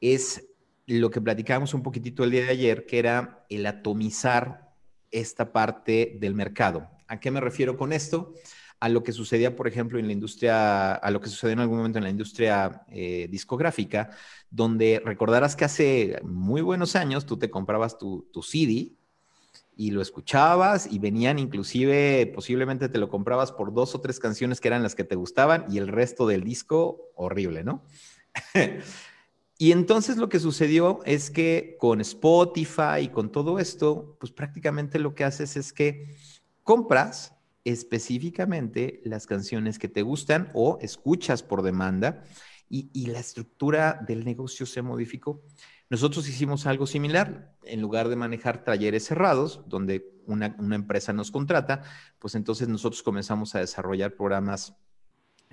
es 0.00 0.44
lo 0.86 1.10
que 1.10 1.20
platicábamos 1.20 1.74
un 1.74 1.82
poquitito 1.82 2.24
el 2.24 2.30
día 2.30 2.44
de 2.44 2.50
ayer, 2.50 2.86
que 2.86 2.98
era 2.98 3.46
el 3.48 3.64
atomizar 3.66 4.74
esta 5.10 5.52
parte 5.52 6.16
del 6.20 6.34
mercado. 6.34 6.90
¿A 7.06 7.20
qué 7.20 7.30
me 7.30 7.40
refiero 7.40 7.76
con 7.76 7.92
esto? 7.92 8.34
A 8.84 8.88
lo 8.90 9.02
que 9.02 9.12
sucedía, 9.12 9.56
por 9.56 9.66
ejemplo, 9.66 9.98
en 9.98 10.06
la 10.06 10.12
industria, 10.12 10.92
a 10.92 11.10
lo 11.10 11.18
que 11.18 11.30
sucedió 11.30 11.54
en 11.54 11.60
algún 11.60 11.78
momento 11.78 11.96
en 11.96 12.04
la 12.04 12.10
industria 12.10 12.82
eh, 12.88 13.28
discográfica, 13.30 14.10
donde 14.50 15.00
recordarás 15.02 15.56
que 15.56 15.64
hace 15.64 16.18
muy 16.22 16.60
buenos 16.60 16.94
años 16.94 17.24
tú 17.24 17.38
te 17.38 17.48
comprabas 17.48 17.96
tu, 17.96 18.28
tu 18.30 18.42
CD 18.42 18.92
y 19.74 19.90
lo 19.90 20.02
escuchabas 20.02 20.86
y 20.90 20.98
venían 20.98 21.38
inclusive, 21.38 22.30
posiblemente 22.34 22.90
te 22.90 22.98
lo 22.98 23.08
comprabas 23.08 23.52
por 23.52 23.72
dos 23.72 23.94
o 23.94 24.02
tres 24.02 24.20
canciones 24.20 24.60
que 24.60 24.68
eran 24.68 24.82
las 24.82 24.94
que 24.94 25.04
te 25.04 25.16
gustaban 25.16 25.64
y 25.70 25.78
el 25.78 25.88
resto 25.88 26.26
del 26.26 26.44
disco 26.44 27.10
horrible, 27.14 27.64
¿no? 27.64 27.82
Y 29.56 29.70
entonces 29.70 30.16
lo 30.16 30.28
que 30.28 30.40
sucedió 30.40 30.98
es 31.04 31.30
que 31.30 31.76
con 31.78 32.00
Spotify 32.00 33.02
y 33.02 33.08
con 33.08 33.30
todo 33.30 33.60
esto, 33.60 34.16
pues 34.18 34.32
prácticamente 34.32 34.98
lo 34.98 35.14
que 35.14 35.22
haces 35.22 35.56
es 35.56 35.72
que 35.72 36.16
compras 36.64 37.33
específicamente 37.64 39.00
las 39.04 39.26
canciones 39.26 39.78
que 39.78 39.88
te 39.88 40.02
gustan 40.02 40.50
o 40.54 40.78
escuchas 40.80 41.42
por 41.42 41.62
demanda 41.62 42.24
y, 42.68 43.06
la 43.06 43.20
estructura 43.20 44.00
del 44.06 44.24
negocio 44.24 44.66
se 44.66 44.82
modificó. 44.82 45.42
Nosotros 45.90 46.28
hicimos 46.28 46.66
algo 46.66 46.86
similar. 46.88 47.54
En 47.62 47.80
lugar 47.80 48.08
de 48.08 48.16
manejar 48.16 48.64
talleres 48.64 49.04
cerrados, 49.04 49.60
donde 49.66 50.10
una, 50.26 50.56
una 50.58 50.74
empresa 50.74 51.12
nos 51.12 51.30
contrata, 51.30 51.82
pues 52.18 52.34
entonces 52.34 52.66
nosotros 52.66 53.02
comenzamos 53.04 53.54
a 53.54 53.60
desarrollar 53.60 54.16
programas 54.16 54.74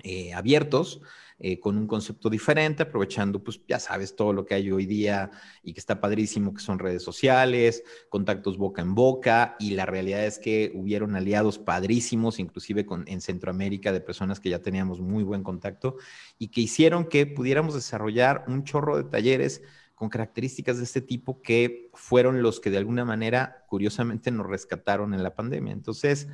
eh, 0.04 0.34
abiertos, 0.34 1.00
eh, 1.44 1.58
con 1.58 1.76
un 1.76 1.88
concepto 1.88 2.30
diferente, 2.30 2.84
aprovechando, 2.84 3.42
pues 3.42 3.60
ya 3.66 3.80
sabes, 3.80 4.14
todo 4.14 4.32
lo 4.32 4.46
que 4.46 4.54
hay 4.54 4.70
hoy 4.70 4.86
día 4.86 5.32
y 5.64 5.72
que 5.72 5.80
está 5.80 6.00
padrísimo, 6.00 6.54
que 6.54 6.62
son 6.62 6.78
redes 6.78 7.02
sociales, 7.02 7.82
contactos 8.08 8.56
boca 8.58 8.80
en 8.80 8.94
boca, 8.94 9.56
y 9.58 9.72
la 9.72 9.84
realidad 9.84 10.24
es 10.24 10.38
que 10.38 10.70
hubieron 10.72 11.16
aliados 11.16 11.58
padrísimos, 11.58 12.38
inclusive 12.38 12.86
con, 12.86 13.02
en 13.08 13.20
Centroamérica, 13.20 13.90
de 13.90 14.00
personas 14.00 14.38
que 14.38 14.50
ya 14.50 14.60
teníamos 14.60 15.00
muy 15.00 15.24
buen 15.24 15.42
contacto 15.42 15.96
y 16.38 16.46
que 16.48 16.60
hicieron 16.60 17.06
que 17.06 17.26
pudiéramos 17.26 17.74
desarrollar 17.74 18.44
un 18.46 18.62
chorro 18.62 18.96
de 18.96 19.02
talleres 19.02 19.62
con 19.96 20.10
características 20.10 20.78
de 20.78 20.84
este 20.84 21.00
tipo 21.00 21.42
que 21.42 21.90
fueron 21.92 22.40
los 22.40 22.60
que 22.60 22.70
de 22.70 22.78
alguna 22.78 23.04
manera, 23.04 23.64
curiosamente, 23.68 24.30
nos 24.30 24.46
rescataron 24.46 25.12
en 25.12 25.24
la 25.24 25.34
pandemia. 25.34 25.72
Entonces, 25.72 26.28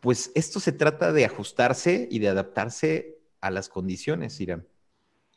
pues 0.00 0.32
esto 0.34 0.58
se 0.58 0.72
trata 0.72 1.12
de 1.12 1.24
ajustarse 1.24 2.08
y 2.10 2.18
de 2.18 2.28
adaptarse 2.28 3.17
a 3.40 3.50
las 3.50 3.68
condiciones, 3.68 4.40
Irán. 4.40 4.66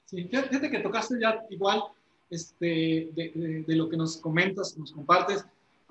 Sí, 0.06 0.24
fíjate 0.24 0.70
que 0.70 0.80
tocaste 0.80 1.16
ya 1.20 1.42
igual 1.50 1.84
este, 2.30 3.12
de, 3.14 3.64
lo 3.68 3.90
que 3.90 3.98
nos 3.98 4.18
comentas, 4.18 4.78
nos 4.78 4.92
compartes, 4.92 5.46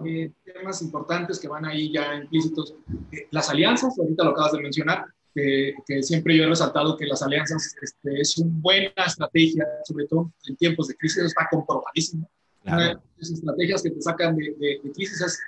eh, 0.05 0.31
temas 0.45 0.81
importantes 0.83 1.39
que 1.39 1.49
van 1.49 1.65
ahí 1.67 1.93
ya 1.93 2.17
implícitos. 2.17 2.75
Eh, 3.13 3.29
las 3.31 3.51
alianzas, 3.51 3.99
ahorita 3.99 4.25
lo 4.25 4.31
acabas 4.31 4.53
de 4.53 4.61
mencionar, 4.61 5.05
que, 5.35 5.75
siempre 6.03 6.37
yo 6.37 6.45
he 6.45 6.49
resaltado 6.49 6.97
que 6.97 7.07
las 7.07 7.23
alianzas 7.23 7.75
este, 7.81 8.21
es 8.21 8.37
una 8.39 8.51
buena 8.61 9.05
estrategia, 9.07 9.67
sobre 9.85 10.07
todo 10.07 10.33
en 10.47 10.57
tiempos 10.57 10.89
de 10.89 10.97
crisis, 10.97 11.25
está 11.25 11.49
comprobadísimo. 11.51 12.29
Una 12.65 12.89
de 12.89 12.95
las 13.17 13.31
estrategias 13.31 13.83
que 13.83 13.91
te 13.91 14.03
sacan 14.03 14.37
de, 14.37 14.81
crisis 14.95 15.21
es 15.21 15.39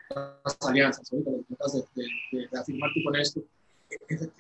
las 0.45 0.57
alianzas. 0.63 1.13
Ahorita 1.13 1.31
lo 1.31 1.45
acabas 1.55 1.85
de, 1.95 2.59
afirmar 2.59 2.91
tú 2.95 3.01
con 3.05 3.17
esto. 3.17 3.43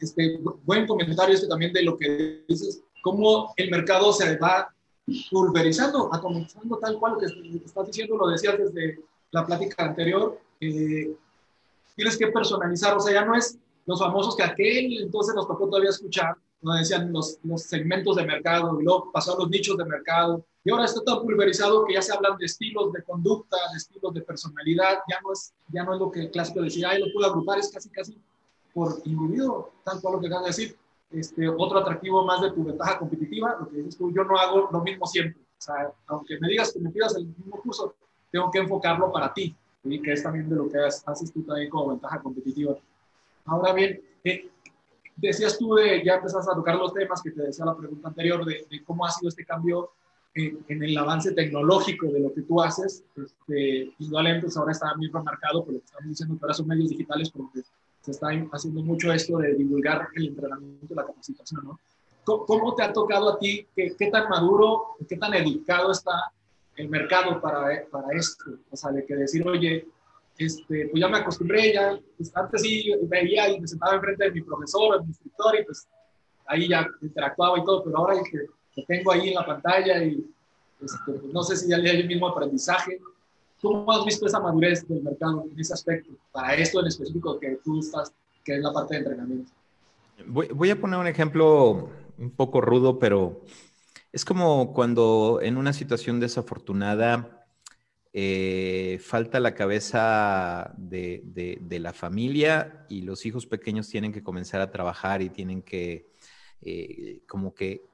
Este, 0.00 0.40
buen 0.64 0.86
comentario 0.86 1.34
este 1.34 1.48
también 1.48 1.72
de 1.72 1.82
lo 1.82 1.96
que 1.96 2.44
dices, 2.48 2.82
cómo 3.02 3.52
el 3.56 3.70
mercado 3.70 4.12
se 4.12 4.36
va 4.38 4.72
pulverizando, 5.30 6.08
comenzando 6.20 6.78
tal 6.78 6.98
cual 6.98 7.14
lo 7.14 7.18
que 7.18 7.26
estás 7.64 7.86
diciendo, 7.86 8.16
lo 8.16 8.28
decías 8.28 8.56
desde 8.58 9.00
la 9.30 9.44
plática 9.44 9.84
anterior, 9.84 10.38
eh, 10.60 11.14
tienes 11.96 12.16
que 12.16 12.28
personalizar, 12.28 12.96
o 12.96 13.00
sea, 13.00 13.12
ya 13.12 13.24
no 13.24 13.34
es 13.34 13.58
los 13.86 13.98
famosos 13.98 14.36
que 14.36 14.44
aquel 14.44 15.02
entonces 15.02 15.34
nos 15.34 15.48
tocó 15.48 15.66
todavía 15.68 15.90
escuchar, 15.90 16.36
nos 16.60 16.78
decían 16.78 17.12
los, 17.12 17.38
los 17.42 17.62
segmentos 17.62 18.16
de 18.16 18.24
mercado, 18.24 18.80
y 18.80 18.84
luego 18.84 19.10
pasó 19.12 19.34
a 19.34 19.40
los 19.40 19.50
nichos 19.50 19.76
de 19.76 19.84
mercado, 19.84 20.44
y 20.64 20.70
ahora 20.70 20.84
está 20.84 21.02
tan 21.02 21.20
pulverizado 21.22 21.84
que 21.84 21.94
ya 21.94 22.02
se 22.02 22.14
hablan 22.14 22.38
de 22.38 22.46
estilos 22.46 22.92
de 22.92 23.02
conducta, 23.02 23.56
de 23.72 23.78
estilos 23.78 24.14
de 24.14 24.20
personalidad, 24.20 24.98
ya 25.10 25.20
no 25.22 25.32
es, 25.32 25.52
ya 25.72 25.82
no 25.82 25.94
es 25.94 26.00
lo 26.00 26.10
que 26.10 26.20
el 26.20 26.30
clásico 26.30 26.62
decía, 26.62 26.90
ahí 26.90 27.00
lo 27.00 27.12
puedo 27.12 27.26
agrupar, 27.26 27.58
es 27.58 27.70
casi, 27.70 27.88
casi 27.90 28.16
por 28.72 29.00
individuo, 29.04 29.72
tal 29.84 30.00
cual 30.00 30.14
lo 30.14 30.20
que 30.20 30.26
acabas 30.26 30.44
de 30.44 30.50
decir. 30.50 30.76
Este, 31.10 31.46
otro 31.46 31.78
atractivo 31.78 32.24
más 32.24 32.40
de 32.40 32.52
tu 32.52 32.64
ventaja 32.64 32.98
competitiva, 32.98 33.56
lo 33.60 33.68
que 33.68 33.76
dices 33.76 33.98
tú, 33.98 34.10
yo 34.12 34.24
no 34.24 34.36
hago 34.38 34.68
lo 34.72 34.80
mismo 34.80 35.06
siempre. 35.06 35.42
O 35.42 35.60
sea, 35.60 35.92
aunque 36.06 36.40
me 36.40 36.48
digas 36.48 36.72
que 36.72 36.80
me 36.80 36.90
pidas 36.90 37.14
el 37.16 37.26
mismo 37.26 37.60
curso, 37.60 37.94
tengo 38.30 38.50
que 38.50 38.60
enfocarlo 38.60 39.12
para 39.12 39.32
ti, 39.32 39.54
y 39.84 40.00
que 40.00 40.12
es 40.12 40.22
también 40.22 40.48
de 40.48 40.56
lo 40.56 40.68
que 40.68 40.78
haces 40.78 41.32
tú 41.32 41.42
también 41.42 41.68
como 41.68 41.88
ventaja 41.88 42.20
competitiva. 42.22 42.74
Ahora 43.44 43.72
bien, 43.74 44.00
eh, 44.24 44.48
decías 45.16 45.58
tú 45.58 45.74
de, 45.74 46.02
ya 46.04 46.14
empezaste 46.14 46.50
a 46.50 46.54
tocar 46.54 46.76
los 46.76 46.94
temas 46.94 47.22
que 47.22 47.30
te 47.30 47.42
decía 47.42 47.64
la 47.64 47.76
pregunta 47.76 48.08
anterior, 48.08 48.44
de, 48.44 48.66
cómo 48.84 49.04
ha 49.04 49.10
sido 49.10 49.28
este 49.28 49.44
cambio 49.44 49.90
en, 50.34 50.82
el 50.82 50.96
avance 50.96 51.32
tecnológico 51.32 52.06
de 52.06 52.20
lo 52.20 52.32
que 52.32 52.42
tú 52.42 52.60
haces. 52.62 53.04
Este, 53.16 53.92
indudablemente 53.98 54.46
pues, 54.46 54.56
ahora 54.56 54.72
está 54.72 54.94
muy 54.96 55.08
remarcado 55.08 55.64
por 55.64 55.74
lo 55.74 55.80
que 55.80 55.86
estamos 55.86 56.08
diciendo 56.08 56.36
que 56.36 56.44
ahora 56.44 56.54
son 56.54 56.68
medios 56.68 56.90
digitales 56.90 57.30
porque 57.30 57.60
se 58.02 58.10
está 58.10 58.28
haciendo 58.52 58.82
mucho 58.82 59.12
esto 59.12 59.38
de 59.38 59.54
divulgar 59.54 60.08
el 60.14 60.28
entrenamiento 60.28 60.94
la 60.94 61.06
capacitación, 61.06 61.64
¿no? 61.64 61.80
¿Cómo, 62.24 62.74
te 62.74 62.84
ha 62.84 62.92
tocado 62.92 63.30
a 63.30 63.38
ti? 63.38 63.66
¿Qué, 63.74 63.96
qué 63.98 64.06
tan 64.08 64.28
maduro, 64.28 64.96
qué 65.08 65.16
tan 65.16 65.34
educado 65.34 65.90
está 65.90 66.30
el 66.76 66.88
mercado 66.88 67.40
para, 67.40 67.84
para 67.90 68.16
esto? 68.16 68.44
O 68.70 68.76
sea, 68.76 68.92
de 68.92 69.04
que 69.04 69.16
decir, 69.16 69.46
oye, 69.46 69.88
este, 70.38 70.88
pues 70.88 71.00
ya 71.00 71.08
me 71.08 71.18
acostumbré, 71.18 71.72
ya, 71.72 71.98
pues 72.16 72.34
antes 72.36 72.62
sí 72.62 72.92
veía 73.02 73.48
y 73.48 73.60
me 73.60 73.66
sentaba 73.66 73.94
enfrente 73.94 74.24
de 74.24 74.30
mi 74.30 74.40
profesor, 74.42 74.94
de 74.96 75.02
mi 75.02 75.08
instructor, 75.08 75.60
y 75.60 75.64
pues 75.64 75.88
ahí 76.46 76.68
ya 76.68 76.86
interactuaba 77.00 77.58
y 77.58 77.64
todo, 77.64 77.84
pero 77.84 77.98
ahora 77.98 78.20
que 78.30 78.38
lo 78.76 78.84
tengo 78.86 79.12
ahí 79.12 79.28
en 79.28 79.34
la 79.34 79.46
pantalla 79.46 80.02
y 80.02 80.24
este, 80.80 81.12
pues 81.12 81.32
no 81.32 81.42
sé 81.42 81.56
si 81.56 81.68
ya 81.68 81.78
le 81.78 81.90
el 81.90 82.06
mismo 82.06 82.28
aprendizaje. 82.28 83.00
¿Cómo 83.62 83.92
has 83.92 84.04
visto 84.04 84.26
esa 84.26 84.40
madurez 84.40 84.86
del 84.88 85.02
mercado 85.02 85.44
en 85.50 85.58
ese 85.58 85.72
aspecto, 85.72 86.12
para 86.32 86.54
esto 86.56 86.80
en 86.80 86.88
específico 86.88 87.38
que 87.38 87.60
tú 87.64 87.78
estás, 87.78 88.12
que 88.44 88.56
es 88.56 88.60
la 88.60 88.72
parte 88.72 88.94
de 88.94 89.00
entrenamiento? 89.02 89.52
Voy, 90.26 90.70
a 90.70 90.80
poner 90.80 90.98
un 90.98 91.06
ejemplo 91.06 91.88
un 92.18 92.30
poco 92.30 92.60
rudo, 92.60 92.98
pero 92.98 93.44
es 94.10 94.24
como 94.24 94.72
cuando 94.72 95.38
en 95.40 95.56
una 95.56 95.72
situación 95.72 96.18
desafortunada 96.18 97.46
eh, 98.12 98.98
falta 99.00 99.38
la 99.38 99.54
cabeza 99.54 100.74
de, 100.76 101.78
la 101.80 101.92
familia 101.92 102.84
y 102.88 103.02
los 103.02 103.24
hijos 103.26 103.46
pequeños 103.46 103.88
tienen 103.88 104.12
que 104.12 104.24
comenzar 104.24 104.60
a 104.60 104.72
trabajar 104.72 105.22
y 105.22 105.30
tienen 105.30 105.62
que, 105.62 106.10
eh, 106.62 107.20
como 107.28 107.54
que, 107.54 107.88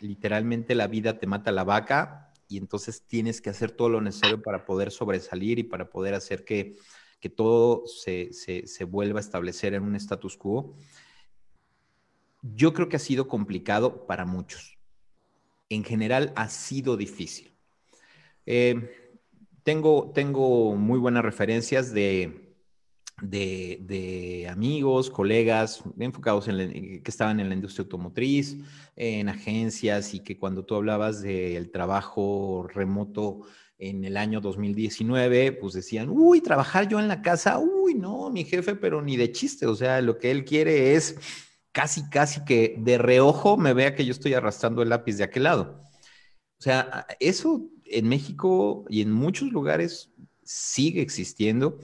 literalmente 0.00 0.74
la 0.74 0.88
vida 0.88 1.18
te 1.18 1.28
mata 1.28 1.52
la 1.52 1.64
vaca 1.64 2.25
y 2.48 2.58
entonces 2.58 3.02
tienes 3.06 3.40
que 3.40 3.50
hacer 3.50 3.70
todo 3.70 3.88
lo 3.88 4.00
necesario 4.00 4.42
para 4.42 4.64
poder 4.64 4.90
sobresalir 4.90 5.58
y 5.58 5.64
para 5.64 5.90
poder 5.90 6.14
hacer 6.14 6.44
que, 6.44 6.76
todo 7.34 7.84
se, 7.88 8.32
se, 8.32 8.84
vuelva 8.84 9.18
a 9.18 9.20
establecer 9.20 9.74
en 9.74 9.82
un 9.82 9.96
status 9.96 10.36
quo. 10.36 10.76
Yo 12.40 12.72
creo 12.72 12.88
que 12.88 12.94
ha 12.94 13.00
sido 13.00 13.26
complicado 13.26 14.06
para 14.06 14.24
muchos. 14.24 14.78
En 15.68 15.82
general 15.82 16.32
ha 16.36 16.48
sido 16.48 16.96
difícil. 16.96 17.52
Eh, 18.44 19.16
tengo, 19.64 20.12
tengo 20.14 20.76
muy 20.76 21.00
buenas 21.00 21.24
referencias 21.24 21.92
de, 21.92 22.45
de, 23.22 24.48
amigos, 24.50 25.10
colegas 25.10 25.82
enfocados 25.98 26.48
en 26.48 27.02
que 27.02 27.10
estaban 27.10 27.40
en 27.40 27.48
la 27.48 27.54
industria 27.54 27.84
automotriz, 27.84 28.58
en 28.94 29.28
agencias 29.28 30.14
y 30.14 30.20
que 30.20 30.38
cuando 30.38 30.64
tú 30.64 30.74
hablabas 30.74 31.22
del 31.22 31.70
trabajo 31.70 32.66
remoto 32.72 33.42
en 33.78 34.04
el 34.04 34.16
año 34.16 34.40
2019, 34.40 35.52
pues 35.52 35.74
decían, 35.74 36.08
uy, 36.10 36.40
trabajar 36.40 36.88
yo 36.88 36.98
en 36.98 37.08
la 37.08 37.22
casa, 37.22 37.58
uy, 37.58 37.94
no, 37.94 38.30
mi 38.30 38.44
jefe, 38.44 38.74
pero 38.74 39.02
ni 39.02 39.16
de 39.16 39.32
chiste, 39.32 39.66
o 39.66 39.74
sea, 39.74 40.00
lo 40.00 40.18
que 40.18 40.30
él 40.30 40.44
quiere 40.44 40.94
es 40.94 41.16
casi, 41.72 42.08
casi 42.08 42.44
que 42.44 42.76
de 42.78 42.96
reojo 42.98 43.56
me 43.56 43.74
vea 43.74 43.94
que 43.94 44.04
yo 44.06 44.12
estoy 44.12 44.34
arrastrando 44.34 44.82
el 44.82 44.88
lápiz 44.88 45.16
de 45.16 45.24
aquel 45.24 45.44
lado. 45.44 45.82
O 46.58 46.62
sea, 46.62 47.06
eso 47.20 47.68
en 47.84 48.08
México 48.08 48.86
y 48.88 49.02
en 49.02 49.12
muchos 49.12 49.52
lugares 49.52 50.10
sigue 50.42 51.02
existiendo 51.02 51.78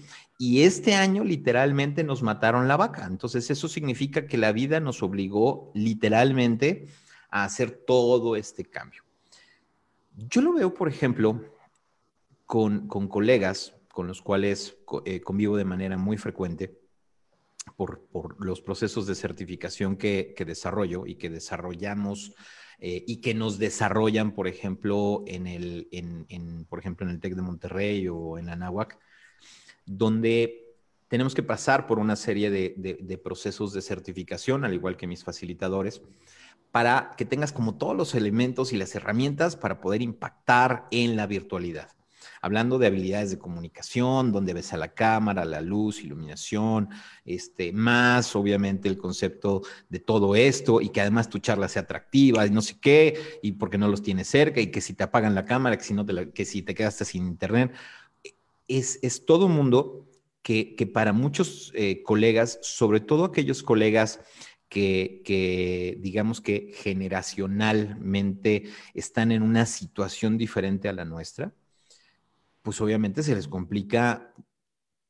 y 0.44 0.64
este 0.64 0.96
año 0.96 1.22
literalmente 1.22 2.02
nos 2.02 2.20
mataron 2.20 2.66
la 2.66 2.76
vaca. 2.76 3.06
Entonces 3.06 3.48
eso 3.48 3.68
significa 3.68 4.26
que 4.26 4.36
la 4.36 4.50
vida 4.50 4.80
nos 4.80 5.00
obligó 5.04 5.70
literalmente 5.72 6.88
a 7.30 7.44
hacer 7.44 7.84
todo 7.86 8.34
este 8.34 8.64
cambio. 8.64 9.04
Yo 10.16 10.40
lo 10.40 10.52
veo, 10.52 10.74
por 10.74 10.88
ejemplo, 10.88 11.44
con, 12.44 12.88
colegas 12.88 13.76
con 13.92 14.08
los 14.08 14.20
cuales 14.20 14.78
eh, 15.04 15.20
convivo 15.20 15.56
de 15.56 15.64
manera 15.64 15.96
muy 15.96 16.16
frecuente 16.16 16.76
por, 17.76 18.08
los 18.40 18.60
procesos 18.62 19.06
de 19.06 19.14
certificación 19.14 19.96
que, 19.96 20.34
desarrollo 20.44 21.06
y 21.06 21.14
que 21.14 21.30
desarrollamos 21.30 22.34
eh, 22.80 23.04
y 23.06 23.20
que 23.20 23.32
nos 23.34 23.60
desarrollan, 23.60 24.34
por 24.34 24.48
ejemplo, 24.48 25.22
en 25.28 25.46
el, 25.46 25.86
en, 25.92 26.64
por 26.64 26.80
ejemplo, 26.80 27.06
en 27.06 27.12
el 27.12 27.20
TEC 27.20 27.36
de 27.36 27.42
Monterrey 27.42 28.08
o 28.08 28.38
en 28.38 28.48
Anáhuac, 28.48 28.98
donde 29.86 30.76
tenemos 31.08 31.34
que 31.34 31.42
pasar 31.42 31.86
por 31.86 31.98
una 31.98 32.16
serie 32.16 32.50
de, 32.50 33.20
procesos 33.22 33.72
de 33.72 33.82
certificación, 33.82 34.64
al 34.64 34.72
igual 34.72 34.96
que 34.96 35.06
mis 35.06 35.24
facilitadores, 35.24 36.00
para 36.70 37.10
que 37.18 37.26
tengas 37.26 37.52
como 37.52 37.76
todos 37.76 37.94
los 37.94 38.14
elementos 38.14 38.72
y 38.72 38.78
las 38.78 38.94
herramientas 38.94 39.56
para 39.56 39.80
poder 39.80 40.00
impactar 40.00 40.86
en 40.90 41.16
la 41.16 41.26
virtualidad 41.26 41.90
hablando 42.42 42.78
de 42.78 42.88
habilidades 42.88 43.30
de 43.30 43.38
comunicación, 43.38 44.32
donde 44.32 44.52
ves 44.52 44.72
a 44.72 44.76
la 44.76 44.88
cámara, 44.88 45.44
la 45.44 45.60
luz, 45.60 46.02
iluminación, 46.02 46.88
este, 47.24 47.72
más 47.72 48.34
obviamente 48.34 48.88
el 48.88 48.98
concepto 48.98 49.62
de 49.88 50.00
todo 50.00 50.34
esto 50.34 50.80
y 50.80 50.88
que 50.88 51.00
además 51.00 51.28
tu 51.28 51.38
charla 51.38 51.68
sea 51.68 51.82
atractiva 51.82 52.44
y 52.46 52.50
no 52.50 52.60
sé 52.60 52.78
qué, 52.80 53.38
y 53.42 53.52
porque 53.52 53.78
no 53.78 53.88
los 53.88 54.02
tienes 54.02 54.28
cerca 54.28 54.60
y 54.60 54.72
que 54.72 54.80
si 54.80 54.92
te 54.92 55.04
apagan 55.04 55.34
la 55.34 55.44
cámara, 55.44 55.78
que 55.78 55.84
si, 55.84 55.94
no 55.94 56.04
te 56.04 56.32
que 56.32 56.44
si 56.44 56.62
te 56.62 56.74
quedaste 56.74 57.04
sin 57.04 57.26
internet. 57.26 57.72
Es, 58.78 58.98
es 59.02 59.24
todo 59.26 59.46
un 59.46 59.52
mundo 59.52 60.08
que, 60.42 60.74
que 60.74 60.86
para 60.86 61.12
muchos 61.12 61.72
eh, 61.74 62.02
colegas, 62.02 62.58
sobre 62.62 63.00
todo 63.00 63.24
aquellos 63.24 63.62
colegas 63.62 64.20
que, 64.68 65.22
que, 65.24 65.98
digamos 66.00 66.40
que 66.40 66.72
generacionalmente 66.74 68.64
están 68.94 69.30
en 69.32 69.42
una 69.42 69.66
situación 69.66 70.38
diferente 70.38 70.88
a 70.88 70.94
la 70.94 71.04
nuestra, 71.04 71.52
pues 72.62 72.80
obviamente 72.80 73.22
se 73.22 73.34
les 73.34 73.48
complica 73.48 74.32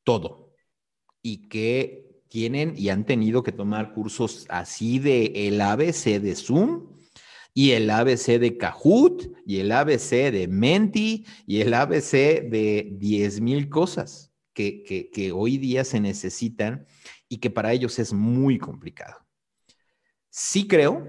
todo. 0.03 0.53
Y 1.21 1.47
que 1.47 2.21
tienen 2.27 2.73
y 2.75 2.89
han 2.89 3.05
tenido 3.05 3.43
que 3.43 3.51
tomar 3.51 3.93
cursos 3.93 4.45
así 4.49 4.99
de 4.99 5.47
el 5.47 5.61
ABC 5.61 6.19
de 6.19 6.35
Zoom 6.35 6.93
y 7.53 7.71
el 7.71 7.89
ABC 7.89 8.39
de 8.39 8.57
Kahoot 8.57 9.31
y 9.45 9.59
el 9.59 9.71
ABC 9.71 10.31
de 10.31 10.47
Menti 10.49 11.25
y 11.45 11.61
el 11.61 11.73
ABC 11.73 12.11
de 12.49 12.89
10 12.93 13.41
mil 13.41 13.69
cosas 13.69 14.31
que, 14.53 14.83
que, 15.11 15.31
hoy 15.31 15.57
día 15.57 15.83
se 15.83 15.99
necesitan 15.99 16.85
y 17.27 17.37
que 17.37 17.49
para 17.49 17.73
ellos 17.73 17.97
es 17.99 18.13
muy 18.13 18.57
complicado. 18.57 19.17
Sí 20.29 20.67
creo, 20.67 21.07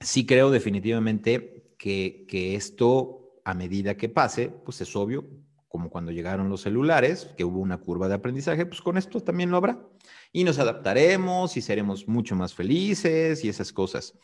sí 0.00 0.26
creo 0.26 0.50
definitivamente 0.50 1.74
que, 1.78 2.26
que 2.28 2.54
esto 2.54 3.40
a 3.44 3.54
medida 3.54 3.96
que 3.96 4.08
pase, 4.08 4.48
pues 4.48 4.80
es 4.80 4.94
obvio, 4.96 5.28
como 5.68 5.88
cuando 5.88 6.12
llegaron 6.12 6.50
los 6.50 6.60
celulares, 6.60 7.30
que 7.36 7.44
hubo 7.44 7.58
una 7.58 7.78
curva 7.78 8.06
de 8.06 8.14
aprendizaje, 8.14 8.66
pues 8.66 8.82
con 8.82 8.98
esto 8.98 9.20
también 9.20 9.50
lo 9.50 9.56
habrá. 9.56 9.82
Y 10.30 10.44
nos 10.44 10.58
adaptaremos 10.58 11.56
y 11.56 11.62
seremos 11.62 12.06
mucho 12.06 12.36
más 12.36 12.54
felices 12.54 13.42
y 13.44 13.48
esas 13.48 13.72
cosas. 13.72 14.14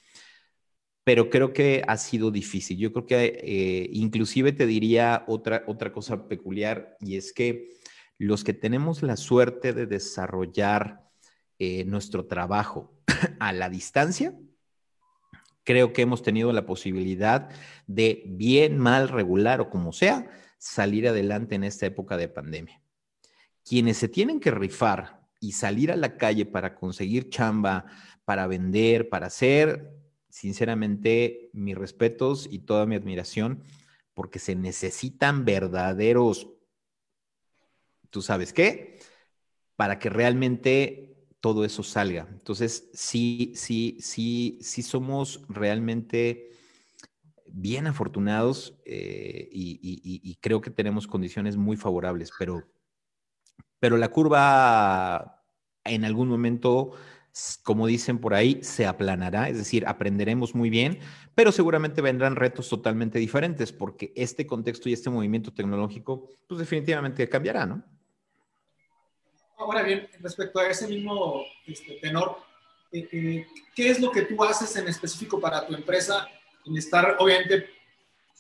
Pero 1.09 1.31
creo 1.31 1.55
que 1.55 1.83
ha 1.89 1.97
sido 1.97 2.31
difícil. 2.31 2.77
Yo 2.77 2.93
creo 2.93 3.07
que 3.07 3.41
eh, 3.43 3.89
inclusive 3.95 4.53
te 4.53 4.67
diría 4.67 5.25
otra, 5.27 5.65
otra 5.67 5.91
cosa 5.91 6.29
peculiar 6.29 6.99
y 7.01 7.17
es 7.17 7.33
que 7.33 7.71
los 8.19 8.45
que 8.45 8.53
tenemos 8.53 9.03
la 9.03 9.17
suerte 9.17 9.73
de 9.73 9.87
desarrollar 9.87 11.09
eh, 11.59 11.87
nuestro 11.87 12.27
trabajo 12.27 12.93
a 13.41 13.55
la 13.55 13.71
distancia, 13.71 14.35
creo 15.65 15.95
que 15.95 16.03
hemos 16.03 16.23
tenido 16.23 16.53
la 16.53 16.67
posibilidad 16.67 17.49
de 17.87 18.25
bien, 18.27 18.77
mal, 18.77 19.09
regular 19.09 19.63
o 19.63 19.71
como 19.71 19.95
sea, 19.95 20.29
salir 20.59 21.09
adelante 21.09 21.55
en 21.55 21.65
esta 21.65 21.87
época 21.87 22.19
de 22.19 22.29
pandemia. 22.29 22.83
Quienes 23.65 23.97
se 23.97 24.09
tienen 24.09 24.41
que 24.41 24.51
rifar 24.51 25.23
y 25.41 25.53
salir 25.53 25.91
a 25.91 25.97
la 25.97 26.19
calle 26.19 26.45
para 26.45 26.75
conseguir 26.75 27.31
chamba, 27.31 27.87
para 28.27 28.47
vender, 28.47 29.09
para 29.09 29.29
hacer, 29.29 29.98
sinceramente, 30.39 31.51
mis 31.53 31.77
respetos 31.77 32.47
y 32.49 32.61
toda 32.61 32.87
mi 32.87 32.95
admiración, 32.95 33.65
porque 34.15 34.39
se 34.39 34.55
necesitan 34.55 35.45
verdaderos, 35.45 36.49
tú 38.11 38.23
sabes 38.23 38.53
qué, 38.53 39.01
para 39.75 39.99
que 39.99 40.11
realmente 40.11 41.27
todo 41.41 41.65
eso 41.65 41.83
salga. 41.83 42.29
Entonces, 42.31 42.89
sí, 42.95 43.53
sí, 43.57 43.97
sí, 44.01 44.61
sí 44.61 44.83
somos 44.83 45.43
realmente 45.49 46.53
bien 47.49 47.89
afortunados 47.89 48.79
eh, 48.85 49.49
y, 49.51 50.37
creo 50.41 50.61
que 50.61 50.71
tenemos 50.71 51.09
condiciones 51.09 51.57
muy 51.57 51.77
favorables, 51.77 52.31
pero, 52.39 52.63
pero 53.81 53.97
la 53.97 54.09
curva 54.09 55.43
en 55.83 56.05
algún 56.05 56.29
momento, 56.29 56.93
como 57.63 57.87
dicen 57.87 58.19
por 58.19 58.35
ahí, 58.35 58.59
se 58.63 58.87
aplanará, 58.87 59.49
es 59.49 59.59
decir, 59.59 59.87
aprenderemos 59.87 60.55
muy 60.55 60.71
bien, 60.71 60.99
pero 61.35 61.53
seguramente 61.53 62.01
vendrán 62.01 62.37
retos 62.37 62.69
totalmente 62.69 63.19
diferentes 63.19 63.73
porque 63.73 64.13
este 64.17 64.47
contexto 64.47 64.89
y 64.89 64.93
este 64.93 65.11
movimiento 65.11 65.53
tecnológico, 65.53 66.37
pues 66.47 66.59
definitivamente 66.59 67.29
cambiará, 67.29 67.67
¿no? 67.67 67.83
Ahora 69.59 69.83
bien, 69.83 70.09
respecto 70.21 70.61
a 70.61 70.69
ese 70.69 70.87
mismo 70.87 71.45
este, 71.67 71.95
tenor, 72.01 72.39
eh, 72.93 73.09
eh, 73.13 73.47
¿qué 73.75 73.91
es 73.91 74.01
lo 74.01 74.11
que 74.11 74.23
tú 74.23 74.43
haces 74.45 74.75
en 74.77 74.89
específico 74.89 75.41
para 75.41 75.67
tu 75.67 75.75
empresa 75.75 76.29
en 76.65 76.77
estar, 76.77 77.17
obviamente, 77.19 77.71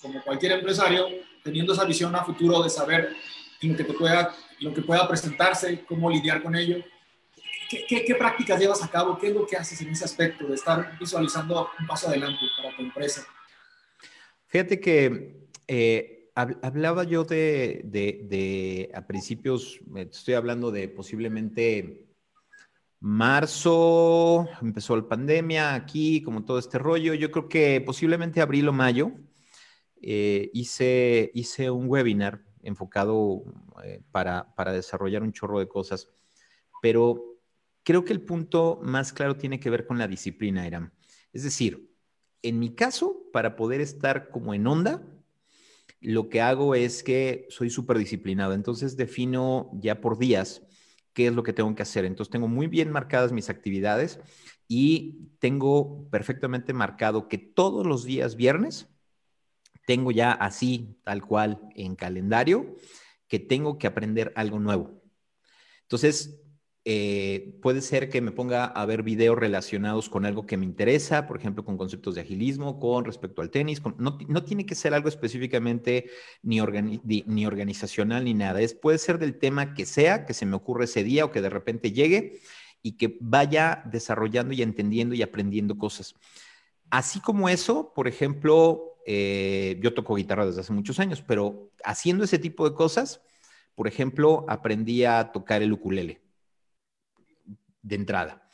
como 0.00 0.22
cualquier 0.22 0.52
empresario, 0.52 1.06
teniendo 1.42 1.72
esa 1.72 1.84
visión 1.84 2.14
a 2.14 2.24
futuro 2.24 2.62
de 2.62 2.70
saber 2.70 3.10
en 3.60 3.72
lo 3.72 3.76
que, 3.76 3.84
te 3.84 3.94
pueda, 3.94 4.34
lo 4.60 4.72
que 4.72 4.82
pueda 4.82 5.08
presentarse, 5.08 5.84
cómo 5.86 6.10
lidiar 6.10 6.42
con 6.42 6.54
ello. 6.54 6.84
¿Qué, 7.68 7.84
qué, 7.86 8.14
prácticas 8.14 8.58
llevas 8.58 8.82
a 8.82 8.88
cabo? 8.88 9.18
¿Qué 9.18 9.28
es 9.28 9.34
lo 9.34 9.46
que 9.46 9.56
haces 9.56 9.80
en 9.82 9.90
ese 9.90 10.04
aspecto 10.04 10.46
de 10.46 10.54
estar 10.54 10.98
visualizando 10.98 11.68
un 11.78 11.86
paso 11.86 12.08
adelante 12.08 12.40
para 12.56 12.74
tu 12.74 12.82
empresa? 12.82 13.26
Fíjate 14.46 14.80
que 14.80 15.48
eh, 15.66 16.30
hablaba 16.34 17.04
yo 17.04 17.24
de, 17.24 17.82
de, 17.84 18.20
de, 18.24 18.90
a 18.94 19.06
principios, 19.06 19.80
estoy 19.94 20.34
hablando 20.34 20.70
de 20.70 20.88
posiblemente 20.88 22.08
Marzo 23.00 24.48
empezó 24.60 24.96
la 24.96 25.08
pandemia 25.08 25.74
aquí, 25.74 26.22
como 26.22 26.44
todo 26.44 26.58
este 26.58 26.78
rollo. 26.78 27.14
Yo 27.14 27.30
creo 27.30 27.48
que 27.48 27.80
posiblemente 27.80 28.40
abril 28.40 28.68
o 28.68 28.72
mayo 28.72 29.12
eh, 30.02 30.50
hice, 30.52 31.30
hice 31.34 31.70
un 31.70 31.88
webinar 31.88 32.42
enfocado 32.62 33.44
eh, 33.84 34.02
para, 34.10 34.54
para 34.54 34.72
desarrollar 34.72 35.22
un 35.22 35.32
chorro 35.32 35.60
de 35.60 35.68
cosas, 35.68 36.08
pero 36.82 37.27
creo 37.88 38.04
que 38.04 38.12
el 38.12 38.20
punto 38.20 38.80
más 38.82 39.14
claro 39.14 39.38
tiene 39.38 39.58
que 39.58 39.70
ver 39.70 39.86
con 39.86 39.96
la 39.96 40.06
disciplina, 40.06 40.66
Eram. 40.66 40.90
Es 41.32 41.42
decir, 41.42 41.90
en 42.42 42.58
mi 42.58 42.74
caso, 42.74 43.22
para 43.32 43.56
poder 43.56 43.80
estar 43.80 44.28
como 44.28 44.52
en 44.52 44.66
onda, 44.66 45.02
lo 46.02 46.28
que 46.28 46.42
hago 46.42 46.74
es 46.74 47.02
que 47.02 47.46
soy 47.48 47.70
súper 47.70 47.96
disciplinado. 47.96 48.52
Entonces 48.52 48.98
defino 48.98 49.70
ya 49.72 50.02
por 50.02 50.18
días 50.18 50.60
qué 51.14 51.28
es 51.28 51.32
lo 51.32 51.42
que 51.42 51.54
tengo 51.54 51.74
que 51.74 51.80
hacer. 51.80 52.04
Entonces 52.04 52.30
tengo 52.30 52.46
muy 52.46 52.66
bien 52.66 52.92
marcadas 52.92 53.32
mis 53.32 53.48
actividades 53.48 54.20
y 54.68 55.30
tengo 55.38 56.10
perfectamente 56.10 56.74
marcado 56.74 57.26
que 57.26 57.38
todos 57.38 57.86
los 57.86 58.04
días 58.04 58.36
viernes 58.36 58.86
tengo 59.86 60.10
ya 60.10 60.32
así, 60.32 61.00
tal 61.04 61.24
cual, 61.24 61.62
en 61.74 61.96
calendario, 61.96 62.76
que 63.28 63.38
tengo 63.38 63.78
que 63.78 63.86
aprender 63.86 64.30
algo 64.36 64.58
nuevo. 64.58 65.02
Entonces, 65.84 66.42
eh, 66.90 67.58
puede 67.60 67.82
ser 67.82 68.08
que 68.08 68.22
me 68.22 68.32
ponga 68.32 68.64
a 68.64 68.86
ver 68.86 69.02
videos 69.02 69.36
relacionados 69.36 70.08
con 70.08 70.24
algo 70.24 70.46
que 70.46 70.56
me 70.56 70.64
interesa, 70.64 71.26
por 71.26 71.36
ejemplo, 71.36 71.62
con 71.62 71.76
conceptos 71.76 72.14
de 72.14 72.22
agilismo, 72.22 72.80
con 72.80 73.04
respecto 73.04 73.42
al 73.42 73.50
tenis. 73.50 73.82
no, 73.98 74.42
tiene 74.42 74.64
que 74.64 74.74
ser 74.74 74.94
algo 74.94 75.10
específicamente 75.10 76.06
ni, 76.40 76.62
ni, 77.26 77.44
organizacional 77.46 78.24
ni 78.24 78.32
nada. 78.32 78.62
Es, 78.62 78.72
puede 78.72 78.96
ser 78.96 79.18
del 79.18 79.38
tema 79.38 79.74
que 79.74 79.84
sea, 79.84 80.24
que 80.24 80.32
se 80.32 80.46
me 80.46 80.56
ocurre 80.56 80.86
ese 80.86 81.04
día 81.04 81.26
o 81.26 81.30
que 81.30 81.42
de 81.42 81.50
repente 81.50 81.92
llegue 81.92 82.40
y 82.82 82.92
que 82.92 83.18
vaya 83.20 83.82
desarrollando 83.84 84.54
y 84.54 84.62
entendiendo 84.62 85.14
y 85.14 85.20
aprendiendo 85.20 85.76
cosas. 85.76 86.14
Así 86.88 87.20
como 87.20 87.50
eso, 87.50 87.92
por 87.92 88.08
ejemplo, 88.08 88.96
eh, 89.04 89.78
yo 89.82 89.92
toco 89.92 90.14
guitarra 90.14 90.46
desde 90.46 90.62
hace 90.62 90.72
muchos 90.72 90.98
años, 91.00 91.20
pero 91.20 91.70
haciendo 91.84 92.24
ese 92.24 92.38
tipo 92.38 92.66
de 92.66 92.74
cosas, 92.74 93.20
por 93.74 93.88
ejemplo, 93.88 94.46
aprendí 94.48 95.04
a 95.04 95.32
tocar 95.32 95.60
el 95.60 95.74
ukulele 95.74 96.26
de 97.88 97.96
entrada. 97.96 98.48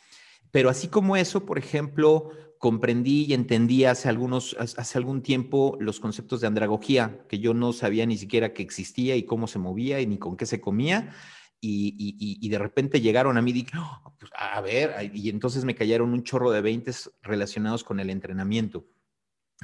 Pero 0.50 0.70
así 0.70 0.88
como 0.88 1.16
eso, 1.16 1.44
por 1.44 1.58
ejemplo, 1.58 2.30
comprendí 2.58 3.24
y 3.24 3.34
entendí 3.34 3.84
hace, 3.84 4.08
algunos, 4.08 4.56
hace 4.58 4.96
algún 4.98 5.20
tiempo 5.20 5.76
los 5.80 6.00
conceptos 6.00 6.40
de 6.40 6.46
andragogía, 6.46 7.26
que 7.28 7.38
yo 7.38 7.52
no 7.52 7.72
sabía 7.72 8.06
ni 8.06 8.16
siquiera 8.16 8.54
que 8.54 8.62
existía 8.62 9.16
y 9.16 9.24
cómo 9.24 9.46
se 9.46 9.58
movía 9.58 10.00
y 10.00 10.06
ni 10.06 10.16
con 10.16 10.36
qué 10.36 10.46
se 10.46 10.60
comía. 10.60 11.12
Y, 11.60 12.48
de 12.48 12.58
repente 12.58 13.00
llegaron 13.00 13.36
a 13.36 13.42
mí 13.42 13.50
y 13.50 13.54
dije, 13.54 13.76
oh, 13.78 14.14
pues, 14.18 14.30
a 14.36 14.60
ver, 14.60 15.10
y 15.14 15.30
entonces 15.30 15.64
me 15.64 15.74
cayeron 15.74 16.12
un 16.12 16.22
chorro 16.22 16.50
de 16.50 16.60
veintes 16.60 17.10
relacionados 17.22 17.84
con 17.84 18.00
el 18.00 18.10
entrenamiento. 18.10 18.86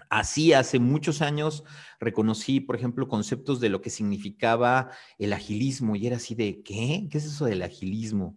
Así, 0.09 0.53
hace 0.53 0.79
muchos 0.79 1.21
años 1.21 1.65
reconocí, 2.01 2.61
por 2.61 2.77
ejemplo, 2.77 3.07
conceptos 3.07 3.61
de 3.61 3.69
lo 3.69 3.81
que 3.81 3.91
significaba 3.91 4.91
el 5.19 5.33
agilismo 5.33 5.95
y 5.95 6.07
era 6.07 6.17
así 6.17 6.35
de, 6.35 6.63
¿qué? 6.63 7.07
¿Qué 7.11 7.19
es 7.19 7.27
eso 7.27 7.45
del 7.45 7.63
agilismo? 7.63 8.37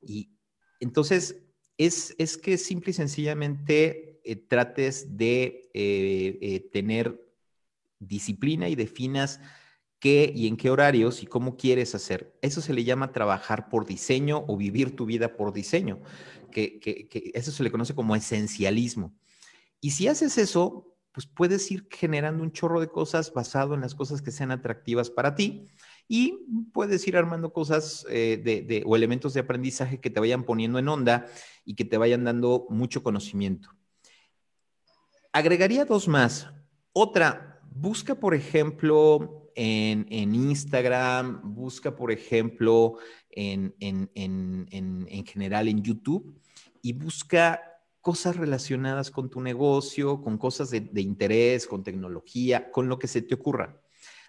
Y, 0.00 0.32
entonces, 0.82 1.36
es, 1.78 2.14
que 2.38 2.58
simple 2.58 2.90
y 2.90 2.94
sencillamente 2.94 4.20
eh, 4.24 4.36
trates 4.36 5.16
de 5.16 5.70
eh, 5.74 6.38
eh, 6.42 6.70
tener 6.72 7.24
disciplina 8.00 8.68
y 8.68 8.74
definas 8.74 9.40
qué 10.00 10.32
y 10.34 10.48
en 10.48 10.56
qué 10.56 10.70
horarios 10.70 11.22
y 11.22 11.26
cómo 11.26 11.56
quieres 11.56 11.94
hacer. 11.94 12.36
Eso 12.42 12.60
se 12.60 12.74
le 12.74 12.82
llama 12.82 13.12
trabajar 13.12 13.68
por 13.68 13.86
diseño 13.86 14.44
o 14.48 14.56
vivir 14.56 14.96
tu 14.96 15.06
vida 15.06 15.36
por 15.36 15.52
diseño, 15.52 16.00
que, 16.50 16.80
que 16.80 17.30
eso 17.32 17.52
se 17.52 17.62
le 17.62 17.70
conoce 17.70 17.94
como 17.94 18.16
esencialismo. 18.16 19.14
Y 19.80 19.92
si 19.92 20.08
haces 20.08 20.36
eso, 20.36 20.96
pues 21.12 21.26
puedes 21.26 21.70
ir 21.70 21.86
generando 21.90 22.42
un 22.42 22.50
chorro 22.50 22.80
de 22.80 22.88
cosas 22.88 23.32
basado 23.32 23.74
en 23.74 23.82
las 23.82 23.94
cosas 23.94 24.20
que 24.20 24.32
sean 24.32 24.50
atractivas 24.50 25.10
para 25.10 25.36
ti 25.36 25.68
y 26.14 26.44
puedes 26.74 27.08
ir 27.08 27.16
armando 27.16 27.54
cosas 27.54 28.04
eh, 28.10 28.36
de, 28.44 28.82
o 28.84 28.96
elementos 28.96 29.32
de 29.32 29.40
aprendizaje 29.40 29.98
que 29.98 30.10
te 30.10 30.20
vayan 30.20 30.44
poniendo 30.44 30.78
en 30.78 30.86
onda 30.88 31.24
y 31.64 31.74
que 31.74 31.86
te 31.86 31.96
vayan 31.96 32.22
dando 32.22 32.66
mucho 32.68 33.02
conocimiento. 33.02 33.70
Agregaría 35.32 35.86
dos 35.86 36.08
más. 36.08 36.48
Otra, 36.92 37.62
busca, 37.74 38.14
por 38.14 38.34
ejemplo, 38.34 39.50
en, 39.54 40.34
Instagram, 40.34 41.54
busca, 41.54 41.96
por 41.96 42.12
ejemplo, 42.12 42.98
en, 43.30 43.74
en, 43.80 45.24
general 45.24 45.68
en 45.68 45.82
YouTube 45.82 46.38
y 46.82 46.92
busca 46.92 47.62
cosas 48.02 48.36
relacionadas 48.36 49.10
con 49.10 49.30
tu 49.30 49.40
negocio, 49.40 50.20
con 50.20 50.36
cosas 50.36 50.68
de, 50.68 50.80
de 50.80 51.00
interés, 51.00 51.66
con 51.66 51.82
tecnología, 51.82 52.70
con 52.70 52.86
lo 52.86 52.98
que 52.98 53.08
se 53.08 53.22
te 53.22 53.34
ocurra 53.34 53.81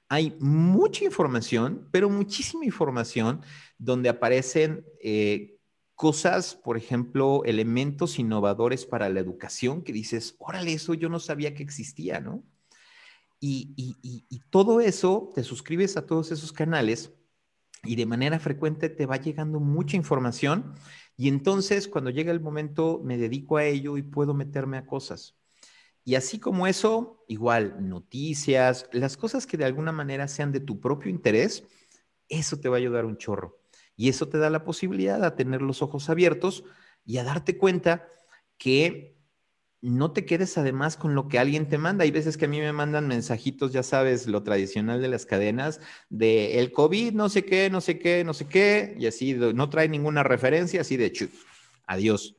hay 0.09 0.35
mucha 0.39 1.05
información, 1.05 1.87
pero 1.91 2.09
muchísima 2.09 2.65
información 2.65 3.41
donde 3.77 4.09
aparecen 4.09 4.85
eh, 5.01 5.57
cosas, 5.95 6.55
por 6.55 6.77
ejemplo, 6.77 7.43
elementos 7.45 8.19
innovadores 8.19 8.85
para 8.85 9.09
la 9.09 9.19
educación 9.19 9.83
que 9.83 9.93
dices, 9.93 10.35
órale, 10.39 10.73
eso 10.73 10.93
yo 10.93 11.09
no 11.09 11.19
sabía 11.19 11.53
que 11.53 11.63
existía, 11.63 12.19
¿no? 12.19 12.43
Y, 13.39 13.73
y, 13.75 14.39
todo 14.49 14.79
eso, 14.79 15.33
te 15.35 15.43
suscribes 15.43 15.97
a 15.97 16.05
todos 16.05 16.31
esos 16.31 16.53
canales 16.53 17.11
y 17.83 17.97
de 17.97 18.05
manera 18.05 18.39
frecuente 18.39 18.87
te 18.87 19.05
va 19.05 19.17
llegando 19.17 19.59
mucha 19.59 19.97
información 19.97 20.73
y 21.17 21.27
entonces 21.27 21.89
cuando 21.89 22.09
llega 22.09 22.31
el 22.31 22.39
momento 22.39 23.01
me 23.03 23.17
dedico 23.17 23.57
a 23.57 23.65
ello 23.65 23.97
y 23.97 24.01
puedo 24.01 24.33
meterme 24.33 24.77
a 24.77 24.85
cosas. 24.85 25.35
Y 26.03 26.15
así 26.15 26.39
como 26.39 26.67
eso, 26.67 27.23
igual 27.27 27.87
noticias, 27.87 28.89
las 28.91 29.15
cosas 29.15 29.47
que 29.47 29.57
de 29.57 29.65
alguna 29.65 29.91
manera 29.91 30.27
sean 30.27 30.51
de 30.51 30.59
tu 30.59 30.79
propio 30.79 31.09
interés, 31.09 31.63
eso 32.27 32.59
te 32.59 32.69
va 32.69 32.75
a 32.75 32.79
ayudar 32.79 33.05
un 33.05 33.17
chorro. 33.17 33.59
Y 33.95 34.09
eso 34.09 34.27
te 34.27 34.37
da 34.37 34.49
la 34.49 34.63
posibilidad 34.63 35.23
a 35.23 35.35
tener 35.35 35.61
los 35.61 35.81
ojos 35.81 36.09
abiertos 36.09 36.63
y 37.05 37.17
a 37.17 37.23
darte 37.23 37.57
cuenta 37.57 38.07
que 38.57 39.13
no 39.81 40.11
te 40.11 40.25
quedes 40.25 40.57
además 40.57 40.95
con 40.95 41.13
lo 41.13 41.27
que 41.27 41.39
alguien 41.39 41.67
te 41.67 41.77
manda. 41.77 42.03
Hay 42.03 42.11
veces 42.11 42.37
que 42.37 42.45
a 42.45 42.47
mí 42.47 42.59
me 42.59 42.71
mandan 42.71 43.07
mensajitos, 43.07 43.73
ya 43.73 43.83
sabes, 43.83 44.27
lo 44.27 44.41
tradicional 44.41 45.01
de 45.01 45.09
las 45.09 45.25
cadenas, 45.25 45.81
de 46.09 46.59
el 46.59 46.71
COVID, 46.71 47.13
no 47.13 47.27
sé 47.27 47.43
qué, 47.43 47.69
no 47.69 47.81
sé 47.81 47.99
qué, 47.99 48.23
no 48.23 48.33
sé 48.33 48.47
qué, 48.47 48.95
y 48.97 49.07
así 49.07 49.33
no 49.33 49.69
trae 49.69 49.89
ninguna 49.89 50.23
referencia, 50.23 50.81
así 50.81 50.95
de 50.95 51.11
chut, 51.11 51.31
adiós. 51.85 52.37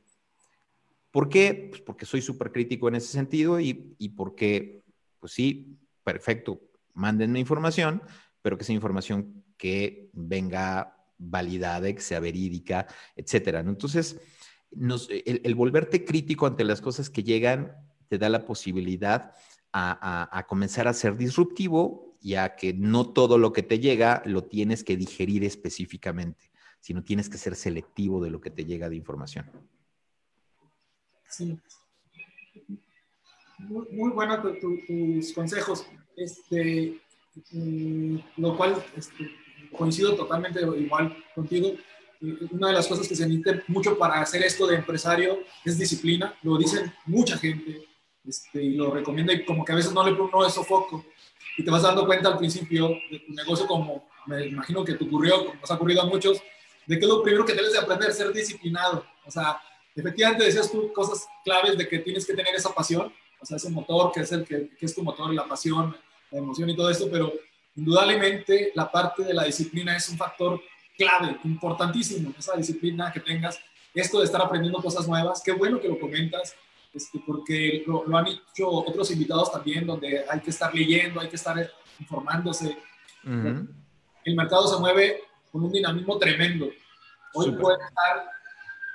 ¿Por 1.15 1.29
qué? 1.29 1.69
Pues 1.69 1.81
porque 1.81 2.05
soy 2.05 2.21
súper 2.21 2.51
crítico 2.51 2.89
en 2.89 2.95
ese 2.95 3.07
sentido 3.07 3.57
y, 3.57 3.95
y, 3.97 4.09
porque, 4.09 4.83
pues 5.21 5.31
sí, 5.31 5.79
perfecto, 6.03 6.59
mándenme 6.93 7.39
información, 7.39 8.01
pero 8.41 8.57
que 8.57 8.65
sea 8.65 8.75
información 8.75 9.45
que 9.55 10.09
venga 10.11 10.93
validada, 11.17 11.93
que 11.93 12.01
sea 12.01 12.19
verídica, 12.19 12.87
etcétera. 13.15 13.61
Entonces, 13.61 14.19
el, 14.73 15.55
volverte 15.55 16.03
crítico 16.03 16.47
ante 16.47 16.65
las 16.65 16.81
cosas 16.81 17.09
que 17.09 17.23
llegan 17.23 17.71
te 18.09 18.17
da 18.17 18.27
la 18.27 18.43
posibilidad 18.43 19.31
a, 19.71 20.45
comenzar 20.49 20.89
a 20.89 20.93
ser 20.93 21.15
disruptivo 21.15 22.17
y 22.19 22.35
a 22.35 22.57
que 22.57 22.73
no 22.73 23.13
todo 23.13 23.37
lo 23.37 23.53
que 23.53 23.63
te 23.63 23.79
llega 23.79 24.21
lo 24.25 24.43
tienes 24.43 24.83
que 24.83 24.97
digerir 24.97 25.45
específicamente, 25.45 26.51
sino 26.81 27.05
tienes 27.05 27.29
que 27.29 27.37
ser 27.37 27.55
selectivo 27.55 28.21
de 28.21 28.31
lo 28.31 28.41
que 28.41 28.51
te 28.51 28.65
llega 28.65 28.89
de 28.89 28.97
información. 28.97 29.49
Sí. 31.37 31.59
Muy, 33.57 33.87
muy 33.91 34.11
buenos 34.11 34.39
tus 34.59 35.33
consejos, 35.33 35.85
este, 36.15 36.99
mm, 37.51 38.17
lo 38.37 38.55
cual 38.55 38.83
este, 38.95 39.31
coincido 39.75 40.15
totalmente 40.15 40.61
igual 40.61 41.15
contigo 41.33 41.75
una 42.51 42.67
de 42.67 42.73
las 42.73 42.87
cosas 42.87 43.07
que 43.07 43.15
se 43.15 43.27
necesita 43.27 43.63
mucho 43.67 43.97
para 43.97 44.21
hacer 44.21 44.43
esto 44.43 44.65
de 44.65 44.77
empresario 44.77 45.39
es 45.63 45.77
disciplina. 45.77 46.33
Lo 46.43 46.57
dicen 46.57 46.93
mucha 47.05 47.37
gente 47.37 47.85
este, 48.25 48.63
y 48.63 48.75
lo 48.75 48.91
recomienda 48.91 49.33
y 49.33 49.45
como 49.45 49.65
que 49.65 49.73
a 49.73 49.75
veces 49.75 49.91
no 49.91 50.07
le 50.07 50.15
pone 50.15 50.47
eso 50.47 50.63
foco 50.63 51.05
y 51.57 51.63
te 51.63 51.69
vas 51.69 51.83
dando 51.83 52.05
cuenta 52.05 52.29
al 52.29 52.37
principio 52.37 52.89
de 53.11 53.19
tu 53.19 53.33
negocio 53.33 53.67
como 53.67 54.07
me 54.25 54.47
imagino 54.47 54.83
que 54.83 54.93
te 54.93 55.03
ocurrió, 55.03 55.45
como 55.45 55.59
nos 55.59 55.69
ha 55.69 55.75
ocurrido 55.75 56.01
a 56.01 56.05
muchos, 56.05 56.41
de 56.87 56.99
que 56.99 57.05
lo 57.05 57.21
primero 57.21 57.45
que 57.45 57.53
debes 57.53 57.73
de 57.73 57.79
aprender 57.79 58.09
es 58.09 58.17
ser 58.17 58.33
disciplinado. 58.33 59.05
O 59.25 59.29
sea, 59.29 59.59
efectivamente 59.95 60.43
decías 60.43 60.71
tú 60.71 60.91
cosas 60.93 61.27
claves 61.43 61.77
de 61.77 61.87
que 61.87 61.99
tienes 61.99 62.25
que 62.25 62.33
tener 62.33 62.53
esa 62.55 62.73
pasión, 62.73 63.13
o 63.39 63.45
sea, 63.45 63.57
ese 63.57 63.69
motor 63.69 64.11
que 64.11 64.21
es 64.21 64.31
el 64.31 64.45
que, 64.45 64.69
que 64.69 64.85
es 64.85 64.95
tu 64.95 65.03
motor, 65.03 65.33
la 65.33 65.47
pasión, 65.47 65.95
la 66.31 66.39
emoción 66.39 66.69
y 66.69 66.75
todo 66.75 66.89
esto, 66.89 67.07
pero 67.11 67.31
indudablemente 67.75 68.71
la 68.75 68.91
parte 68.91 69.23
de 69.23 69.33
la 69.33 69.43
disciplina 69.43 69.95
es 69.95 70.09
un 70.09 70.17
factor 70.17 70.61
clave, 70.97 71.37
importantísimo, 71.43 72.33
esa 72.37 72.55
disciplina 72.55 73.11
que 73.11 73.19
tengas, 73.19 73.59
esto 73.93 74.19
de 74.19 74.25
estar 74.25 74.41
aprendiendo 74.41 74.81
cosas 74.81 75.07
nuevas, 75.07 75.41
qué 75.43 75.51
bueno 75.51 75.79
que 75.79 75.87
lo 75.87 75.99
comentas, 75.99 76.55
este, 76.93 77.19
porque 77.25 77.83
lo, 77.85 78.05
han 78.17 78.25
dicho 78.25 78.69
otros 78.69 79.11
invitados 79.11 79.51
también, 79.51 79.85
donde 79.85 80.23
hay 80.29 80.39
que 80.39 80.49
estar 80.49 80.73
leyendo, 80.73 81.19
hay 81.19 81.27
que 81.27 81.35
estar 81.35 81.69
informándose. 81.99 82.77
El 84.23 84.35
mercado 84.35 84.67
se 84.67 84.79
mueve 84.79 85.21
con 85.51 85.63
un 85.63 85.71
dinamismo 85.71 86.17
tremendo. 86.17 86.69
Hoy 87.33 87.51
puedes 87.51 87.79
estar, 87.85 88.29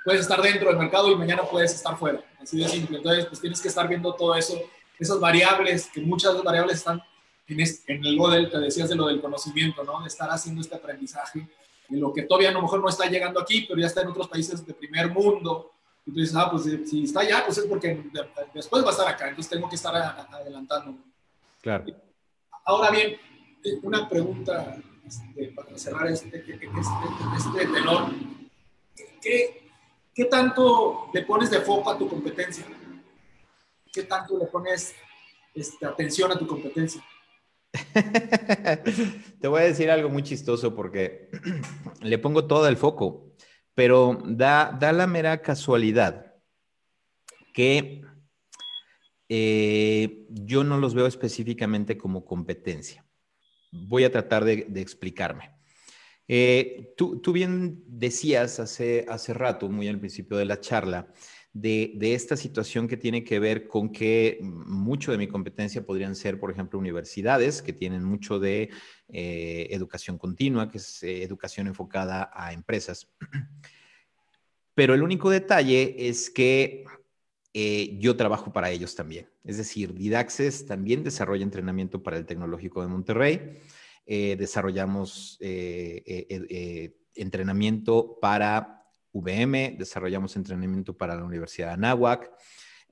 puedes 0.05 0.22
estar 0.22 0.40
dentro 0.40 0.68
del 0.68 0.78
mercado 0.78 1.11
y 1.11 1.16
mañana 1.16 1.42
puedes 1.42 1.74
estar 1.74 1.96
fuera, 1.96 2.22
así 2.40 2.59
de 2.59 2.68
simple. 2.68 2.98
Entonces, 2.98 3.26
pues 3.26 3.40
tienes 3.40 3.61
que 3.61 3.68
estar 3.68 3.86
viendo 3.88 4.14
todo 4.14 4.34
eso, 4.34 4.61
esas 4.98 5.20
variables, 5.20 5.88
que 5.92 6.01
muchas 6.01 6.42
variables 6.42 6.78
están 6.78 7.03
en, 7.46 7.61
en 7.61 8.05
el 8.05 8.16
modelo, 8.16 8.48
te 8.48 8.59
decías 8.59 8.88
de 8.88 8.94
lo 8.94 9.07
del 9.07 9.20
conocimiento, 9.20 9.82
¿no? 9.84 10.01
De 10.01 10.09
estar 10.09 10.30
haciendo 10.30 10.61
este 10.61 10.76
aprendizaje 10.76 11.48
en 11.90 12.01
lo 12.01 12.12
que 12.12 12.22
todavía 12.22 12.51
a 12.51 12.53
lo 12.53 12.62
mejor 12.62 12.80
no 12.80 12.88
está 12.88 13.07
llegando 13.07 13.40
aquí, 13.40 13.66
pero 13.68 13.80
ya 13.80 13.86
está 13.86 14.03
en 14.03 14.09
otros 14.09 14.28
países 14.28 14.64
de 14.64 14.74
primer 14.74 15.11
mundo. 15.11 15.72
Y 16.07 16.12
tú 16.12 16.20
dices, 16.20 16.36
ah, 16.36 16.51
pues 16.51 16.64
si 16.88 17.05
está 17.05 17.20
allá, 17.20 17.42
pues 17.44 17.59
es 17.59 17.66
porque 17.66 18.05
después 18.55 18.82
va 18.82 18.88
a 18.88 18.92
estar 18.92 19.09
acá, 19.09 19.28
entonces 19.28 19.51
tengo 19.51 19.68
que 19.68 19.76
estar 19.76 19.94
adelantando. 19.94 20.96
Claro. 21.61 21.84
Ahora 22.64 22.90
bien, 22.90 23.16
eh, 23.64 23.78
una 23.82 24.09
pregunta 24.09 24.76
este, 25.07 25.53
para 25.53 25.76
cerrar 25.76 26.07
este, 26.07 26.38
este, 26.38 26.55
este 26.57 27.66
tenor. 27.66 28.11
¿Qué, 29.20 29.60
¿Qué 30.21 30.27
tanto 30.27 31.09
le 31.14 31.23
pones 31.23 31.51
de 31.51 31.61
foco 31.62 31.91
a 31.91 31.97
tu 31.97 32.07
competencia? 32.07 32.66
¿Qué 33.91 34.03
tanto 34.03 34.37
le 34.37 34.45
pones 34.45 34.95
este, 35.55 35.87
atención 35.87 36.31
a 36.31 36.39
tu 36.39 36.47
competencia? 36.47 37.03
Te 39.41 39.49
voy 39.49 39.62
a 39.62 39.64
decir 39.64 39.91
algo 39.91 40.11
muy 40.11 40.23
chistoso 40.23 40.75
porque 40.75 41.31
le 42.03 42.18
pongo 42.18 42.47
todo 42.47 42.68
el 42.68 42.77
foco, 42.77 43.33
pero 43.75 44.18
da, 44.27 44.77
da 44.79 44.93
la 44.93 45.07
mera 45.07 45.41
casualidad 45.41 46.35
que 47.55 48.03
eh, 49.27 50.27
yo 50.29 50.64
no 50.64 50.77
los 50.77 50.93
veo 50.93 51.07
específicamente 51.07 51.97
como 51.97 52.27
competencia. 52.27 53.07
Voy 53.73 54.05
a 54.05 54.12
tratar 54.12 54.45
de, 54.45 54.66
explicarme. 54.83 55.59
Eh, 56.33 56.95
tú, 56.97 57.33
bien 57.33 57.83
decías 57.89 58.61
hace, 58.61 59.05
hace 59.09 59.35
rato, 59.35 59.68
muy 59.68 59.89
al 59.89 59.99
principio 59.99 60.37
de 60.37 60.45
la 60.45 60.61
charla, 60.61 61.12
de, 61.53 61.99
esta 62.01 62.37
situación 62.37 62.87
que 62.87 62.97
tiene 62.97 63.24
que 63.24 63.41
ver 63.41 63.66
con 63.66 63.91
que 63.91 64.39
mucho 64.41 65.11
de 65.11 65.18
mi 65.18 65.26
competencia 65.26 65.85
podrían 65.85 66.14
ser, 66.14 66.39
por 66.39 66.53
ejemplo, 66.53 66.78
universidades 66.78 67.62
que 67.62 67.72
tienen 67.72 68.05
mucho 68.05 68.39
de 68.39 68.70
eh, 69.09 69.66
educación 69.70 70.18
continua, 70.18 70.70
que 70.70 70.78
es 70.78 71.03
eh, 71.03 71.24
educación 71.24 71.66
enfocada 71.66 72.31
a 72.33 72.53
empresas. 72.53 73.09
Pero 74.74 74.95
el 74.95 75.03
único 75.03 75.31
detalle 75.31 75.97
es 76.09 76.31
que 76.31 76.85
yo 77.99 78.14
trabajo 78.14 78.53
para 78.53 78.70
ellos 78.70 78.95
también. 78.95 79.28
Es 79.43 79.57
decir, 79.57 79.95
Didaxes 79.95 80.64
también 80.66 81.03
desarrolla 81.03 81.43
entrenamiento 81.43 82.05
para 82.05 82.18
el 82.18 82.24
Tecnológico 82.24 82.83
de 82.83 82.87
Monterrey. 82.87 83.61
Desarrollamos 84.07 85.38
entrenamiento 87.14 88.18
para 88.20 88.80
VM, 89.12 89.76
desarrollamos 89.78 90.36
entrenamiento 90.36 90.96
para 90.96 91.16
la 91.16 91.24
Universidad 91.24 91.68
de 91.68 91.74
Anáhuac, 91.74 92.30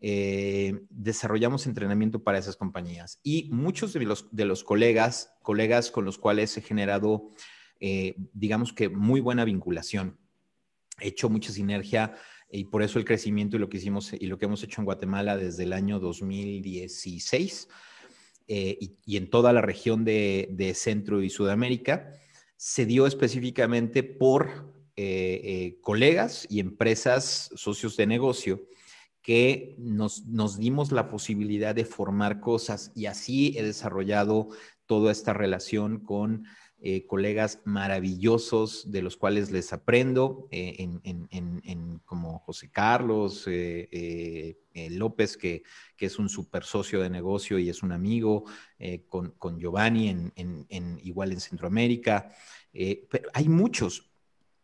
eh, 0.01 0.81
desarrollamos 0.91 1.67
entrenamiento 1.67 2.23
para 2.23 2.39
esas 2.39 2.57
compañías. 2.57 3.21
Y 3.23 3.49
muchos 3.51 3.93
de 3.93 4.01
los, 4.01 4.29
de 4.35 4.45
los 4.45 4.65
colegas, 4.65 5.35
colegas 5.43 5.91
con 5.91 6.05
los 6.05 6.19
cuales 6.19 6.57
he 6.57 6.63
generado, 6.63 7.31
eh, 7.81 8.15
digamos 8.33 8.73
que 8.73 8.89
muy 8.89 9.21
buena 9.21 9.45
vinculación, 9.45 10.19
he 11.01 11.09
hecho 11.09 11.29
mucha 11.29 11.53
sinergia 11.53 12.15
y 12.51 12.65
por 12.65 12.83
eso 12.83 12.99
el 12.99 13.05
crecimiento 13.05 13.57
y 13.57 13.61
lo 13.61 13.69
que 13.69 13.77
hicimos 13.77 14.13
y 14.13 14.27
lo 14.27 14.39
que 14.39 14.47
hemos 14.47 14.63
hecho 14.63 14.81
en 14.81 14.87
Guatemala 14.87 15.37
desde 15.37 15.65
el 15.65 15.73
año 15.73 16.01
2016 16.01 17.69
eh, 18.51 18.79
y, 19.05 19.17
en 19.19 19.29
toda 19.29 19.53
la 19.53 19.61
región 19.61 20.07
de, 20.07 20.73
Centro 20.75 21.23
y 21.23 21.29
Sudamérica 21.29 22.13
se 22.57 22.87
dio 22.87 23.07
específicamente 23.07 24.03
por 24.03 24.73
eh, 24.97 25.41
eh, 25.45 25.79
colegas 25.83 26.47
y 26.49 26.61
empresas, 26.61 27.51
socios 27.55 27.97
de 27.99 28.07
negocio, 28.07 28.63
que 29.21 29.77
nos, 29.79 30.25
nos 30.25 30.57
dimos 30.57 30.93
la 30.93 31.11
posibilidad 31.11 31.75
de 31.75 31.85
formar 31.85 32.41
cosas. 32.41 32.91
Y 32.95 33.05
así 33.05 33.55
he 33.59 33.63
desarrollado 33.63 34.49
toda 34.87 35.13
esta 35.13 35.35
relación 35.35 36.01
con 36.01 36.45
eh, 36.81 37.07
colegas 37.07 37.61
maravillosos 37.65 38.91
de 38.91 39.03
los 39.03 39.17
cuales 39.17 39.51
les 39.51 39.73
aprendo, 39.73 40.49
en, 40.51 41.01
en, 41.03 42.01
como 42.05 42.39
José 42.41 42.71
Carlos 42.71 43.49
López, 44.91 45.37
que, 45.37 45.63
es 45.99 46.19
un 46.19 46.29
super 46.29 46.65
socio 46.65 47.01
de 47.01 47.11
negocio 47.11 47.59
y 47.59 47.69
es 47.69 47.83
un 47.83 47.93
amigo, 47.93 48.45
con, 49.09 49.59
Giovanni 49.59 50.33
igual 51.03 51.33
en 51.33 51.41
Centroamérica. 51.41 52.33
pero 52.73 53.29
hay 53.35 53.49
muchos, 53.49 54.09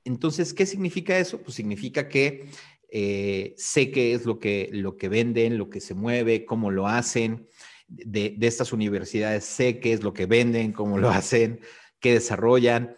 entonces, 0.05 0.53
¿qué 0.53 0.67
significa 0.67 1.19
eso? 1.19 1.41
Pues 1.41 1.57
significa 1.57 2.09
que 2.09 2.47
eh, 2.91 3.55
sé 3.57 3.91
qué 3.91 4.15
es 4.15 4.27
lo 4.27 4.39
que, 4.39 4.69
lo 4.71 4.97
que 4.97 5.09
venden, 5.09 5.59
lo 5.59 5.71
que 5.71 5.81
se 5.81 5.95
mueve, 5.95 6.45
cómo 6.45 6.71
lo 6.71 6.87
hacen. 6.87 7.49
De, 7.89 8.37
estas 8.41 8.73
universidades 8.73 9.45
sé 9.45 9.79
qué 9.79 9.93
es 9.93 10.03
lo 10.03 10.13
que 10.15 10.27
venden, 10.27 10.73
cómo 10.73 10.99
lo 10.99 11.11
hacen, 11.11 11.61
qué 12.05 12.13
desarrollan, 12.13 12.97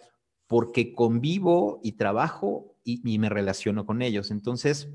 porque 0.49 0.93
convivo 0.93 1.79
y 1.81 1.93
trabajo 1.93 2.75
y 2.83 3.19
me 3.21 3.29
relaciono 3.29 3.87
con 3.87 4.03
ellos. 4.03 4.33
Entonces, 4.33 4.89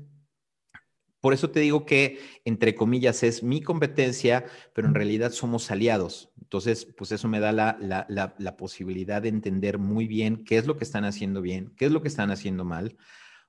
por 1.22 1.32
eso 1.32 1.50
te 1.50 1.60
digo 1.60 1.86
que, 1.86 2.18
entre 2.44 2.74
comillas, 2.74 3.22
es 3.22 3.42
mi 3.42 3.62
competencia, 3.62 4.44
pero 4.74 4.88
en 4.88 4.94
realidad 4.94 5.30
somos 5.30 5.70
aliados. 5.70 6.30
Entonces, 6.42 6.84
pues 6.84 7.12
eso 7.12 7.28
me 7.28 7.38
da 7.38 7.52
la, 7.52 8.56
posibilidad 8.58 9.22
de 9.22 9.28
entender 9.28 9.78
muy 9.78 10.08
bien 10.08 10.44
qué 10.44 10.58
es 10.58 10.66
lo 10.66 10.76
que 10.76 10.82
están 10.82 11.04
haciendo 11.04 11.40
bien, 11.40 11.72
qué 11.76 11.86
es 11.86 11.92
lo 11.92 12.02
que 12.02 12.08
están 12.08 12.32
haciendo 12.32 12.64
mal 12.64 12.98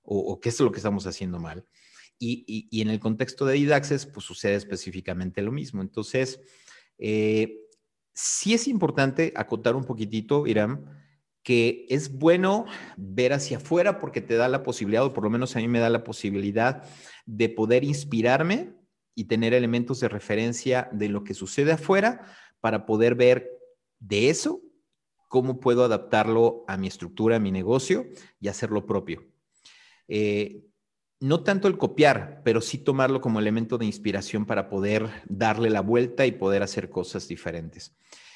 o, 0.04 0.40
qué 0.40 0.50
es 0.50 0.60
lo 0.62 0.72
que 0.72 0.78
estamos 0.78 1.08
haciendo 1.08 1.40
mal. 1.40 1.66
Y, 2.20 2.70
en 2.80 2.90
el 2.90 3.02
contexto 3.02 3.46
de 3.46 3.56
Didaxes, 3.56 4.06
pues 4.06 4.26
sucede 4.26 4.54
específicamente 4.54 5.42
lo 5.42 5.52
mismo. 5.52 5.82
Entonces, 5.82 6.40
eh, 7.00 7.58
sí 8.14 8.54
es 8.54 8.68
importante 8.68 9.34
acotar 9.36 9.76
un 9.76 9.84
poquitito, 9.84 10.48
Irán, 10.48 10.86
que 11.44 11.86
es 11.90 12.18
bueno 12.18 12.66
ver 12.96 13.34
hacia 13.34 13.58
afuera 13.58 14.00
porque 14.00 14.22
te 14.22 14.36
da 14.36 14.48
la 14.48 14.64
posibilidad, 14.64 15.06
o 15.06 15.14
por 15.14 15.24
lo 15.24 15.30
menos 15.30 15.56
a 15.56 15.60
mí 15.60 15.68
me 15.68 15.80
da 15.80 15.90
la 15.90 16.04
posibilidad 16.04 16.84
de 17.26 17.50
poder 17.50 17.84
inspirarme 17.84 18.74
y 19.16 19.26
tener 19.26 19.54
elementos 19.54 20.00
de 20.00 20.10
referencia 20.10 20.90
de 20.92 21.10
lo 21.10 21.24
que 21.24 21.34
sucede 21.34 21.74
afuera 21.74 22.26
para 22.62 22.86
poder 22.86 23.16
ver 23.16 23.52
de 24.00 24.30
eso 24.30 24.62
cómo 25.28 25.60
puedo 25.60 25.84
adaptarlo 25.84 26.64
a 26.68 26.78
mi 26.78 26.88
estructura, 26.88 27.36
a 27.36 27.40
mi 27.40 27.52
negocio 27.52 28.06
y 28.40 28.48
hacerlo 28.48 28.86
propio. 28.86 29.26
Eh, 30.08 30.64
no 31.24 31.42
tanto 31.42 31.70
el 31.70 31.78
copiar, 31.78 32.42
pero 32.44 32.60
sí 32.60 32.78
tomarlo 32.78 33.22
como 33.22 33.40
elemento 33.40 33.78
de 33.78 33.86
inspiración 33.86 34.46
para 34.46 34.68
poder 34.68 35.10
darle 35.26 35.70
la 35.70 35.80
vuelta 35.80 36.26
y 36.26 36.34
poder 36.34 36.64
hacer 36.64 36.90
cosas 36.90 37.30
diferentes. 37.30 37.96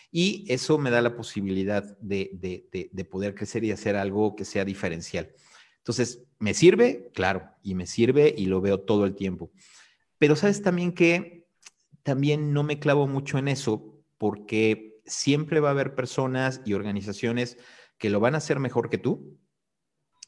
Y 0.09 0.45
eso 0.47 0.77
me 0.77 0.89
da 0.89 1.01
la 1.01 1.13
posibilidad 1.13 1.83
de, 1.99 3.05
poder 3.11 3.35
crecer 3.35 3.65
y 3.65 3.71
hacer 3.71 3.97
algo 3.97 4.37
que 4.37 4.45
sea 4.45 4.63
diferencial. 4.63 5.33
Entonces, 5.79 6.23
¿me 6.39 6.53
sirve? 6.53 7.11
Claro, 7.13 7.49
y 7.61 7.75
me 7.75 7.87
sirve 7.87 8.33
y 8.37 8.45
lo 8.45 8.61
veo 8.61 8.79
todo 8.79 9.03
el 9.03 9.15
tiempo. 9.15 9.51
Pero 10.17 10.37
sabes 10.37 10.61
también 10.61 10.93
que 10.93 11.45
también 12.03 12.53
no 12.53 12.63
me 12.63 12.79
clavo 12.79 13.05
mucho 13.05 13.37
en 13.37 13.49
eso 13.49 14.01
porque 14.17 15.01
siempre 15.05 15.59
va 15.59 15.67
a 15.67 15.71
haber 15.71 15.93
personas 15.93 16.61
y 16.63 16.73
organizaciones 16.73 17.57
que 17.97 18.09
lo 18.09 18.21
van 18.21 18.35
a 18.35 18.37
hacer 18.37 18.59
mejor 18.59 18.89
que 18.89 18.97
tú 18.97 19.37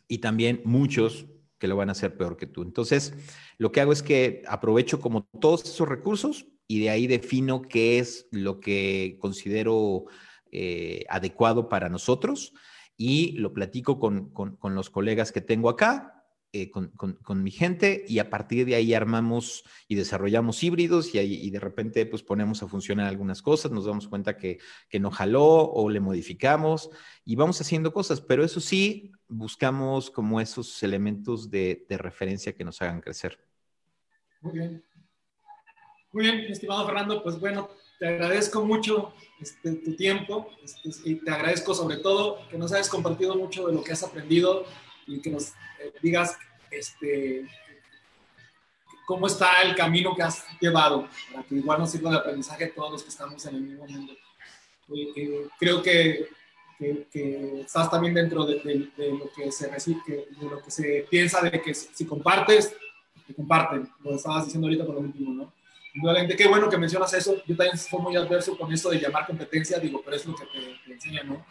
y 0.10 0.18
también 0.18 0.62
muchos 0.66 1.26
que 1.60 1.68
lo 1.68 1.76
van 1.76 1.89
a 1.89 1.91
hacer 1.91 2.18
peor 2.18 2.38
que 2.38 2.47
tú. 2.47 2.64
Entonces, 2.64 3.14
lo 3.57 3.72
que 3.72 3.82
hago 3.82 3.91
es 3.91 4.01
que 4.01 4.43
aprovecho 4.47 4.99
como 4.99 5.28
todos 5.39 5.64
esos 5.66 5.88
recursos 5.88 6.47
y 6.68 6.80
de 6.80 6.89
ahí 6.89 7.05
defino 7.05 7.62
qué 7.62 7.99
es 7.99 8.28
lo 8.32 8.60
que 8.60 9.18
considero 9.20 10.05
eh, 10.51 11.05
adecuado 11.10 11.70
para 11.70 11.89
nosotros 11.89 12.53
y 12.97 13.34
lo 13.34 13.53
platico 13.53 13.99
con, 13.99 14.30
con 14.30 14.76
los 14.76 14.89
colegas 14.89 15.32
que 15.32 15.41
tengo 15.41 15.70
acá 15.70 16.18
eh, 16.52 16.72
con, 16.72 17.43
mi 17.43 17.52
gente 17.52 18.04
y 18.08 18.18
a 18.20 18.32
partir 18.32 18.66
de 18.66 18.74
ahí 18.74 18.93
armamos 18.95 19.64
y 19.88 19.93
desarrollamos 19.93 20.64
híbridos 20.64 21.14
y, 21.14 21.50
de 21.50 21.60
repente 21.60 22.06
pues 22.08 22.24
ponemos 22.24 22.64
a 22.64 22.68
funcionar 22.68 23.08
algunas 23.08 23.41
cosas, 23.43 23.72
nos 23.72 23.86
damos 23.86 24.08
cuenta 24.08 24.36
que, 24.36 24.60
no 25.00 25.12
jaló 25.12 25.45
o 25.45 25.89
le 25.89 26.00
modificamos 26.00 26.89
y 27.24 27.36
vamos 27.36 27.62
haciendo 27.62 27.93
cosas, 27.93 28.20
pero 28.20 28.43
eso 28.43 28.60
sí, 28.60 29.12
buscamos 29.28 30.10
como 30.10 30.41
esos 30.41 30.82
elementos 30.82 31.52
de, 31.52 31.86
de 31.88 31.97
referencia 31.97 32.54
que 32.54 32.66
nos 32.66 32.82
hagan 32.82 33.02
crecer. 33.02 33.39
Muy 34.41 34.54
bien. 34.54 34.84
Muy 36.12 36.24
bien, 36.24 36.39
estimado 36.52 36.86
Fernando, 36.88 37.22
pues 37.22 37.39
bueno, 37.39 37.70
te 38.00 38.08
agradezco 38.08 38.66
mucho 38.66 39.14
este, 39.39 39.74
tu 39.74 39.95
tiempo 39.95 40.50
este, 40.64 40.89
y 41.08 41.16
te 41.16 41.30
agradezco 41.30 41.76
sobre 41.76 41.97
todo 41.97 42.39
que 42.50 42.58
nos 42.58 42.72
hayas 42.72 42.89
compartido 42.89 43.36
mucho 43.36 43.68
de 43.68 43.74
lo 43.74 43.84
que 43.84 43.91
has 43.91 44.02
aprendido 44.02 44.66
y 45.10 45.20
que 45.20 45.32
nos 45.32 45.49
eh, 45.80 45.93
digas 46.01 46.38
este, 46.72 47.45
cómo 49.05 49.28
está 49.28 49.64
el 49.64 49.76
camino 49.76 50.16
que 50.16 50.22
has 50.22 50.45
llevado, 50.60 51.10
para 51.32 51.43
que 51.43 51.55
igual 51.55 51.80
nos 51.80 51.91
sirva 51.91 52.12
de 52.12 52.18
aprendizaje 52.18 52.66
a 52.66 52.74
todos 52.76 52.91
los 52.91 53.03
que 53.03 53.10
estamos 53.10 53.43
en 53.47 53.55
el 53.55 53.62
mismo 53.62 53.88
mundo. 53.88 54.14
creo 55.60 55.82
que, 55.82 56.30
que, 56.78 57.62
estás 57.62 57.89
también 57.89 58.14
dentro 58.14 58.45
de, 58.45 58.91
lo 58.97 59.32
que 59.36 59.51
se 59.51 59.68
recibe, 59.68 59.99
de 60.07 60.49
lo 60.49 60.62
que 60.62 60.70
se 60.70 61.07
piensa 61.10 61.41
de 61.41 61.60
que 61.60 61.74
si 61.74 62.05
compartes, 62.05 62.76
te 63.26 63.34
comparten. 63.34 63.89
Lo 64.03 64.16
estabas 64.16 64.45
diciendo 64.45 64.68
ahorita 64.68 64.86
con 64.86 64.95
lo 64.95 65.01
último, 65.01 65.34
¿no? 65.34 65.53
Indudablemente, 65.95 66.36
qué 66.36 66.47
bueno 66.47 66.70
que 66.70 66.78
mencionas 66.78 67.12
eso. 67.14 67.36
Yo 67.47 67.57
también 67.57 67.78
soy 67.78 67.99
muy 67.99 68.16
adverso 68.16 68.55
con 68.55 68.72
esto 68.72 68.91
de 68.91 68.99
llamar 68.99 69.26
competencia, 69.26 69.80
digo, 69.80 70.01
pero 70.05 70.18
es 70.18 70.26
lo 70.26 70.36
que 70.36 70.45
te, 70.45 70.60
te 70.86 70.93
enseña, 70.93 71.24
¿no? 71.24 71.43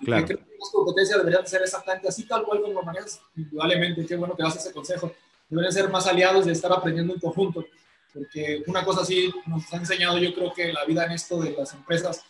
Claro. 0.00 0.26
Creo 0.26 0.38
que 0.38 0.44
las 0.58 0.70
competencias 0.72 1.18
deberían 1.18 1.46
ser 1.46 1.62
exactamente 1.62 2.08
así, 2.08 2.24
tal 2.24 2.44
cual 2.44 2.62
como 2.62 2.74
lo 2.74 2.82
manejas. 2.82 3.20
Indudablemente, 3.36 4.06
qué 4.06 4.16
bueno 4.16 4.36
que 4.36 4.42
das 4.42 4.56
ese 4.56 4.72
consejo. 4.72 5.12
Deberían 5.48 5.72
ser 5.72 5.88
más 5.90 6.06
aliados 6.06 6.46
y 6.46 6.50
estar 6.50 6.72
aprendiendo 6.72 7.14
en 7.14 7.20
conjunto. 7.20 7.64
Porque 8.12 8.62
una 8.66 8.84
cosa 8.84 9.02
así 9.02 9.32
nos 9.46 9.72
ha 9.72 9.76
enseñado, 9.76 10.18
yo 10.18 10.34
creo 10.34 10.52
que 10.52 10.72
la 10.72 10.84
vida 10.84 11.04
en 11.06 11.12
esto 11.12 11.40
de 11.40 11.52
las 11.52 11.72
empresas, 11.72 12.22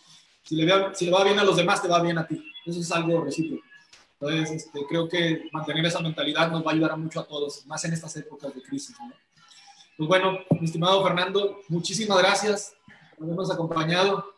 si 0.43 0.55
le, 0.55 0.71
va, 0.71 0.93
si 0.93 1.05
le 1.05 1.11
va 1.11 1.23
bien 1.23 1.39
a 1.39 1.43
los 1.43 1.57
demás, 1.57 1.81
te 1.81 1.87
va 1.87 2.01
bien 2.01 2.17
a 2.17 2.27
ti. 2.27 2.43
Eso 2.65 2.79
es 2.79 2.91
algo 2.91 3.23
recíproco. 3.23 3.63
Entonces, 4.19 4.63
este, 4.65 4.85
creo 4.87 5.09
que 5.09 5.49
mantener 5.51 5.85
esa 5.85 5.99
mentalidad 5.99 6.49
nos 6.49 6.65
va 6.65 6.71
a 6.71 6.73
ayudar 6.73 6.97
mucho 6.97 7.19
a 7.19 7.27
todos, 7.27 7.65
más 7.65 7.83
en 7.83 7.93
estas 7.93 8.15
épocas 8.15 8.55
de 8.55 8.61
crisis. 8.61 8.95
Pues 9.97 10.07
bueno, 10.07 10.39
mi 10.51 10.65
estimado 10.65 11.03
Fernando, 11.03 11.59
muchísimas 11.67 12.17
gracias 12.19 12.73
por 13.17 13.25
habernos 13.25 13.51
acompañado. 13.51 14.32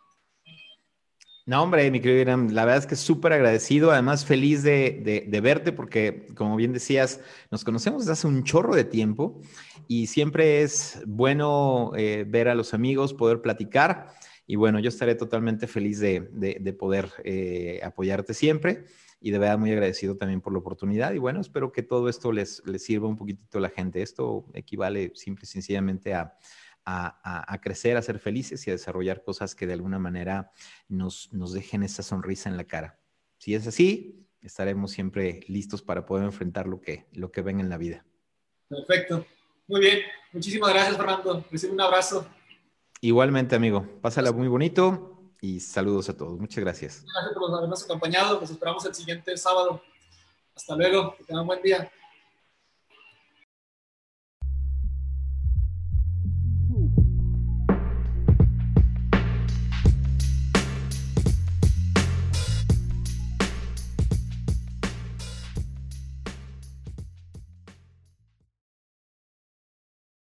No, 1.47 1.61
hombre, 1.61 1.91
mi 1.91 1.99
querido 1.99 2.21
Irán, 2.21 2.55
la 2.55 2.65
verdad 2.65 2.79
es 2.79 2.87
que 2.87 2.95
súper 2.95 3.31
agradecido, 3.31 3.91
además 3.91 4.25
feliz 4.25 4.63
de, 4.63 5.27
verte 5.43 5.71
porque, 5.71 6.25
como 6.35 6.55
bien 6.55 6.73
decías, 6.73 7.19
nos 7.51 7.63
conocemos 7.63 8.01
desde 8.01 8.13
hace 8.13 8.25
un 8.25 8.43
chorro 8.43 8.73
de 8.73 8.83
tiempo 8.83 9.39
y 9.87 10.07
siempre 10.07 10.63
es 10.63 11.03
bueno 11.05 11.91
eh, 11.95 12.25
ver 12.27 12.47
a 12.47 12.55
los 12.55 12.73
amigos, 12.73 13.13
poder 13.13 13.41
platicar 13.41 14.07
y 14.47 14.55
bueno, 14.55 14.79
yo 14.79 14.89
estaré 14.89 15.13
totalmente 15.13 15.67
feliz 15.67 15.99
de, 15.99 16.75
poder 16.79 17.11
eh, 17.23 17.79
apoyarte 17.83 18.33
siempre 18.33 18.85
y 19.21 19.29
de 19.29 19.37
verdad 19.37 19.59
muy 19.59 19.71
agradecido 19.71 20.17
también 20.17 20.41
por 20.41 20.51
la 20.51 20.59
oportunidad 20.59 21.13
y 21.13 21.19
bueno, 21.19 21.41
espero 21.41 21.71
que 21.71 21.83
todo 21.83 22.09
esto 22.09 22.31
les, 22.31 22.63
les 22.65 22.83
sirva 22.83 23.07
un 23.07 23.17
poquitito 23.17 23.59
a 23.59 23.61
la 23.61 23.69
gente. 23.69 24.01
Esto 24.01 24.47
equivale 24.55 25.11
simple 25.13 25.43
y 25.43 25.47
sencillamente 25.47 26.15
a 26.15 26.35
a, 26.85 27.59
crecer, 27.61 27.97
a 27.97 28.01
ser 28.01 28.19
felices 28.19 28.65
y 28.65 28.69
a 28.69 28.73
desarrollar 28.73 29.23
cosas 29.23 29.55
que 29.55 29.67
de 29.67 29.73
alguna 29.73 29.99
manera 29.99 30.51
nos, 30.87 31.33
nos 31.33 31.53
dejen 31.53 31.83
esa 31.83 32.03
sonrisa 32.03 32.49
en 32.49 32.57
la 32.57 32.65
cara. 32.65 32.99
Si 33.37 33.55
es 33.55 33.65
así, 33.67 34.27
estaremos 34.41 34.91
siempre 34.91 35.41
listos 35.47 35.81
para 35.81 36.05
poder 36.05 36.25
enfrentar 36.25 36.67
lo 36.67 36.79
que, 36.79 37.07
lo 37.13 37.31
que 37.31 37.41
venga 37.41 37.61
en 37.61 37.69
la 37.69 37.77
vida. 37.77 38.05
Perfecto. 38.67 39.25
Muy 39.67 39.81
bien. 39.81 39.99
Muchísimas 40.31 40.71
gracias, 40.71 40.97
Fernando. 40.97 41.43
Recibe 41.51 41.73
un 41.73 41.81
abrazo. 41.81 42.27
Igualmente, 43.01 43.55
amigo. 43.55 43.85
Pásala 44.01 44.31
muy 44.31 44.47
bonito 44.47 45.31
y 45.41 45.59
saludos 45.59 46.09
a 46.09 46.17
todos. 46.17 46.39
Muchas 46.39 46.63
gracias. 46.63 47.03
Gracias 47.03 47.33
por 47.33 47.55
habernos 47.55 47.83
acompañado. 47.83 48.39
Nos 48.39 48.49
esperamos 48.49 48.85
el 48.85 48.93
siguiente 48.93 49.35
sábado. 49.37 49.81
Hasta 50.55 50.75
luego. 50.75 51.15
Que 51.17 51.23
tengan 51.23 51.41
un 51.41 51.47
buen 51.47 51.61
día. 51.61 51.91